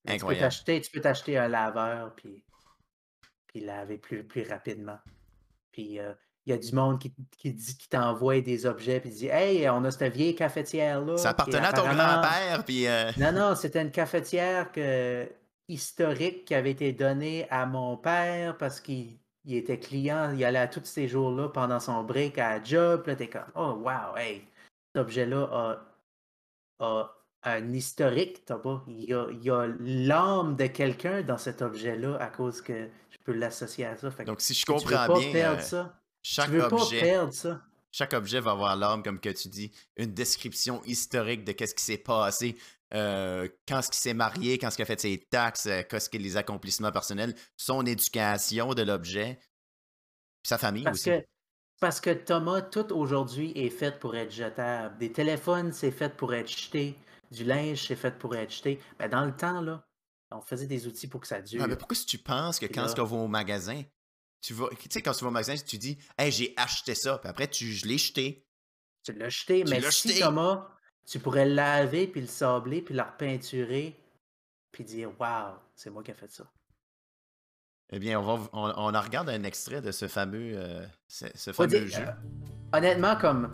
[0.06, 0.54] Incroyable.
[0.64, 2.44] tu peux t'acheter un laveur puis,
[3.46, 4.98] puis laver plus, plus rapidement.
[5.72, 6.12] Puis euh,
[6.46, 9.68] il y a du monde qui, qui dit qui t'envoie des objets puis dit Hey,
[9.70, 11.16] on a cette vieille cafetière-là.
[11.16, 12.86] Ça appartenait à ton grand-père, puis.
[12.86, 15.26] euh, Non, non, c'était une cafetière que,
[15.68, 20.58] historique qui avait été donnée à mon père parce qu'il il était client, il allait
[20.58, 23.04] à tous ces jours-là pendant son break à la job.
[23.06, 24.46] Là, t'es comme Oh wow, hey,
[24.98, 25.86] objet-là a,
[26.80, 28.84] a un historique, t'as pas?
[28.88, 29.12] Il y
[29.50, 34.10] a, l'âme de quelqu'un dans cet objet-là à cause que je peux l'associer à ça.
[34.10, 36.02] Fait Donc, si je tu veux comprends pas bien, perdre euh, ça.
[36.22, 37.00] chaque Tu veux pas objet.
[37.00, 37.62] perdre ça.
[37.92, 41.82] Chaque objet va avoir l'âme, comme que tu dis, une description historique de qu'est-ce qui
[41.82, 42.56] s'est passé,
[42.94, 46.08] euh, quand ce qui s'est marié, quand ce qu'il a fait ses taxes, euh, qu'est-ce
[46.10, 49.40] que les accomplissements personnels, son éducation de l'objet,
[50.44, 51.10] sa famille Parce aussi.
[51.10, 51.24] que,
[51.80, 54.98] parce que Thomas, tout aujourd'hui est fait pour être jetable.
[54.98, 56.94] Des téléphones, c'est fait pour être jeté.
[57.30, 58.80] Du linge, c'est fait pour être jeté.
[58.98, 59.84] Ben, dans le temps, là,
[60.30, 61.62] on faisait des outils pour que ça dure.
[61.62, 63.82] Ah, mais pourquoi si tu penses que quand là- tu vas au magasin,
[64.40, 67.18] tu vas, tu sais, quand tu vas au magasin, tu dis, hey, j'ai acheté ça,
[67.18, 68.46] puis après, tu, je l'ai jeté.
[69.02, 70.20] Tu l'as jeté, Tu mais si jeté.
[70.20, 70.68] Thomas,
[71.06, 73.96] tu pourrais le laver, puis le sabler, puis le repeinturer,
[74.70, 76.44] puis dire Waouh, c'est moi qui ai fait ça.
[77.92, 81.52] Eh bien, on, va, on, on en regarde un extrait de ce fameux, euh, ce,
[81.52, 82.02] fameux jeu.
[82.02, 83.52] euh, honnêtement, comme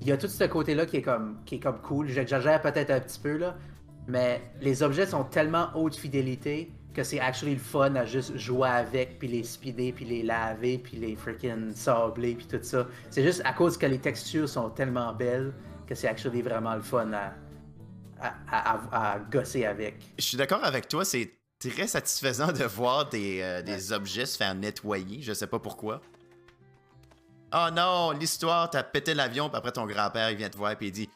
[0.00, 2.08] il y a tout ce côté-là qui est comme qui est comme cool.
[2.08, 3.56] J'exagère peut-être un petit peu là,
[4.08, 8.68] mais les objets sont tellement haute fidélité que c'est actually le fun à juste jouer
[8.70, 12.86] avec, puis les speeder, puis les laver, puis les freaking sabler, puis tout ça.
[13.10, 15.52] C'est juste à cause que les textures sont tellement belles
[15.86, 17.34] que c'est actually vraiment le fun à,
[18.20, 19.96] à, à- à- à gosser avec.
[20.18, 24.36] Je suis d'accord avec toi, c'est très satisfaisant de voir des, euh, des objets se
[24.36, 26.00] faire nettoyer, je sais pas pourquoi.
[27.54, 30.88] Oh non, l'histoire, t'as pété l'avion, puis après ton grand-père, il vient te voir, puis
[30.88, 31.10] il dit.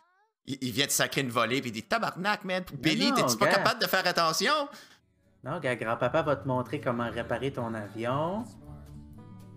[0.47, 3.49] Il, il vient te sacrer une volée, puis il dit Tabarnak, man, Billy, t'es-tu pas
[3.49, 4.69] capable de faire attention?
[5.45, 8.45] Non, gars, grand-papa va te montrer comment réparer ton avion.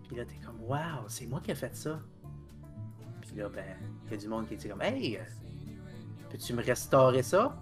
[0.07, 1.99] Puis là, t'es comme, waouh, c'est moi qui ai fait ça.
[3.21, 3.65] Puis là, ben,
[4.05, 5.19] il y a du monde qui dit comme, hey,
[6.29, 7.57] peux-tu me restaurer ça?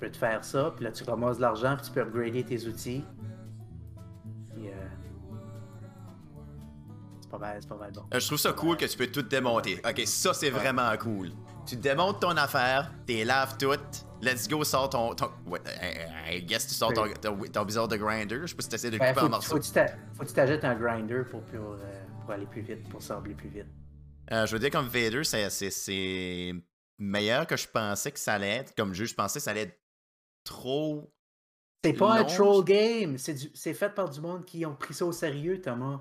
[0.00, 0.72] Je peux te faire ça.
[0.76, 3.04] Puis là, tu ramasses de l'argent, puis tu peux upgrader tes outils.
[4.54, 4.72] Puis, euh,
[7.20, 8.04] c'est pas mal, c'est pas mal bon.
[8.14, 9.80] Euh, je trouve ça cool que tu peux tout démonter.
[9.88, 11.30] Ok, ça c'est vraiment cool.
[11.66, 14.06] Tu démontes ton affaire, t'es laves toutes.
[14.22, 15.14] Let's go, sors ton.
[15.14, 15.60] ton ouais,
[16.30, 18.38] I, guess tu sors ton, ton, ton bizarre de grinder.
[18.42, 19.50] Je sais pas si t'essaies de Ben, couper en morceaux.
[19.56, 21.76] faut que tu t'a- faut que tu t'ajoutes un grinder pour, pour, euh,
[22.22, 23.66] pour aller plus vite, pour sabler plus vite.
[24.32, 26.52] Euh, je veux dire, comme Vader, c'est
[26.98, 28.74] meilleur que je pensais que ça allait être.
[28.76, 29.78] Comme jeu, je pensais que ça allait être
[30.48, 31.10] trop.
[31.84, 34.94] C'est pas un troll game, c'est du- c'est fait par du monde qui ont pris
[34.94, 36.00] ça au sérieux, Thomas.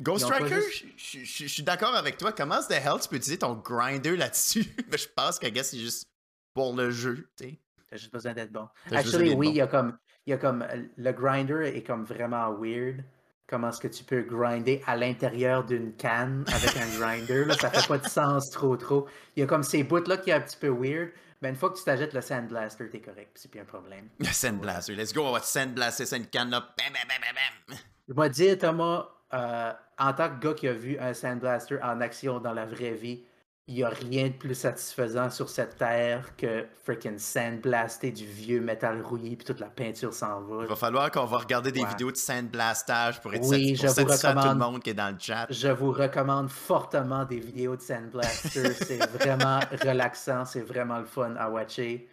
[0.00, 2.32] Ghost Striker, juste- je- je je- je suis d'accord avec toi.
[2.32, 4.64] Comment the hell tu peux utiliser ton grinder là-dessus?
[4.90, 6.04] Mais je pense que, gars, c'est juste
[6.52, 7.58] pour le jeu, tu sais.
[7.88, 8.68] T'as juste besoin d'être bon.
[8.90, 9.52] T'as Actually, oui, bon.
[9.52, 10.66] il y a comme, il y a comme,
[10.96, 13.04] le grinder est comme vraiment weird.
[13.46, 17.44] Comment est-ce que tu peux grinder à l'intérieur d'une canne avec un grinder?
[17.44, 19.06] Là, ça fait pas de sens trop trop.
[19.36, 21.10] Il y a comme ces bouts-là qui est un petit peu weird.
[21.44, 24.08] Mais une fois que tu t'achètes le Sandblaster, t'es correct, c'est plus un problème.
[24.18, 26.60] Le Sandblaster, let's go, on va te sandblaster ça une canne là.
[26.60, 27.78] Bam, bam, bam, bam.
[28.08, 31.78] Je vais te dire, Thomas, euh, en tant que gars qui a vu un Sandblaster
[31.82, 33.24] en action dans la vraie vie,
[33.66, 38.60] il n'y a rien de plus satisfaisant sur cette terre que freaking sandblaster du vieux
[38.60, 40.62] métal rouillé puis toute la peinture s'en va.
[40.64, 41.88] Il va falloir qu'on va regarder des Ouais.
[41.88, 44.72] vidéos de sandblastage pour être Oui, sati- je pour vous satisfaire tout le recommande.
[44.72, 45.46] monde qui est dans le chat.
[45.48, 48.72] Je vous recommande fortement des vidéos de Sandblaster.
[48.74, 52.08] c'est vraiment relaxant, c'est vraiment le fun à watcher.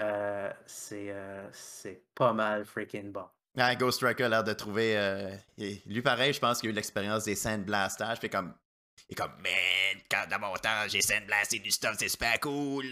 [0.00, 3.24] Euh, c'est euh, c'est pas mal freaking bon.
[3.56, 4.98] Ouais, Ghost Striker a l'air de trouver.
[4.98, 5.30] euh,
[5.86, 8.18] lui, pareil, je pense qu'il a eu l'expérience des sandblastages.
[8.18, 8.52] Puis comme.
[9.08, 12.86] Est comme, man, quand dans mon temps, j'ai sandblasté du stuff, c'est super cool.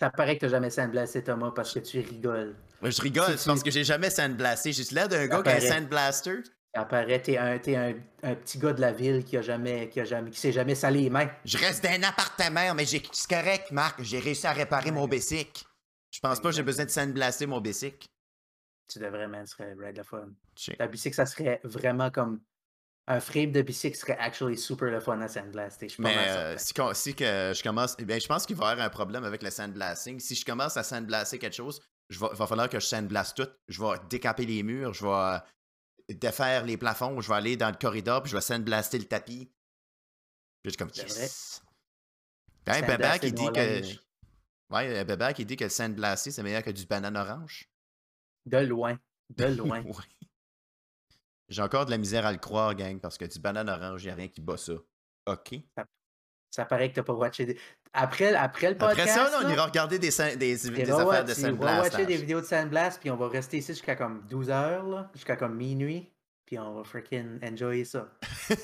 [0.00, 2.56] Ça paraît que t'as jamais sandblasté Thomas parce que tu rigoles.
[2.80, 4.72] Moi, je rigole, c'est tu- parce que j'ai jamais sandblasté.
[4.72, 6.42] J'ai l'air d'un gars qui a un sandblaster.
[6.74, 10.00] Ça paraît t'es un, un, un petit gars de la ville qui a jamais, qui
[10.00, 11.30] a jamais, qui s'est jamais salé les mains.
[11.44, 14.02] Je reste dans un appartement, mais j'ai- c'est correct, Marc.
[14.02, 15.64] J'ai réussi à réparer mon bicycle.
[16.10, 18.08] Je pense pas que j'ai besoin de sandblaster mon bicycle.
[18.88, 20.28] Tu devrais, man, ce serait right le fun.
[20.56, 22.40] Ça serait vraiment comme
[23.08, 25.88] un frame de bicycle serait actually super le fun à sandblaster.
[25.88, 26.72] Je Mais euh, si,
[27.14, 29.50] que je commence, eh bien, je pense qu'il va y avoir un problème avec le
[29.50, 30.20] sandblasting.
[30.20, 31.80] Si je commence à sandblaster quelque chose,
[32.10, 33.48] il va, va falloir que je sandblaste tout.
[33.68, 35.38] Je vais décaper les murs, je vais euh,
[36.10, 39.50] défaire les plafonds, je vais aller dans le corridor, puis je vais sandblaster le tapis.
[40.62, 41.62] Puis je suis comme yes.
[42.64, 43.82] Quand même, Baba qui dit que.
[44.70, 47.68] Ouais, euh, qui dit que le sandblaster, c'est meilleur que du banane orange.
[48.46, 48.96] De loin.
[49.30, 49.82] De loin.
[49.86, 50.04] Ouais.
[51.52, 54.06] J'ai encore de la misère à le croire, gang, parce que du banane orange, il
[54.06, 54.72] n'y a rien qui bat ça.
[55.26, 55.54] OK.
[56.50, 57.58] ça paraît que t'as pas watché des...
[57.92, 61.42] Après, après le podcast, Après ça, là, on ira regarder des, des, affaires de tu
[61.42, 62.06] vas watcher sandblastage.
[62.06, 65.54] des vidéos de Sandblast, puis on va rester ici jusqu'à comme 12 heures, jusqu'à comme
[65.54, 66.10] minuit,
[66.46, 68.08] puis on va freaking enjoyer ça.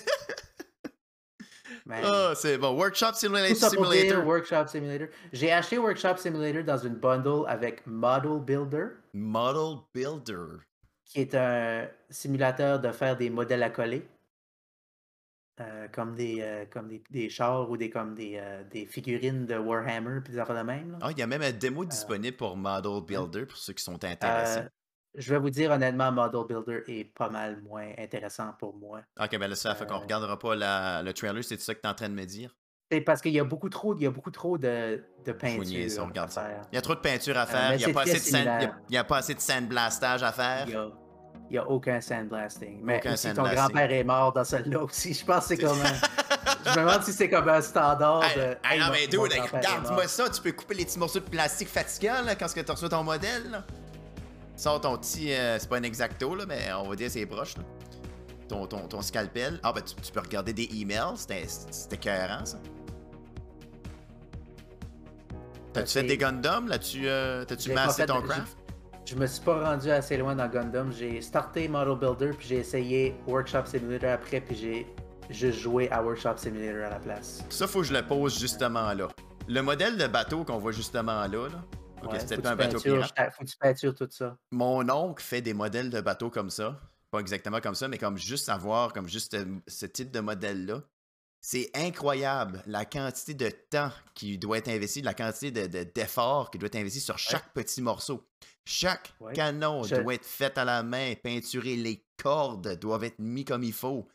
[1.84, 2.02] Man.
[2.04, 2.74] Ah, c'est bon.
[2.74, 3.56] Workshop Simulator.
[3.56, 4.26] ça dire Simulator.
[4.26, 5.08] Workshop Simulator.
[5.32, 10.67] J'ai acheté Workshop Simulator dans une bundle avec Model Builder, Model Builder.
[11.08, 14.06] Qui est un simulateur de faire des modèles à coller.
[15.60, 19.44] Euh, comme des, euh, comme des, des chars ou des, comme des, euh, des figurines
[19.44, 20.92] de Warhammer puis des affaires de même.
[20.92, 20.98] là.
[21.00, 24.04] Ah, il y a même un démo disponible pour Model Builder pour ceux qui sont
[24.04, 24.68] intéressés.
[25.16, 29.00] Je vais vous dire honnêtement, Model Builder est pas mal moins intéressant pour moi.
[29.20, 31.86] ok, ben là, ça fait qu'on regardera pas la- le trailer, c'est ça que tu
[31.88, 32.54] es en train de me dire?
[32.90, 35.04] C'est parce qu'il y a beaucoup trop, il y a beaucoup trop de,
[35.38, 36.06] peinture.
[36.06, 36.46] regarde ça.
[36.72, 38.18] Il y a trop de peinture à Euh, faire, il n'y a, pas assez de
[38.18, 38.78] sand- il y a- similaire.
[38.88, 40.64] il y a pas assez de sandblastage à faire.
[40.66, 40.88] Il y a,
[41.50, 42.80] il y a aucun sandblasting.
[42.82, 45.12] Mais Aucun aussi, ton grand-père est mort dans celle-là aussi.
[45.12, 45.84] Je pense que c'est comme un...
[46.64, 48.40] Je me demande si c'est comme un standard Hey, de...
[48.42, 51.24] hey, Hey, non, mon- mais dude, regarde-moi ça, tu peux couper les petits morceaux de
[51.28, 53.50] plastique fatigants là, quand tu reçois ton modèle.
[53.50, 53.64] Là.
[54.56, 55.32] Sors ton petit.
[55.34, 57.54] euh, c'est pas un exacto, là, mais on va dire c'est proche.
[57.58, 57.62] Là.
[58.48, 59.60] Ton, ton, ton scalpel.
[59.62, 62.58] Ah, ben tu, tu peux regarder des emails, c'était c'était écœurant ça.
[65.72, 68.56] T'as-tu fait des Gundam là-tu euh, T'as-tu massé ton craft
[69.04, 70.92] Je me suis pas rendu assez loin dans Gundam.
[70.92, 74.86] J'ai starté Model Builder, puis j'ai essayé Workshop Simulator après, puis j'ai
[75.30, 77.44] juste joué à Workshop Simulator à la place.
[77.50, 79.08] Ça, faut que je le pose justement là.
[79.46, 81.64] Le modèle de bateau qu'on voit justement là, là.
[82.02, 83.32] Ok, Ouais, c'était un bateau pirate.
[83.32, 84.36] Faut que tu peintures tout ça.
[84.50, 86.78] Mon oncle fait des modèles de bateaux comme ça.
[87.10, 90.82] Pas exactement comme ça, mais comme juste avoir comme juste ce type de modèle-là.
[91.40, 96.50] C'est incroyable la quantité de temps qui doit être investi, la quantité de- de- d'efforts
[96.50, 98.26] qui doit être investi sur chaque petit morceau.
[98.64, 99.32] Chaque Ouais.
[99.32, 103.62] canon Je- doit être fait à la main, peinturé, les cordes doivent être mis comme
[103.62, 104.06] il faut.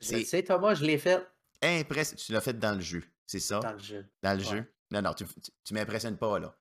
[0.00, 1.24] Je le sais, Thomas, je l'ai fait
[1.62, 2.20] impressionnant.
[2.24, 3.60] Tu l'as fait dans le jeu, c'est ça?
[3.60, 4.06] dans le jeu.
[4.22, 4.50] Dans le Ouais.
[4.56, 4.64] jeu?
[4.90, 6.54] Non, non, tu, tu, tu m'impressionnes pas là.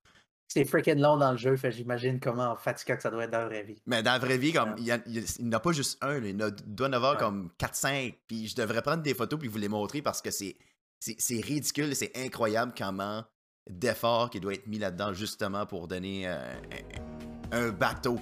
[0.53, 3.39] C'est freaking long dans le jeu, fait j'imagine comment fatigant que ça doit être dans
[3.39, 3.81] la vraie vie.
[3.85, 4.75] Mais dans la vraie vie, comme Ouais.
[4.79, 6.89] il n'y en a pas juste un, là, il y en a- il doit y
[6.89, 7.19] en avoir Ouais.
[7.19, 8.15] comme 4-5.
[8.27, 10.55] Puis je devrais prendre des photos puis vous les montrer parce que c'est
[10.99, 13.23] c'est c'est ridicule, c'est incroyable comment
[13.69, 16.37] d'efforts qui doit être mis là-dedans justement pour donner euh,
[17.51, 18.17] un, un bateau.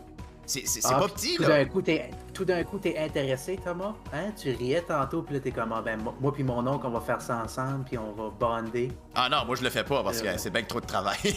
[0.50, 1.50] C'est Ah, pas petit, tout là.
[1.50, 3.93] d'un coup, t'es, tout d'un coup, t'es intéressé, Thomas.
[4.12, 4.32] Hein?
[4.36, 7.02] Tu riais tantôt, puis là, t'es comme, ah, ben, moi, puis mon oncle, on va
[7.02, 8.91] faire ça ensemble, puis on va bonder.
[9.14, 10.88] Ah non, moi je le fais pas parce Euh, que c'est bien que trop de
[10.88, 11.18] travail.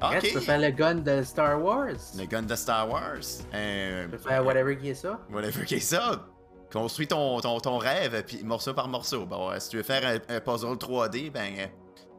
[0.00, 1.88] Reste, Tu peux faire le gun de Star Wars.
[2.16, 3.16] Le gun de Star Wars.
[3.52, 5.18] Euh, Tu peux faire whatever qui est ça.
[5.32, 6.24] Whatever qui est ça.
[6.72, 9.26] Construis ton, ton, ton rêve, puis morceau par morceau.
[9.26, 11.68] Bon, euh, si tu veux faire un, un puzzle 3D, ben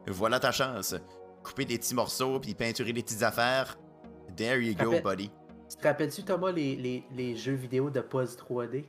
[0.08, 0.94] voilà ta chance.
[1.42, 3.78] Couper des petits morceaux, puis peinturer des petites affaires.
[4.36, 5.30] There you go, buddy.
[5.68, 8.84] Tu te rappelles-tu, Thomas, les, les, les jeux vidéo de puzzle 3D?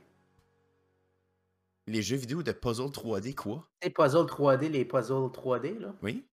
[1.86, 3.66] Les jeux vidéo de puzzle 3D, quoi?
[3.82, 5.94] Les puzzles 3D, les puzzles 3D, là.
[6.02, 6.24] Oui?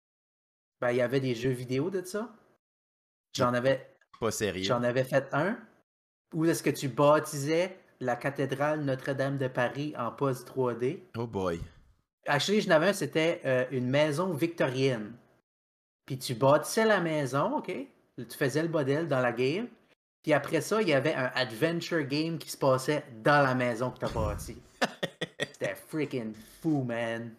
[0.82, 2.34] Ben, il y avait des jeux vidéo de ça.
[3.36, 4.64] J'en avais, Pas sérieux.
[4.64, 5.58] j'en avais fait un.
[6.34, 11.00] Où est-ce que tu baptisais la cathédrale Notre-Dame de Paris en puzzle 3D?
[11.18, 11.60] Oh boy.
[12.28, 15.14] Actually, j'en avais un, c'était euh, une maison victorienne.
[16.06, 17.72] Puis tu bâtissais la maison, OK?
[18.28, 19.68] Tu faisais le modèle dans la game.
[20.24, 23.92] Puis après ça, il y avait un adventure game qui se passait dans la maison
[23.92, 24.62] que tu as bâtie.
[25.40, 27.34] C'était freaking fou, man.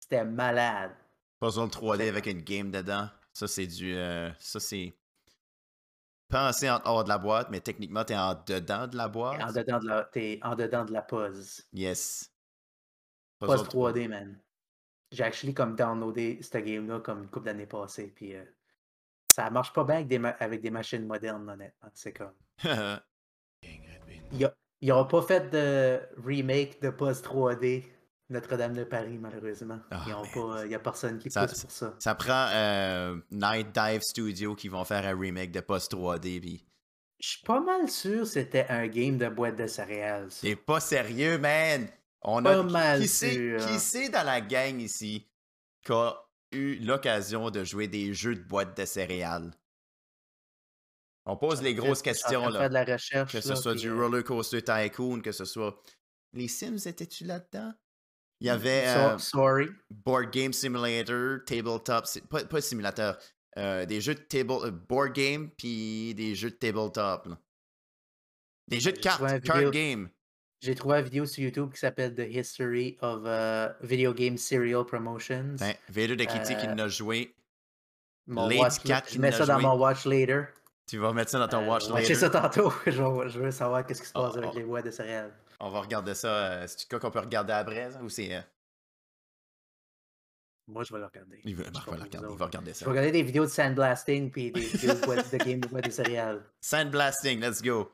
[0.00, 0.92] C'était malade.
[1.40, 3.08] Puzzle 3D avec une game dedans.
[3.32, 3.94] Ça, c'est du.
[3.94, 4.94] euh, ça, c'est.
[6.28, 9.42] Penser en hors de la boîte, mais techniquement, t'es en dedans de la boîte.
[9.42, 11.62] En dedans de la, t'es en dedans de la pause.
[11.72, 12.32] Yes.
[13.38, 14.38] Pause 3D, man.
[15.12, 18.12] J'ai actually comme downloadé cette game-là comme une couple d'années passées.
[18.14, 18.44] Puis euh,
[19.34, 21.88] ça marche pas bien avec des, ma- avec des machines modernes, honnêtement.
[21.92, 22.32] C'est comme.
[24.80, 27.84] Ils n'ont pas fait de remake de Pause 3D
[28.28, 29.80] Notre-Dame de Paris, malheureusement.
[29.90, 30.04] Ah.
[30.06, 31.94] Il n'y a personne qui Ça- pousse pour ça.
[31.98, 36.40] Ça prend euh, Night Dive Studio qui vont faire un remake de Post 3D.
[36.40, 36.64] Pis...
[37.20, 40.28] Je suis pas mal sûr que c'était un game de boîte de céréales.
[40.40, 41.88] T'es pas sérieux, man!
[42.22, 43.66] On Pas a mal qui sûr.
[43.66, 45.28] qui c'est dans la gang ici
[45.84, 46.14] qui a
[46.54, 49.52] eu l'occasion de jouer des jeux de boîte de céréales?
[51.26, 52.60] On pose les grosses questions là.
[52.60, 53.32] faire de la recherche.
[53.32, 55.80] Que ce là, soit puis, du euh, Roller Coaster Tycoon, que ce soit.
[56.34, 57.72] Les Sims étaient-tu là-dedans?
[58.40, 59.68] Il y so- avait euh, Sorry.
[59.90, 63.16] Board Game Simulator, Tabletop, pas, pas simulateur,
[63.56, 67.26] euh, des jeux de table, euh, board game, puis des jeux de tabletop.
[67.26, 67.38] là.
[68.68, 70.10] Des jeux de cartes, card vidéo- game.
[70.64, 74.86] J'ai trouvé une vidéo sur YouTube qui s'appelle The History of uh, Video Game Serial
[74.86, 75.56] Promotions.
[75.58, 77.34] Ben, Vader de Kitty qui Euh, l'a joué.
[78.26, 79.62] Mon Lady watch- Cat je qui mets ça dans joué.
[79.68, 80.44] mon watch later.
[80.86, 82.14] Tu vas mettre ça dans ton Euh, watch later.
[82.14, 82.72] ça tantôt.
[82.86, 84.56] je, veux, je veux savoir qu'est-ce qui se passe Oh, avec oh.
[84.58, 85.34] les boîtes de céréales.
[85.60, 86.28] On va regarder ça.
[86.28, 88.34] euh, C'est quoi qu'on peut regarder après, ça, ou c'est.
[88.34, 88.40] euh,
[90.66, 91.40] Moi, je vais le regarder.
[91.44, 92.84] Il Je Marc sais va le regarder, il va regarder Je ça.
[92.86, 95.90] vais regarder des vidéos de sandblasting puis des vidéos de, boîtes- de game de de
[95.90, 96.42] céréales.
[96.62, 97.92] Sandblasting, let's go.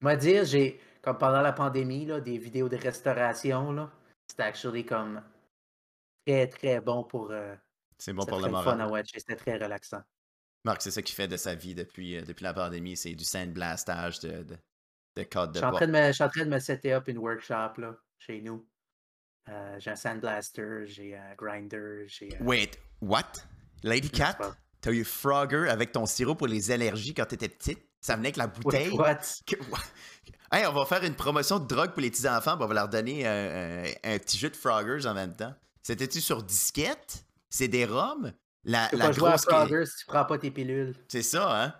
[0.00, 3.92] Moi dire, j'ai comme pendant la pandémie là, des vidéos de restauration là,
[4.28, 5.22] c'était actually comme
[6.26, 7.54] très très bon pour euh,
[7.98, 8.90] C'est bon pour le très fun à moral.
[8.90, 10.02] watcher, c'était très relaxant.
[10.64, 13.24] Marc, c'est ça qu'il fait de sa vie depuis, euh, depuis la pandémie, c'est du
[13.24, 14.56] sandblastage de, de,
[15.16, 15.82] de code Je de suis en boîte.
[15.82, 18.40] train de me, je suis en train de me setter up une workshop là, chez
[18.42, 18.66] nous.
[19.48, 23.32] Euh, j'ai un sandblaster, j'ai un grinder, j'ai un Wait, what?
[23.84, 24.38] Lady Cat?
[24.80, 27.78] T'as eu Frogger avec ton sirop pour les allergies quand t'étais petite?
[28.06, 28.90] Ça venait avec la bouteille?
[28.90, 29.16] What?
[29.44, 29.56] Que-
[30.52, 32.88] Hey, on va faire une promotion de drogue pour les petits-enfants, puis on va leur
[32.88, 35.52] donner un, un- un petit jeu de Froggers en même temps.
[35.82, 37.24] C'était-tu sur disquette?
[37.50, 38.32] C'est des roms?
[38.62, 39.44] La, Tu la pas jouer à grosse...
[39.44, 40.94] qui- Frogger si tu prends pas tes pilules.
[41.08, 41.74] C'est ça, hein?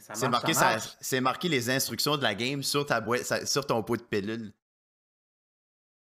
[0.00, 3.82] Ça C'est marqué, ça marqué les instructions de la game sur ta boîte, sur ton
[3.82, 4.52] pot de pilule.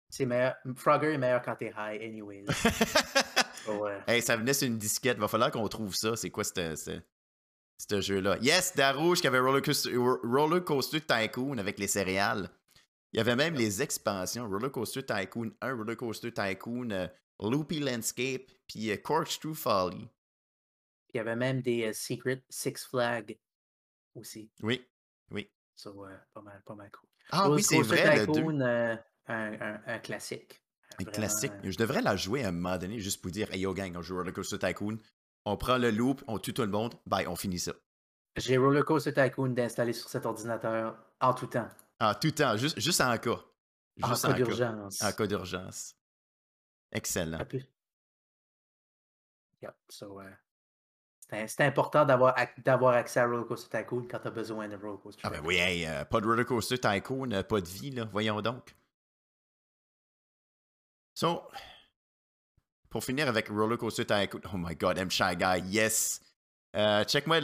[0.08, 0.54] C'est meilleur.
[0.76, 2.44] Frogger est meilleur quand t'es high, anyways.
[3.68, 3.98] Ouais.
[4.06, 5.18] hey, ça venait sur une disquette.
[5.18, 6.16] Va falloir qu'on trouve ça.
[6.16, 7.00] C'est quoi ce ce-
[7.88, 8.36] ce jeu-là?
[8.40, 12.50] Yes, Darouche qui avait Roller Coaster, Roller Coaster Tycoon avec les céréales.
[13.12, 14.48] Il y avait même les expansions.
[14.48, 17.08] Roller Coaster Tycoon 1, Roller Coaster Tycoon, euh,
[17.40, 20.08] Loopy Landscape, puis euh, Corkscrew Folly.
[21.12, 23.36] Il y avait même des euh, Secret Six Flags
[24.14, 24.50] aussi.
[24.62, 24.84] Oui,
[25.30, 25.50] oui.
[25.74, 27.08] So, pas mal, pas mal cool.
[27.30, 28.32] Ah Roller oui, c'est vrai, le 2.
[28.32, 28.94] Tycoon, euh,
[29.26, 30.62] un, un- un classique.
[30.98, 31.52] Un classique.
[31.64, 34.02] Je devrais la jouer à un moment donné juste pour dire Hey yo gang, on
[34.02, 34.98] joue Roller Coaster Tycoon.
[35.44, 37.72] On prend le loop, on tue tout le monde, bye, on finit ça.
[38.36, 41.68] J'ai Roller Coaster Tycoon d'installer sur cet ordinateur en tout temps.
[42.00, 43.40] En tout temps, juste, juste en cas.
[44.02, 45.02] En Juste cas d'urgence.
[45.02, 45.94] En cas d'urgence.
[46.92, 47.38] Excellent.
[49.62, 50.30] Yep, so, euh,
[51.46, 54.76] c'est important d'avoir ac- d'avoir accès à Roller Coaster Tycoon quand tu as besoin de
[54.76, 55.20] Roller Coaster.
[55.24, 58.06] Ah ben oui, hey, euh, pas de roller coaster tycoon, euh, pas de vie, là.
[58.10, 58.74] Voyons donc.
[61.14, 61.42] So,
[62.90, 64.40] pour finir avec Roller Coaster Tycoon.
[64.52, 65.10] Oh my god, M.
[65.10, 66.20] Shy Guy, yes!
[66.76, 67.40] Euh, check-moi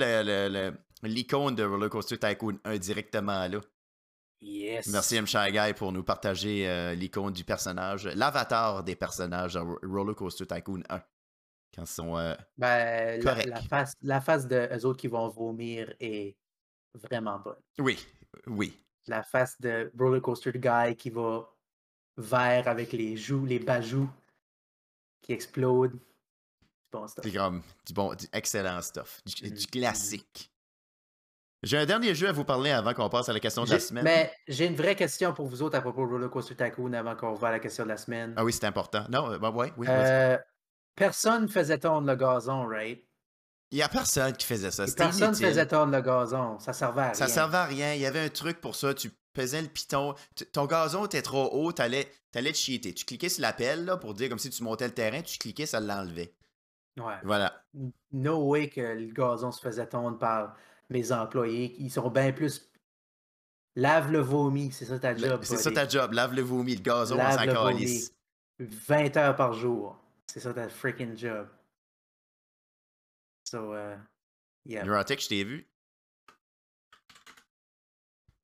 [1.03, 3.61] l'icône de Roller Coaster Tycoon 1 directement là.
[4.41, 4.87] Yes.
[4.89, 5.27] Merci M.
[5.27, 10.47] Shy Guy pour nous partager euh, l'icône du personnage, l'avatar des personnages Ro- Roller Coaster
[10.47, 10.99] Tycoon 1.
[11.75, 12.17] Quand ils sont.
[12.17, 16.37] euh, Ben, la face, la face de eux autres qui vont vomir est
[16.95, 17.57] vraiment bonne.
[17.79, 17.99] Oui,
[18.47, 18.73] oui.
[19.07, 21.49] La face de Roller Coaster Guy qui va
[22.17, 24.09] vert avec les joues, les bajoux
[25.27, 25.99] qui explodent.
[25.99, 27.25] C'est bon stuff.
[27.25, 29.21] C'est comme du bon, du excellent stuff.
[29.27, 30.51] Du, du classique.
[31.63, 33.81] J'ai un dernier jeu à vous parler avant qu'on passe à la question de la
[33.81, 34.05] semaine.
[34.05, 37.17] Mais j'ai une vraie question pour vous autres à propos de Roller Coaster Tycoon avant
[37.17, 38.35] qu'on voit à la question de la semaine.
[38.37, 39.05] Ah oui, c'est important.
[39.09, 39.87] Non, bah ouais, oui.
[39.89, 40.39] Euh,
[40.95, 43.03] personne faisait tondre le gazon, right?
[43.73, 44.85] Il y a personne qui faisait ça.
[44.97, 45.47] Personne inutile.
[45.47, 46.59] faisait tondre le gazon.
[46.61, 47.15] Ça servait à rien.
[47.15, 47.95] Ça servait à rien.
[47.95, 48.95] Il y avait un truc pour ça.
[48.95, 50.15] Tu pesais le piton.
[50.53, 51.73] Ton gazon était trop haut.
[51.73, 52.93] T'allais allais te cheater.
[52.93, 55.23] Tu cliquais sur l'appel là, pour dire comme si tu montais le terrain.
[55.23, 56.35] Tu cliquais, ça l'enlevait.
[56.99, 57.15] Ouais.
[57.25, 57.65] Voilà.
[58.13, 60.57] No way que le gazon se faisait tondre par
[60.91, 61.77] mes employés.
[61.79, 62.71] Ils sont bien plus.
[63.75, 65.41] Lave le vomi, c'est ça ta Le- job.
[65.45, 66.13] C'est ça ta job.
[66.13, 66.75] Lave le vomi.
[66.77, 67.73] Le gazon, on Lave s'en le vomi.
[67.75, 68.13] calisse.
[68.59, 69.99] 20 heures par jour.
[70.27, 71.47] C'est ça ta freaking job.
[73.45, 73.97] So, uh,
[74.65, 74.85] yeah.
[74.85, 75.67] Neurotic, je t'ai vu.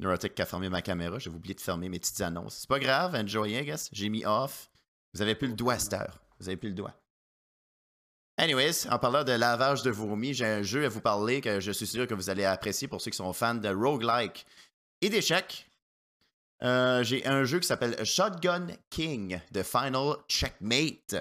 [0.03, 1.18] Neurotic qui a fermé ma caméra.
[1.18, 2.59] J'avais oublié de fermer mes petites annonces.
[2.61, 3.88] C'est pas grave, enjoy, I guess.
[3.92, 4.70] J'ai mis off.
[5.14, 6.18] Vous avez plus le doigt à cette heure.
[6.38, 6.94] Vous avez plus le doigt.
[8.38, 11.70] Anyways, en parlant de lavage de vomi, j'ai un jeu à vous parler que je
[11.70, 14.46] suis sûr que vous allez apprécier pour ceux qui sont fans de roguelike
[15.00, 15.68] et d'échecs.
[16.62, 21.16] Euh, j'ai un jeu qui s'appelle Shotgun King de Final Checkmate.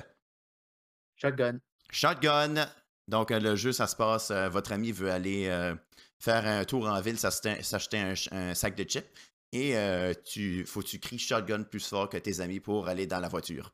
[1.16, 1.60] Shotgun.
[1.92, 2.68] Shotgun.
[3.08, 4.32] Donc, euh, le jeu, ça se passe.
[4.32, 5.76] euh, votre ami veut aller euh,
[6.22, 9.08] faire un tour en ville, s'acheter un, un sac de chips.
[9.54, 13.06] Et euh, tu faut que tu cries shotgun plus fort que tes amis pour aller
[13.06, 13.74] dans la voiture.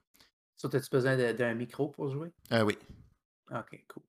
[0.55, 2.31] So, as-tu besoin d'un micro pour jouer?
[2.51, 2.75] Euh, oui.
[3.51, 4.03] Ok, cool.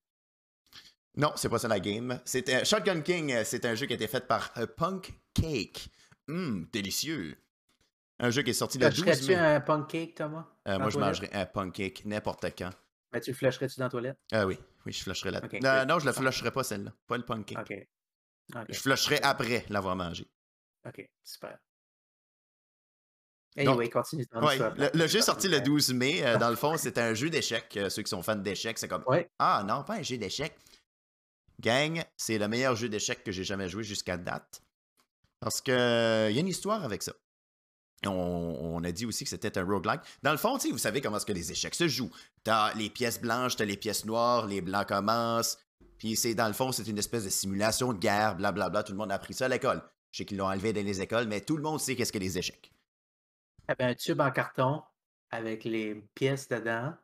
[1.16, 2.20] Non, c'est pas ça la game.
[2.24, 5.90] C'est euh, Shotgun King, c'est un jeu qui a été fait par Punk Cake.
[6.28, 7.36] Hum, délicieux.
[8.20, 9.34] Un jeu qui est sorti le 12 Flusherais-tu mai.
[9.36, 10.46] un pancake, Thomas?
[10.66, 12.70] Euh, dans moi, la je mangerais un Punk Cake n'importe quand.
[13.12, 14.18] Mais tu le flusherais-tu dans la toilette?
[14.32, 15.40] Ah oui, oui, je flusherai là.
[15.44, 16.92] Ok, non, non, je la flusherai pas celle-là.
[17.06, 17.58] Pas le Punk Cake.
[17.58, 17.88] Ok.
[18.68, 20.26] Je flusherai après l'avoir mangé.
[20.86, 21.58] ok, super.
[23.56, 26.24] Anyway, Donc, continue Ouais, le, le jeu est sorti le 12 mai.
[26.24, 27.76] euh, dans le fond, c'est un jeu d'échecs.
[27.76, 29.28] Euh, ceux qui sont fans d'échecs, c'est comme Ouais.
[29.38, 30.56] Ah non, pas un jeu d'échecs.
[31.60, 34.62] Gang, c'est le meilleur jeu d'échecs que j'ai jamais joué jusqu'à date.
[35.40, 37.12] Parce que euh, il y a une histoire avec ça.
[38.06, 40.02] On, on a dit aussi que c'était un roguelike.
[40.22, 42.12] Dans le fond, tu sais, vous savez comment est-ce que les échecs se jouent.
[42.44, 45.58] T'as les pièces blanches, t'as les pièces noires, les blancs commencent.
[45.98, 48.82] Puis c'est dans le fond, c'est une espèce de simulation de guerre, blablabla.
[48.84, 49.82] Tout le monde a appris ça à l'école.
[50.12, 52.18] Je sais qu'ils l'ont enlevé dans les écoles, mais tout le monde sait qu'est-ce que
[52.18, 52.72] les échecs.
[53.78, 54.82] Un tube en carton
[55.30, 56.94] avec les pièces dedans.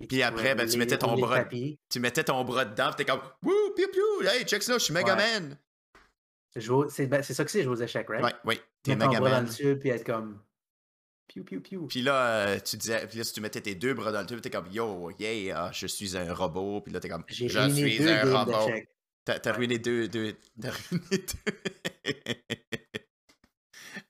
[0.00, 3.20] Et Puis après, ben, tu mettais ton bras- tu mettais ton bras dedans, t'es comme
[3.42, 5.40] Wouh, piou piou, hey, check ça, je suis Mega Ouais.
[5.40, 5.58] Man.
[6.90, 8.24] C'est ben, c'est ça que c'est jouer aux échecs, right?
[8.24, 9.46] Ouais, ouais, t'es Mega dans Man.
[9.46, 10.42] le tube puis être comme.
[11.32, 11.86] Piou, piou, piou.
[11.86, 14.26] Puis là, euh, tu disais, puis là, si tu mettais tes deux bras dans le
[14.26, 16.82] tube, t'es comme Yo, yeah, ah, je suis un robot.
[16.82, 18.70] Puis là, t'es comme J'ai Je suis deux un robot.
[19.24, 21.52] T'as ruiné deux, deux, t'as ruiné deux.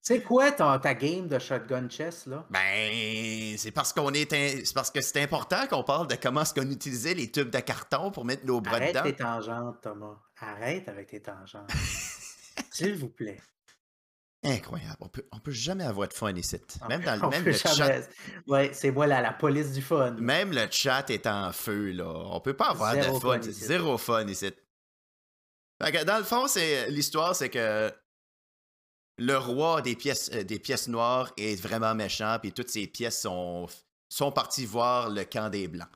[0.01, 2.45] C'est quoi ton, ta game de shotgun chess, là?
[2.51, 6.43] ben, c'est parce qu'on est, in- c'est parce que c'est important qu'on parle de comment
[6.43, 9.03] est-ce qu'on utilisait les tubes de carton pour mettre nos bras Arrête dedans.
[9.05, 10.19] tes tangentes, Thomas.
[10.41, 11.71] Arrête avec tes tangentes.
[12.73, 13.39] S'il vous plaît.
[14.45, 14.97] Incroyable.
[15.01, 16.57] On peut, on peut jamais avoir de fun ici.
[16.89, 18.01] Même dans On même le chat.
[18.49, 20.13] Ouais, c'est moi la, la police du fun.
[20.13, 22.09] Même le chat est en feu, là.
[22.09, 23.41] On peut pas avoir Zéro de fun.
[23.43, 24.51] Zéro fun ici.
[25.81, 27.93] Dans le fond, c'est l'histoire, c'est que
[29.19, 33.21] le roi des pièces, euh, des pièces noires est vraiment méchant, puis toutes ces pièces
[33.21, 33.67] sont,
[34.09, 35.89] sont parties voir le camp des blancs.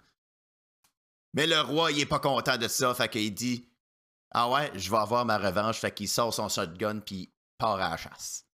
[1.34, 3.68] Mais le roi, il est pas content de ça, fait qu'il dit
[4.30, 7.90] Ah ouais, je vais avoir ma revanche, fait qu'il sort son shotgun, puis part à
[7.90, 8.46] la chasse.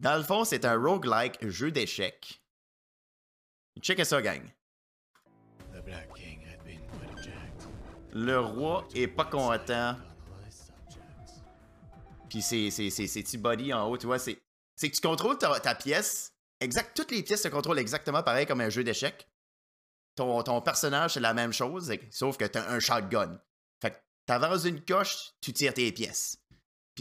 [0.00, 2.42] Dans le fond, c'est un roguelike jeu d'échecs.
[3.80, 4.42] Checkez ça, gang.
[8.12, 9.96] Le roi est pas content.
[12.28, 14.42] Puis c'est c'est c'est c'est petit body en haut, tu vois, c'est
[14.76, 16.34] c'est que tu contrôles ta, ta pièce.
[16.60, 19.28] Exact, toutes les pièces se contrôlent exactement pareil comme un jeu d'échecs.
[20.14, 23.40] Ton, ton personnage c'est la même chose, sauf que t'as un shotgun.
[23.80, 23.96] Fait que
[24.26, 26.41] t'avances une coche, tu tires tes pièces.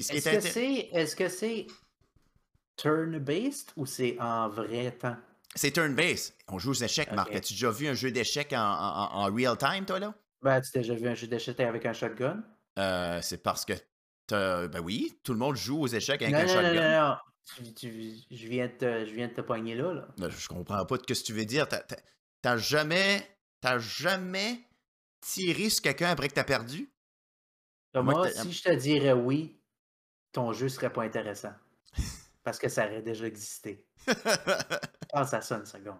[0.02, 1.68] Ce Est-ce est que c'est est-ce que c'est
[2.78, 5.18] turn-based ou c'est en vrai temps?
[5.56, 6.34] c'est turn-based.
[6.48, 7.34] On joue aux échecs, Marc.
[7.36, 10.14] As-tu déjà vu un jeu d'échecs en, en, en- en real time, toi, là?
[10.42, 12.44] Ben, tu as déjà vu un jeu d'échecs avec un shotgun?
[12.80, 13.74] Euh, c'est parce que
[14.28, 16.92] t'as- Ben oui, tout le monde joue aux échecs avec non, un non, non, shotgun.
[17.02, 17.16] non, non.
[17.58, 19.94] Tu- tu- je, viens de te, je viens de te pogner là.
[19.94, 20.08] là.
[20.18, 21.68] Là, Je comprends pas de ce que tu veux dire.
[21.68, 23.28] T'as- jamais.
[23.60, 24.60] T'as jamais
[25.20, 26.92] tiré sur quelqu'un après que t'as perdu?
[27.94, 29.61] Moi, Thomas, t'as- si je te dirais oui,
[30.32, 31.54] ton jeu serait pas intéressant.
[32.44, 33.86] Parce que ça aurait déjà existé.
[35.14, 36.00] Pense à ça une seconde.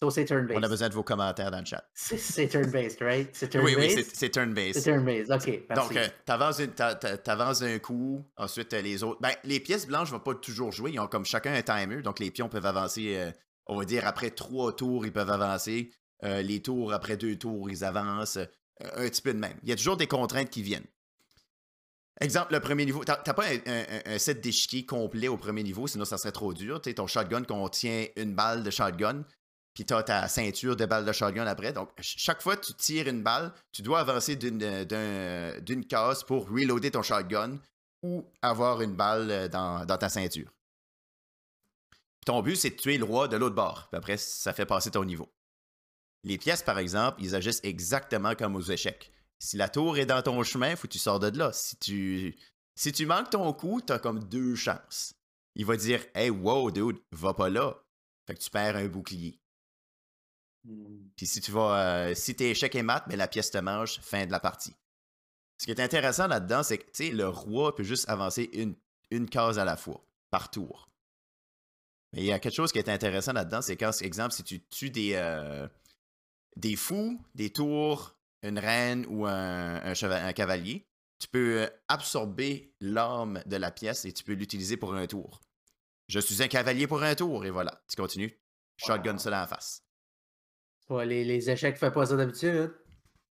[0.00, 0.68] So c'est On a turn-based.
[0.68, 1.84] besoin de vos commentaires dans le chat.
[1.94, 3.30] C'est turn-based, right?
[3.32, 3.78] C'est Oui, turn-based?
[3.78, 4.82] oui, c'est- c'est c'est turn-based.
[4.82, 5.62] turn-based, ok.
[5.68, 5.94] Merci.
[5.94, 9.20] Donc, euh, t'avances un coup, ensuite euh, les autres.
[9.22, 10.90] Ben, les pièces blanches vont pas toujours jouer.
[10.90, 12.02] Ils ont comme chacun un timer.
[12.02, 13.30] Donc, les pions peuvent avancer, euh,
[13.66, 15.92] on va dire, après trois tours, ils peuvent avancer.
[16.24, 18.38] Euh, les tours, après deux tours, ils avancent.
[18.80, 19.56] Un petit peu de même.
[19.62, 20.86] Il y a toujours des contraintes qui viennent.
[22.20, 23.02] Exemple, le premier niveau.
[23.04, 26.80] T'as pas un, set d'échiquier complet au premier niveau, sinon ça serait trop dur.
[26.80, 29.24] Tu sais, ton shotgun contient une balle de shotgun,
[29.74, 31.72] puis t'as ta ceinture de balles de shotgun après.
[31.72, 36.22] Donc, ch- chaque fois que tu tires une balle, tu dois avancer d'une euh, case
[36.24, 37.58] pour reloader ton shotgun
[38.02, 40.50] ou avoir une balle euh, dans, ta ceinture.
[42.26, 43.88] Ton but, c'est de tuer le roi de l'autre bord.
[43.90, 45.32] Puis après, ça fait passer ton niveau.
[46.24, 49.10] Les pièces, par exemple, ils agissent exactement comme aux échecs.
[49.42, 51.52] Si la tour est dans ton chemin, faut que tu sors de là.
[51.52, 52.38] Si tu,
[52.76, 55.14] si tu manques ton coup, t'as comme deux chances.
[55.56, 57.76] Il va dire Hey, wow, dude, va pas là.
[58.24, 59.40] Fait que tu perds un bouclier.
[60.62, 61.08] Hmm.
[61.16, 62.06] Puis si tu vas.
[62.06, 64.76] euh, si t'es échec et mat, mais la pièce te mange, fin de la partie.
[65.58, 68.76] Ce qui est intéressant là-dedans, c'est que tu sais, le roi peut juste avancer une,
[69.10, 70.88] une case à la fois, par tour.
[72.12, 74.44] Mais il y a quelque chose qui est intéressant là-dedans, c'est quand, par exemple, si
[74.44, 75.66] tu tues des, euh,
[76.54, 80.86] des fous, des tours, une reine ou un, un cheva- un cavalier,
[81.18, 85.40] tu peux euh, absorber l'âme de la pièce et tu peux l'utiliser pour un tour.
[86.08, 87.82] Je suis un cavalier pour un tour, et voilà.
[87.88, 88.36] Tu continues.
[88.76, 89.18] Shotgun Wow.
[89.18, 89.84] ça dans la face.
[90.88, 92.74] Ouais, les, les échecs font pas ça d'habitude.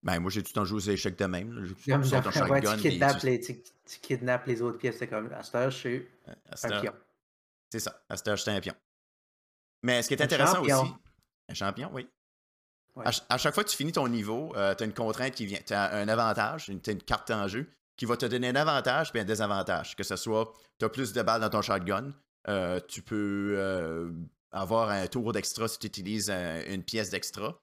[0.04, 1.52] Ben, moi, j'ai tout le temps joué aux échecs de même.
[1.52, 1.64] là.
[1.64, 4.98] Je Comme ouais, shotgun, tu, kidnappes tu- les, tu, tu kidnappes les autres pièces.
[4.98, 6.08] C'est comme, à cette heure, je suis
[6.64, 6.92] un pion.
[7.70, 8.04] C'est ça.
[8.08, 8.74] À cette heure, j'étais un pion.
[9.82, 10.82] Mais ce qui est Un intéressant champion.
[10.82, 10.92] aussi.
[11.48, 12.08] Un champion, oui.
[12.94, 13.06] Ouais.
[13.06, 15.46] À, ch- à chaque fois que tu finis ton niveau, tu as une contrainte qui
[15.46, 15.60] vient.
[15.66, 17.66] Tu as un avantage, une, t'as une carte en jeu
[17.96, 19.96] qui va te donner un avantage puis un désavantage.
[19.96, 22.12] Que ce soit, tu as plus de balles dans ton shotgun,
[22.48, 24.10] euh, tu peux euh,
[24.50, 27.58] avoir un tour d'extra si tu utilises un- une pièce d'extra.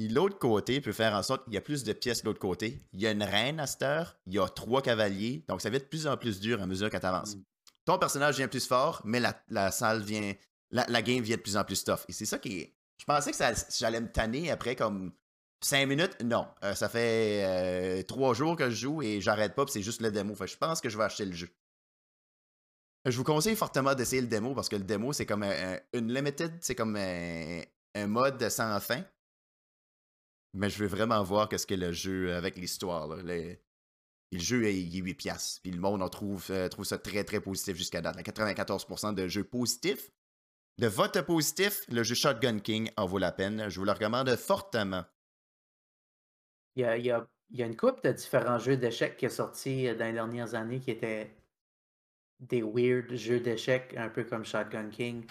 [0.00, 2.78] L'autre côté peut faire en sorte qu'il y a plus de pièces de l'autre côté.
[2.92, 5.70] Il y a une reine à cette heure, il y a trois cavaliers, donc ça
[5.70, 7.34] va être de plus en plus dur à mesure que tu avances.
[7.34, 7.42] Mm.
[7.84, 10.34] Ton personnage vient plus fort, mais la, la salle vient.
[10.70, 12.04] La, la game vient de plus en plus tough.
[12.08, 12.74] Et c'est ça qui est.
[12.98, 13.38] Je pensais que
[13.78, 15.12] j'allais me tanner après comme
[15.62, 16.16] 5 minutes.
[16.22, 16.46] Non.
[16.62, 20.34] Euh, ça fait 3 jours que je joue et j'arrête pas, c'est juste le démo.
[20.44, 21.48] Je pense que je vais acheter le jeu.
[23.04, 25.80] Je vous conseille fortement d'essayer le démo parce que le démo, c'est comme un- un-
[25.94, 27.62] une limited, c'est comme un,
[28.06, 29.04] mode sans fin.
[30.54, 33.08] Mais je veux vraiment voir qu'est-ce que le jeu avec l'histoire.
[33.08, 33.56] Le,
[34.32, 35.60] jeu est, il est 8 piastres.
[35.62, 38.16] Puis le monde en trouve, euh, trouve ça très très positif jusqu'à date.
[38.16, 40.10] La 94% de jeux positifs.
[40.78, 43.68] De vote positif, le jeu Shotgun King en vaut la peine.
[43.68, 45.04] Je vous le recommande fortement.
[46.76, 49.16] Il y a, il y a- il y a une couple de différents jeux d'échecs
[49.16, 51.34] qui est sorti euh, dans les dernières années qui étaient
[52.40, 55.24] des weird jeux d'échecs, un peu comme Shotgun King.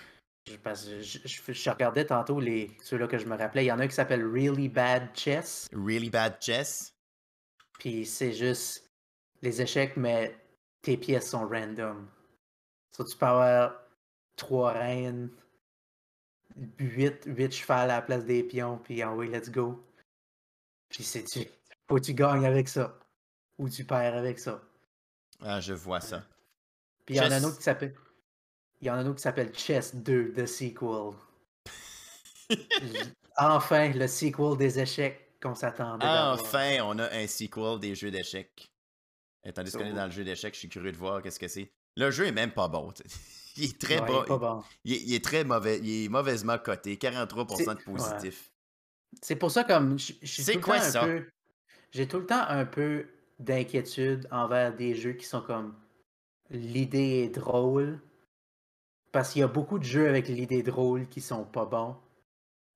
[0.50, 3.64] Je, parce que je, je- je regardais tantôt les, ceux-là que je me rappelais.
[3.64, 5.70] Il y en a un qui s'appelle Really Bad Chess.
[5.72, 6.94] Really Bad Chess.
[7.80, 8.90] Puis c'est juste
[9.44, 10.36] les échecs, mais
[10.82, 12.10] tes pièces sont random.
[12.92, 13.80] So, tu peux avoir
[14.38, 15.30] trois reines,
[16.80, 19.84] huit, huit chevals à la place des pions, puis en way, let's go.
[20.90, 21.46] Puis c'est tu.
[21.90, 22.98] Faut que tu gagnes avec ça.
[23.58, 24.62] Ou tu perds avec ça.
[25.42, 26.24] Ah, je vois ça.
[27.06, 27.94] Puis il y en a un autre qui s'appelle.
[28.80, 31.14] Il y en a un autre qui s'appelle Chess 2, The Sequel.
[33.40, 36.06] Enfin, le sequel des échecs qu'on s'attendait.
[36.08, 38.72] Enfin, on a un sequel des jeux d'échecs.
[39.44, 41.40] Et tandis qu'on est So- dans le jeu d'échecs, je suis curieux de voir qu'est-ce
[41.40, 41.72] que c'est.
[41.96, 42.92] Le jeu est même pas bon.
[43.58, 44.24] Il est très Ouais, il bas.
[44.24, 44.64] est pas bon.
[44.84, 45.80] Il est, il est très mauvais.
[45.80, 46.96] Il est mauvaisement coté.
[46.98, 48.52] 43% de positif.
[49.22, 51.06] C'est pour ça comme je je suis C'est quoi ça?
[51.06, 51.26] peu-
[51.92, 53.08] J'ai tout le temps un peu
[53.40, 55.74] d'inquiétude envers des jeux qui sont comme
[56.50, 58.00] l'idée est drôle.
[59.12, 61.96] Parce qu'il y a beaucoup de jeux avec l'idée drôle qui sont pas bons.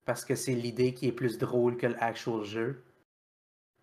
[0.05, 2.84] Parce que c'est l'idée qui est plus drôle que l'actual jeu.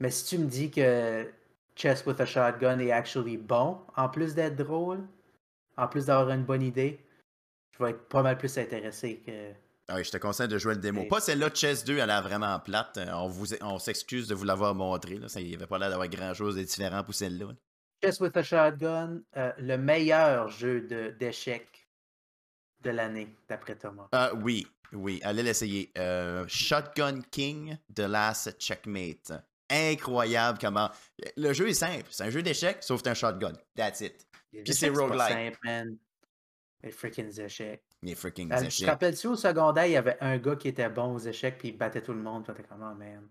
[0.01, 1.31] Mais si tu me dis que
[1.77, 5.07] Chess with a Shotgun est actually bon, en plus d'être drôle,
[5.79, 7.01] en plus d'avoir une bonne idée,
[7.79, 9.53] je vais être pas mal plus intéressé que.
[9.91, 11.03] Ah oui, je te conseille de jouer le démo.
[11.05, 12.99] Et- Pas celle-là, Chess 2, elle a vraiment plate.
[12.99, 15.15] Euh, On, vous, on s'excuse de vous l'avoir montré.
[15.17, 15.29] Là.
[15.29, 17.47] Ça, il n'y avait pas l'air d'avoir grand-chose de différent pour celle-là.
[18.05, 20.83] Chess with a Shotgun, euh, le meilleur jeu
[21.19, 21.89] d'échecs
[22.83, 24.09] de l'année, d'après Thomas.
[24.13, 25.91] Ah oui, oui, allez l'essayer.
[25.97, 29.33] Euh, Shotgun King, The Last Checkmate.
[29.71, 30.91] incroyable comment.
[31.37, 32.07] Le jeu est simple.
[32.11, 33.53] C'est un jeu d'échecs, sauf un shotgun.
[33.75, 34.27] That's it.
[34.53, 35.29] Puis c'est échecs, roguelike.
[35.33, 35.97] simple, man.
[36.83, 37.83] Les freaking échecs.
[38.03, 38.89] Les freaking Euh, tu te échecs.
[38.89, 41.77] rappelles-tu au secondaire, il y avait un gars qui était bon aux échecs puis il
[41.77, 42.45] battait tout le monde.
[42.45, 43.29] Toi, t'es comme, oh man.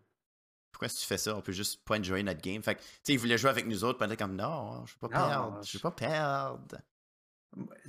[0.72, 1.36] Pourquoi si tu fais ça?
[1.36, 2.62] On peut juste pas enjoyer notre game.
[2.62, 5.00] Fait que, tu sais, ils voulaient jouer avec nous autres, puis comme, non, je veux
[5.00, 5.60] pas perdre.
[5.64, 6.78] Je je- veux pas perdre.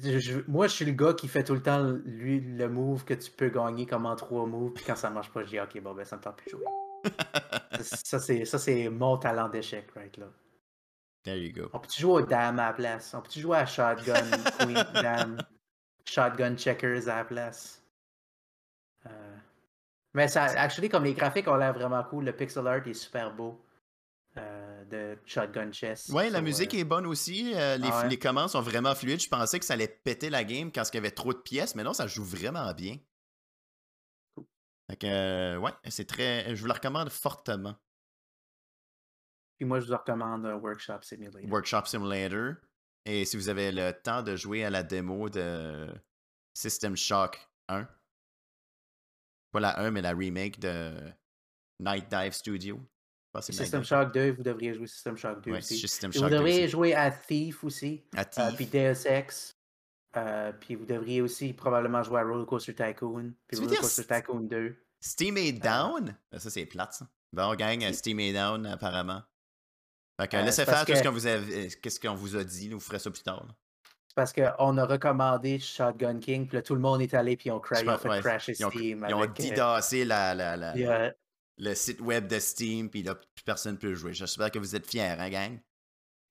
[0.03, 3.05] Je- je- moi, je suis le gars qui fait tout le temps, lui, le move
[3.05, 4.73] que tu peux gagner comme en trois moves.
[4.73, 6.51] Puis quand ça marche pas, je dis, ok, bon, ben, ça me tente plus de
[6.57, 6.65] jouer.
[7.83, 10.27] ça, c'est, ça, c'est mon talent d'échec, right là.
[11.25, 11.69] There you go.
[11.73, 13.13] On peut-tu jouer au dame à la place?
[13.15, 15.39] On peut-tu jouer à shotgun, queen, dame,
[16.07, 17.83] shotgun checkers à la place?
[19.07, 19.37] Euh,
[20.15, 23.35] Mais ça, actually, comme les graphiques ont l'air vraiment cool, le pixel art est super
[23.35, 23.61] beau
[24.37, 26.09] euh, de shotgun chess.
[26.11, 27.53] Ouais, la musique euh, est bonne aussi.
[27.55, 28.09] euh, les, Ah ouais?
[28.09, 29.21] les commandes sont vraiment fluides.
[29.21, 31.75] Je pensais que ça allait péter la game quand il y avait trop de pièces,
[31.75, 32.97] mais non, ça joue vraiment bien.
[34.35, 34.47] Cool.
[34.89, 36.55] Fait que, ouais, c'est très.
[36.55, 37.75] Je vous la recommande fortement.
[39.59, 41.51] Puis moi, je vous recommande euh, Workshop Simulator.
[41.51, 42.55] Workshop Simulator.
[43.05, 45.89] Et si vous avez le temps de jouer à la démo de
[46.55, 47.39] System Shock
[47.69, 47.89] 1,
[49.53, 50.93] pas la 1, mais la remake de
[51.81, 52.81] Night Dive Studio.
[53.41, 53.85] System.
[53.85, 55.79] Shock 2, vous devriez jouer System Shock 2 Ouais, aussi.
[55.79, 56.69] System vous Shock 2 devriez aussi.
[56.73, 58.57] jouer à Thief aussi, À euh, Thief.
[58.57, 59.53] puis Deus Ex.
[60.17, 64.17] euh, puis vous devriez aussi probablement jouer à Roller Coaster Tycoon, puis Roller Coaster St-
[64.23, 64.77] Tycoon 2.
[65.01, 66.17] Steam est down?
[66.33, 67.09] Ben, Ça, c'est plate, ça.
[67.33, 69.23] Bon, gang, Steam est down, apparemment.
[70.21, 72.37] Fait que Euh, laissez faire tout ce que- qu'on vous, avez- euh, qu'est-ce qu'on vous
[72.37, 72.69] a dit.
[72.69, 73.47] là, Vous ferez ça plus tard.
[74.17, 77.61] parce qu'on a recommandé Shotgun King, puis là, tout le monde est allé, puis ont,
[77.61, 79.07] cra- ils ont pense- fait ouais, crasher Ils ont, Steam.
[79.09, 81.09] ils ont avec, euh, didassé la, la, la- puis, euh,
[81.59, 84.13] le site web de Steam, puis là, plus personne ne peut jouer.
[84.15, 85.61] J'espère que vous êtes fiers, hein, gang?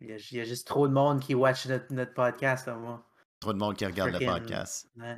[0.02, 2.68] il, y a, il y a juste trop de monde qui watch notre, notre podcast,
[2.68, 3.04] là, moi.
[3.40, 4.88] Trop de monde qui regarde le podcast.
[4.98, 5.18] Ouais.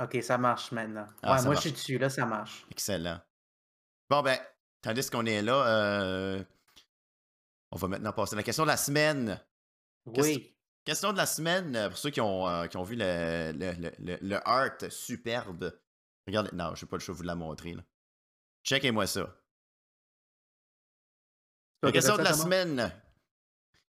[0.00, 1.06] Ok, ça marche maintenant.
[1.22, 1.56] Ah, ouais, moi, marche.
[1.58, 2.66] je suis dessus, là, ça marche.
[2.70, 3.20] Excellent.
[4.10, 4.38] Bon, ben,
[4.82, 6.44] tandis qu'on est là, euh,
[7.70, 9.40] on va maintenant passer à la question de la semaine.
[10.06, 10.54] Oui.
[10.84, 14.16] Question de la semaine, euh, pour ceux qui ont, euh, qui ont vu le, le,
[14.22, 15.78] le, art superbe.
[16.26, 17.74] Regardez, non, je n'ai pas le choix de vous la montrer.
[17.74, 17.82] Là.
[18.64, 19.36] Checkez-moi ça.
[21.82, 22.92] La question de la semaine.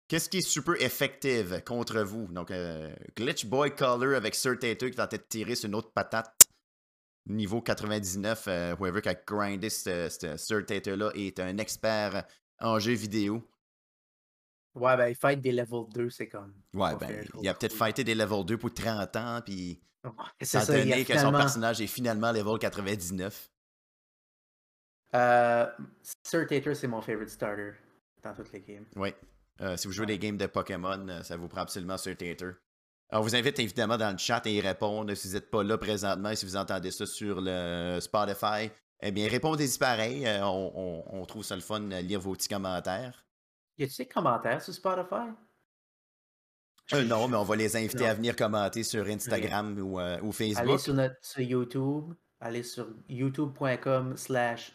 [0.07, 2.27] Qu'est-ce qui est super effective contre vous?
[2.27, 5.91] Donc, euh, Glitch Boy Color avec Sir Tater qui va peut-être tirer sur une autre
[5.91, 6.33] patate.
[7.25, 12.25] Niveau 99, euh, whoever qui a grindé ce ce Sir Tater-là est un expert
[12.59, 13.43] en jeux vidéo.
[14.77, 16.53] Ouais, ben, il fight des level 2, c'est comme.
[16.73, 20.11] Ouais, ben, il a peut-être fighté des level 2 pour 30 ans, puis Ouais,
[20.41, 23.49] C'est ça, donné que son personnage est finalement level 99.
[25.15, 25.65] Euh,
[26.23, 27.71] Sir Tater, c'est mon favorite starter
[28.23, 28.85] dans toutes les games.
[28.95, 29.13] Oui.
[29.61, 30.17] Euh, si vous jouez Ouais.
[30.17, 32.51] des games de Pokémon, euh, ça vous prend absolument Sir Tater.
[33.11, 35.13] On vous invite évidemment dans le chat à y répondre.
[35.15, 38.69] Si vous n'êtes pas là présentement et si vous entendez ça sur le Spotify,
[39.01, 40.27] eh bien, répondez-y pareil.
[40.27, 43.25] Euh, on, on- on trouve ça le fun de lire vos petits commentaires.
[43.77, 45.29] Y a-tu des commentaires sur Spotify?
[46.93, 48.09] Euh, non, mais on va les inviter non.
[48.09, 50.79] à venir commenter sur Instagram ou, euh, ou Allez Facebook.
[50.79, 52.13] sur, notre, sur YouTube.
[52.39, 54.73] Allez sur youtube.com slash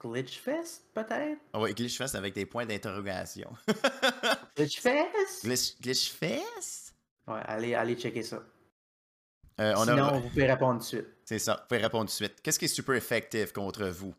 [0.00, 1.40] glitchfest, peut-être?
[1.54, 3.50] On va Glitchfest avec des points d'interrogation.
[4.56, 5.44] Glitchfest?
[5.44, 6.94] Glitch, Glitchfest?
[7.26, 8.42] Ouais, allez, allez checker ça.
[9.60, 11.06] Euh, on a- Sinon, vous pouvez répondre tout de suite.
[11.24, 11.54] C'est ça.
[11.62, 12.40] Vous pouvez répondre tout de suite.
[12.42, 14.14] Qu'est-ce qui est super effectif contre vous?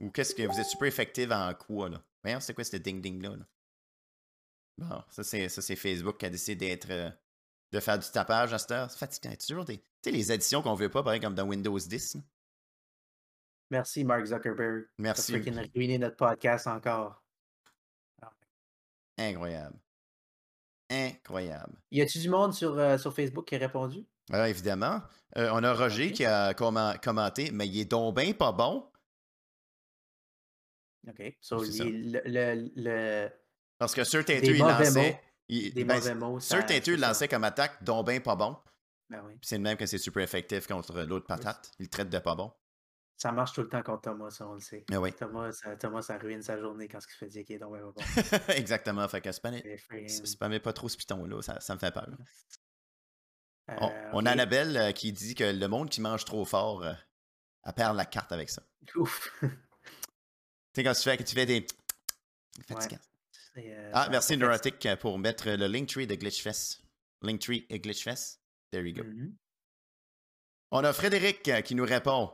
[0.00, 2.02] Ou qu'est-ce que vous êtes super effectif en quoi, là?
[2.22, 3.36] Voyons, c'est quoi ce ding-ding-là?
[3.36, 3.46] Là?
[4.78, 6.90] Bon, ça c'est, ça, c'est Facebook qui a décidé d'être.
[6.90, 7.10] euh,
[7.72, 8.90] de faire du tapage à cette heure.
[8.90, 9.30] C'est fatigant.
[9.38, 9.78] C'est toujours des.
[9.78, 12.16] Tu sais, les additions qu'on veut pas, pareil comme dans Windows 10.
[12.16, 12.20] là.
[13.70, 14.88] Merci, Mark Zuckerberg.
[14.98, 15.32] Merci.
[15.32, 17.22] freaking ruiné notre podcast encore.
[19.18, 19.78] Incroyable.
[20.90, 21.78] Incroyable.
[21.90, 24.04] Y a-tu du monde sur, euh, sur Facebook qui a répondu?
[24.30, 25.00] Alors, évidemment,
[25.38, 28.90] euh, on a Roger qui a commen- commenté, mais il est donc ben pas bon.
[31.08, 31.36] OK.
[31.40, 33.30] So, le, le, le-
[33.78, 35.12] Parce que Sir Tater, des il lançait.
[35.12, 35.18] mots.
[35.48, 36.40] il- Des ben, mauvais mots.
[36.40, 36.96] C'est ça.
[36.96, 38.56] lançait comme attaque, donc ben pas bon.
[39.10, 39.34] Ben oui.
[39.42, 41.70] C'est le même que c'est super effectif contre l'autre patate.
[41.78, 42.52] Il le traite de pas bon.
[43.16, 44.84] Ça marche tout le temps contre Thomas, ça, on le sait.
[44.90, 47.56] Mais oui, Thomas, ça, Thomas, ça ruine sa journée quand il se fait dire qu'il
[47.56, 48.38] est donc bien pas bon.
[48.54, 49.06] exactement.
[49.08, 52.08] Fait que spammez, pas trop ce piton-là, ça, ça me fait peur.
[53.68, 56.82] On, Euh, on a Annabelle euh, qui dit que le monde qui mange trop fort,
[56.82, 56.92] euh,
[57.64, 58.62] elle perd la carte avec ça.
[58.96, 59.30] Ouf.
[60.72, 61.66] Tu sais, quand tu fais, que tu fais des.
[62.58, 62.64] Ouais.
[62.76, 63.00] fatigant.
[63.56, 66.80] Euh, Ah, merci Neurotic euh, pour mettre le Linktree de Glitchfest.
[67.22, 68.40] Linktree et Glitchfest.
[68.70, 69.04] There you go.
[69.04, 69.34] Mhm.
[70.70, 72.30] On a Frédéric euh, qui nous répond.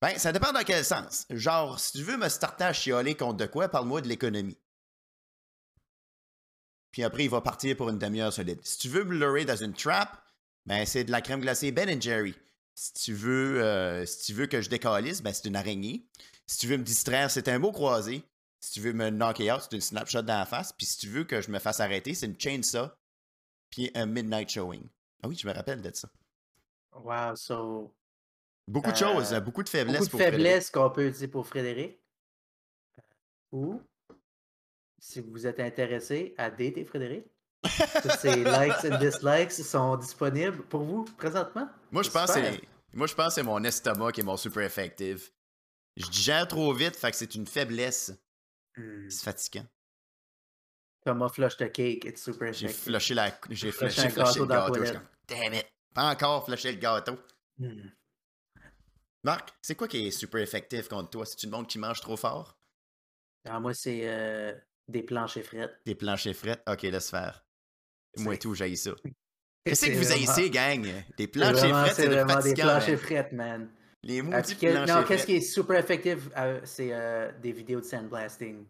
[0.00, 1.26] Ben, ça dépend dans quel sens.
[1.30, 4.58] Genre, si tu veux me starter à chialer contre de quoi, parle-moi de l'économie.
[6.92, 8.60] Puis après, il va partir pour une demi-heure solide.
[8.62, 10.16] Si tu veux me leurrer dans une trap,
[10.66, 12.34] ben, c'est de la crème glacée Ben Jerry.
[12.74, 16.06] Si tu veux, euh, si tu veux que je décalisse, ben, c'est une araignée.
[16.46, 18.24] Si tu veux me distraire, c'est un mot croisé.
[18.60, 20.72] Si tu veux me knocker out, c'est une snapshot dans la face.
[20.72, 22.88] Puis si tu veux que je me fasse arrêter, c'est une chainsaw.
[23.70, 24.88] Puis un midnight showing.
[25.22, 26.08] Ah oui, je me rappelle de ça.
[26.92, 27.94] Wow, so.
[28.66, 31.46] Beaucoup de choses, Euh, beaucoup de faiblesses Beaucoup de pour faiblesses qu'on peut utiliser pour
[31.46, 32.00] Frédéric.
[33.52, 33.80] Ou,
[34.98, 37.26] si vous êtes intéressé à dater Frédéric,
[38.02, 41.68] tous ces likes et dislikes sont disponibles pour vous présentement?
[41.90, 42.40] Moi, je pense que
[42.92, 45.30] moi, je pense c'est mon estomac qui est mon super effective.
[45.96, 48.12] Je digère trop vite, fait que c'est une faiblesse.
[48.76, 49.08] Hmm.
[49.08, 49.66] C'est fatigant.
[51.04, 52.84] Thomas flush the cake, it's super J'ai effective.
[52.84, 53.30] flushé la.
[53.50, 54.46] J'ai Flushé le gâteau.
[54.46, 55.66] Comme, damn it!
[55.92, 57.18] Pas encore flushé le gâteau.
[57.58, 57.88] Hmm.
[59.22, 61.26] Marc, c'est quoi qui est super effectif contre toi?
[61.26, 62.58] C'est une monde qui mange trop fort?
[63.46, 64.54] Alors, moi, c'est euh,
[64.88, 65.78] des planches et frettes.
[65.84, 66.62] Des planchers frettes?
[66.68, 67.43] Ok, laisse faire.
[68.18, 68.92] Moi et tout, j'haïs ça.
[69.64, 71.04] Qu'est-ce que vous vraiment- haïssez, gang?
[71.16, 73.70] Des planchers vraiment- frettes, c'est vraiment des planches et frettes, man.
[74.02, 78.66] Les planchers non, qu'est-ce qui est super effectif, euh, c'est euh, des vidéos de sandblasting.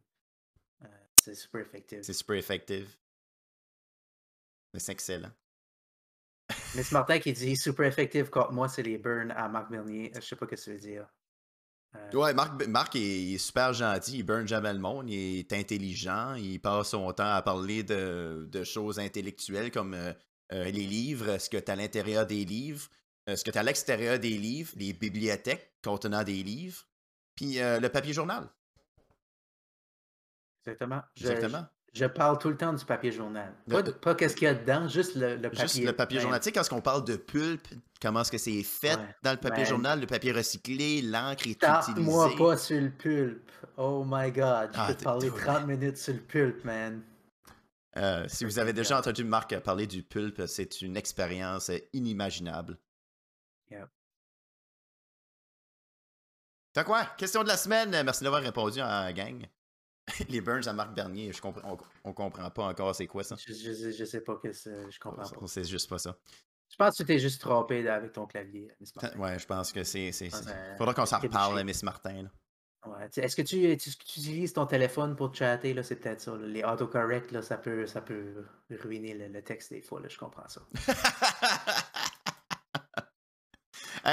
[0.84, 0.86] Euh,
[1.20, 1.98] c'est super effectif.
[2.02, 2.96] C'est super effectif.
[4.72, 5.32] Mais c'est excellent.
[6.76, 10.12] Miss Martin qui dit super effectif contre moi, c'est les burns à Marc Bernier.
[10.14, 11.06] Je sais pas ce que ça veut dire.
[11.96, 15.38] Euh, Ouais, Marc, Marc est, il est super gentil, il burn jamais le monde, il
[15.40, 20.12] est intelligent, il passe son temps à parler de, de choses intellectuelles comme euh,
[20.52, 22.88] euh, les livres, ce que tu as à l'intérieur des livres,
[23.28, 26.84] euh, ce que tu as à l'extérieur des livres, les bibliothèques contenant des livres,
[27.34, 28.48] puis le papier journal.
[30.64, 31.02] Exactement.
[31.16, 31.66] Exactement.
[31.94, 33.54] Je, parle tout le temps du papier journal.
[33.70, 35.60] Pas, pas qu'est-ce qu'il y a dedans, juste le, le papier.
[35.62, 36.22] Juste le papier même.
[36.22, 36.40] journal.
[36.40, 37.68] Tu sais, quand on parle de pulpe,
[38.02, 39.66] comment est-ce que c'est fait Ouais, dans le papier man.
[39.70, 42.44] journal, le papier recyclé, l'encre est Tape-moi utilisée.
[42.44, 43.50] pas sur le pulpe.
[43.76, 44.70] Oh my god.
[44.72, 47.02] Je Ah, peux te parler t'es- 30 minutes sur le pulpe, man.
[47.96, 52.76] Euh, si vous avez déjà entendu Marc parler du pulpe, c'est une expérience inimaginable.
[53.70, 53.88] Yep.
[56.74, 57.04] Fait quoi?
[57.16, 57.90] Question de la semaine.
[58.04, 59.46] Merci d'avoir répondu à la gang.
[60.28, 61.72] Les burns à Marc Bernier, je comprends,
[62.04, 63.36] on, on comprend pas encore c'est quoi ça.
[63.46, 64.90] Je, je, je sais pas que c'est.
[64.90, 65.36] Je comprends pas.
[65.40, 66.16] On sait juste pas ça.
[66.70, 69.18] Je pense que tu t'es juste trompé avec ton clavier, Miss Martin.
[69.18, 70.12] Ouais, je pense que c'est.
[70.12, 71.62] c'est- c'est- ben, Faudra qu'on s'en reparle.
[71.64, 72.22] Miss Martin.
[72.24, 72.30] là.
[72.86, 73.08] Ouais.
[73.16, 75.72] Est-ce que tu, tu- tu utilises ton téléphone pour chatter?
[75.72, 75.82] là?
[75.82, 76.32] C'est peut-être ça.
[76.36, 76.46] là.
[76.46, 80.00] Les autocorrects, là, ça, peut, ça peut ruiner le, le texte des fois.
[80.00, 80.08] Là.
[80.08, 80.60] Je comprends ça.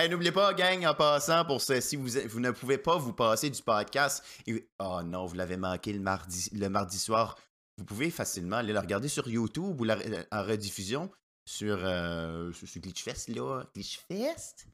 [0.09, 3.61] N'oubliez pas, gang, en passant, pour ce, si vous, ne pouvez pas vous passer du
[3.61, 4.23] podcast,
[4.79, 5.99] oh non, vous l'avez manqué le
[6.69, 7.37] mardi, soir,
[7.77, 11.11] vous pouvez facilement aller le regarder sur YouTube ou euh, en rediffusion
[11.45, 13.63] sur, euh, sur, Glitchfest, là.
[13.75, 14.67] Glitchfest?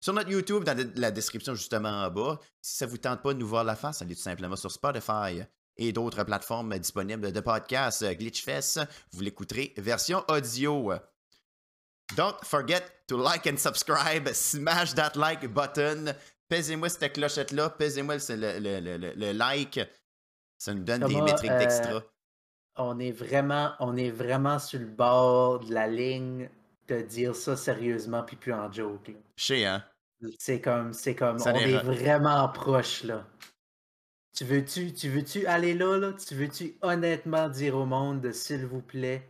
[0.00, 2.38] Sur notre YouTube, dans la- description justement en bas.
[2.60, 5.42] Si ça vous tente pas de nous voir la face, allez tout simplement sur Spotify
[5.76, 8.02] et d'autres plateformes disponibles de podcasts.
[8.02, 8.80] euh, Glitchfest,
[9.12, 10.92] vous l'écouterez version audio.
[12.14, 14.28] Don't forget to like and subscribe.
[14.32, 16.14] Smash that like button.
[16.48, 17.70] Pèsez-moi cette clochette-là.
[17.70, 19.80] Pèsez-moi le, le- le- le- le- le like.
[20.58, 22.02] Ça nous donne des métriques euh, d'extra.
[22.76, 26.48] On est vraiment, on est vraiment sur le bord de la ligne
[26.88, 29.10] de dire ça sérieusement puis plus en joke.
[29.36, 29.82] sais, hein?
[30.38, 33.26] C'est comme, c'est comme, Ça on est ra- vraiment proche là.
[34.36, 36.12] Tu veux-tu, tu veux-tu aller là, là?
[36.12, 39.26] Tu veux-tu honnêtement dire au monde de s'il vous plaît,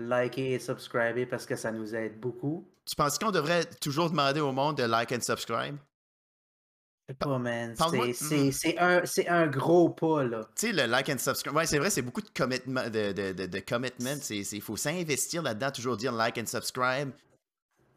[0.00, 2.66] liker et subscriber parce que ça nous aide beaucoup?
[2.84, 5.76] Tu penses qu'on devrait toujours demander au monde de like and subscribe?
[7.08, 7.74] Je sais pas, man.
[7.76, 10.42] parle-moi- C'est, c'est, c'est un, c'est un gros pas, là.
[10.56, 11.54] Tu sais, le like and subscribe.
[11.56, 12.84] Ouais, c'est vrai, c'est beaucoup de commitment.
[12.88, 14.20] De, de, de, de commitment.
[14.30, 17.10] Il faut s'investir là-dedans, toujours dire like and subscribe.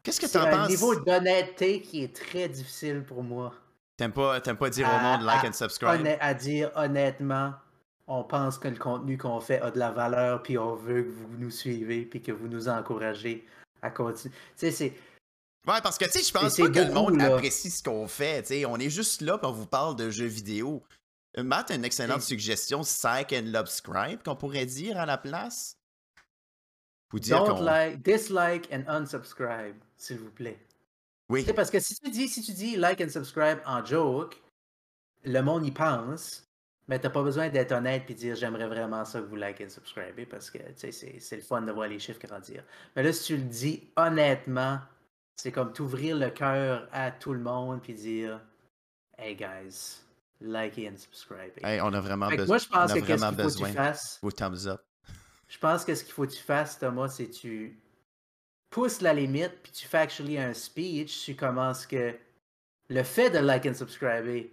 [0.02, 0.68] Qu'est-ce que C'est t'en un penses?
[0.68, 3.54] niveau d'honnêteté qui est très difficile pour moi.
[3.96, 6.06] T'aimes pas, pas dire au monde like à- and subscribe?
[6.20, 7.54] À dire honnêtement,
[8.06, 11.10] on pense que le contenu qu'on fait a de la valeur, puis on veut que
[11.10, 13.46] vous nous suivez, puis que vous nous encouragez
[13.82, 14.34] à continuer.
[14.34, 14.92] Tu sais, c'est.
[15.66, 17.34] Ouais, parce que, tu sais, je pense pas que le monde là.
[17.34, 18.42] apprécie ce qu'on fait.
[18.42, 20.82] Tu sais, on est juste là pour on vous parle de jeux vidéo.
[21.38, 25.78] Euh, Matt a une excellente suggestion, Psych and Subscribe, qu'on pourrait dire à la place?
[27.12, 30.58] Ou dire Don't like, dislike and unsubscribe, s'il vous plaît.
[31.30, 33.84] Oui, Tu sais, parce que si tu dis, si tu dis like and subscribe en
[33.84, 34.42] joke,
[35.24, 36.43] le monde y pense,
[36.88, 39.70] mais t'as pas besoin d'être honnête et dire j'aimerais vraiment ça que vous like and
[39.70, 42.62] subscribez parce que tu sais, c'est, le fun de voir les chiffres grandir.
[42.94, 44.78] Mais là, si tu le dis honnêtement,
[45.36, 48.40] c'est comme t'ouvrir le cœur à tout le monde puis dire
[49.16, 50.02] Hey guys,
[50.40, 51.52] like and subscribe.
[51.62, 52.46] Hey, on a vraiment besoin.
[52.46, 54.80] moi, je pense que qu'est-ce qu'il faut que tu fasses, Vos thumbs up.
[55.48, 57.80] je pense que ce qu'il faut que tu fasses, Thomas, c'est tu
[58.70, 62.14] pousses la limite, puis tu fais actually un speech, tu commences que
[62.88, 64.52] le fait de like and subscriber,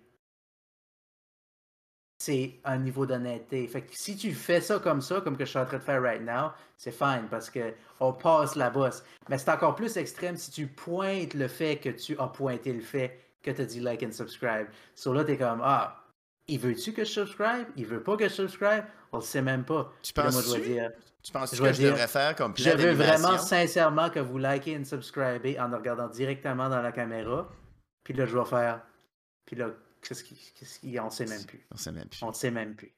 [2.21, 3.67] c'est un niveau d'honnêteté.
[3.67, 5.83] Fait que si tu fais ça comme ça, comme que je suis en train de
[5.83, 9.03] faire right now, c'est fine parce que on passe la bosse.
[9.27, 12.81] Mais c'est encore plus extrême si tu pointes le fait que tu as pointé le
[12.81, 14.67] fait que tu as dit like and subscribe.
[14.93, 16.03] So là, t'es comme, ah,
[16.47, 17.65] il veut-tu que je subscribe?
[17.75, 18.85] Il veut pas que je subscribe?
[19.11, 19.91] On le sait même pas.
[20.03, 20.91] Tu là, moi, penses je vais dire,
[21.23, 24.73] Tu penses Je que je devrais faire comme je veux vraiment sincèrement que vous likez
[24.73, 27.49] et subscribez en regardant directement dans la caméra.
[28.03, 28.81] Puis là, je vais faire.
[29.45, 29.71] Puis là,
[30.01, 31.65] qu'est-ce qui, qu'est-ce qui- on sait même plus.
[31.71, 32.23] On sait même plus.
[32.23, 32.93] On sait même plus.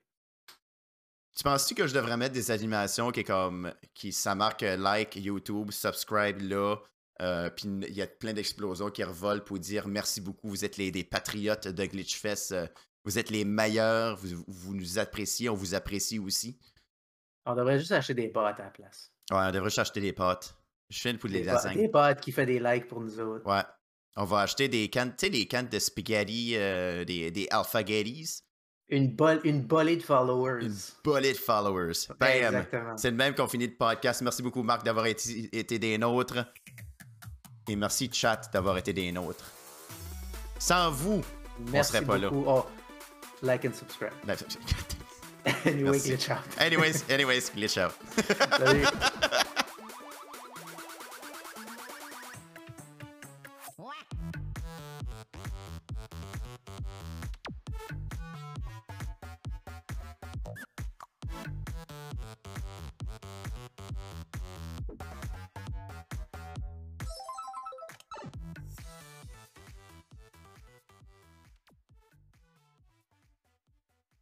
[1.35, 4.77] Tu penses-tu que je devrais mettre des animations qui est comme qui ça marque euh,
[4.77, 6.75] like YouTube, subscribe là,
[7.21, 10.77] euh, puis il y a plein d'explosions qui revolent pour dire merci beaucoup, vous êtes
[10.77, 12.67] les des patriotes de Glitchfest, euh,
[13.03, 16.59] vous êtes les meilleurs, vous, vous nous appréciez, on vous apprécie aussi.
[17.45, 19.11] On devrait juste acheter des pâtes à la place.
[19.31, 20.55] Ouais, on devrait juste acheter des pâtes.
[20.89, 21.77] Je fais pour les Des, lasagnes.
[21.77, 23.45] des pâtes qui fait des likes pour nous autres.
[23.49, 23.63] Ouais.
[24.15, 28.43] On va acheter des cannes, tu sais, des cannes de spaghetti, euh, des, des alphagettis,
[28.89, 30.65] Une, bol- une bolée de followers.
[30.65, 31.93] une bolée de followers.
[32.19, 32.65] Bam!
[32.97, 34.21] C'est le même qu'on finit le podcast.
[34.21, 36.45] Merci beaucoup, Marc, d'avoir été, été des nôtres.
[37.67, 39.45] Et merci, chat, d'avoir été des nôtres.
[40.59, 41.21] Sans vous,
[41.71, 42.29] Merci serait pas là.
[42.31, 42.65] Oh,
[43.41, 44.11] like and subscribe.
[45.65, 46.09] anyway, Merci.
[46.09, 46.37] glitch out.
[46.59, 47.93] anyways, anyways, glitch out.
[48.59, 48.85] Salut.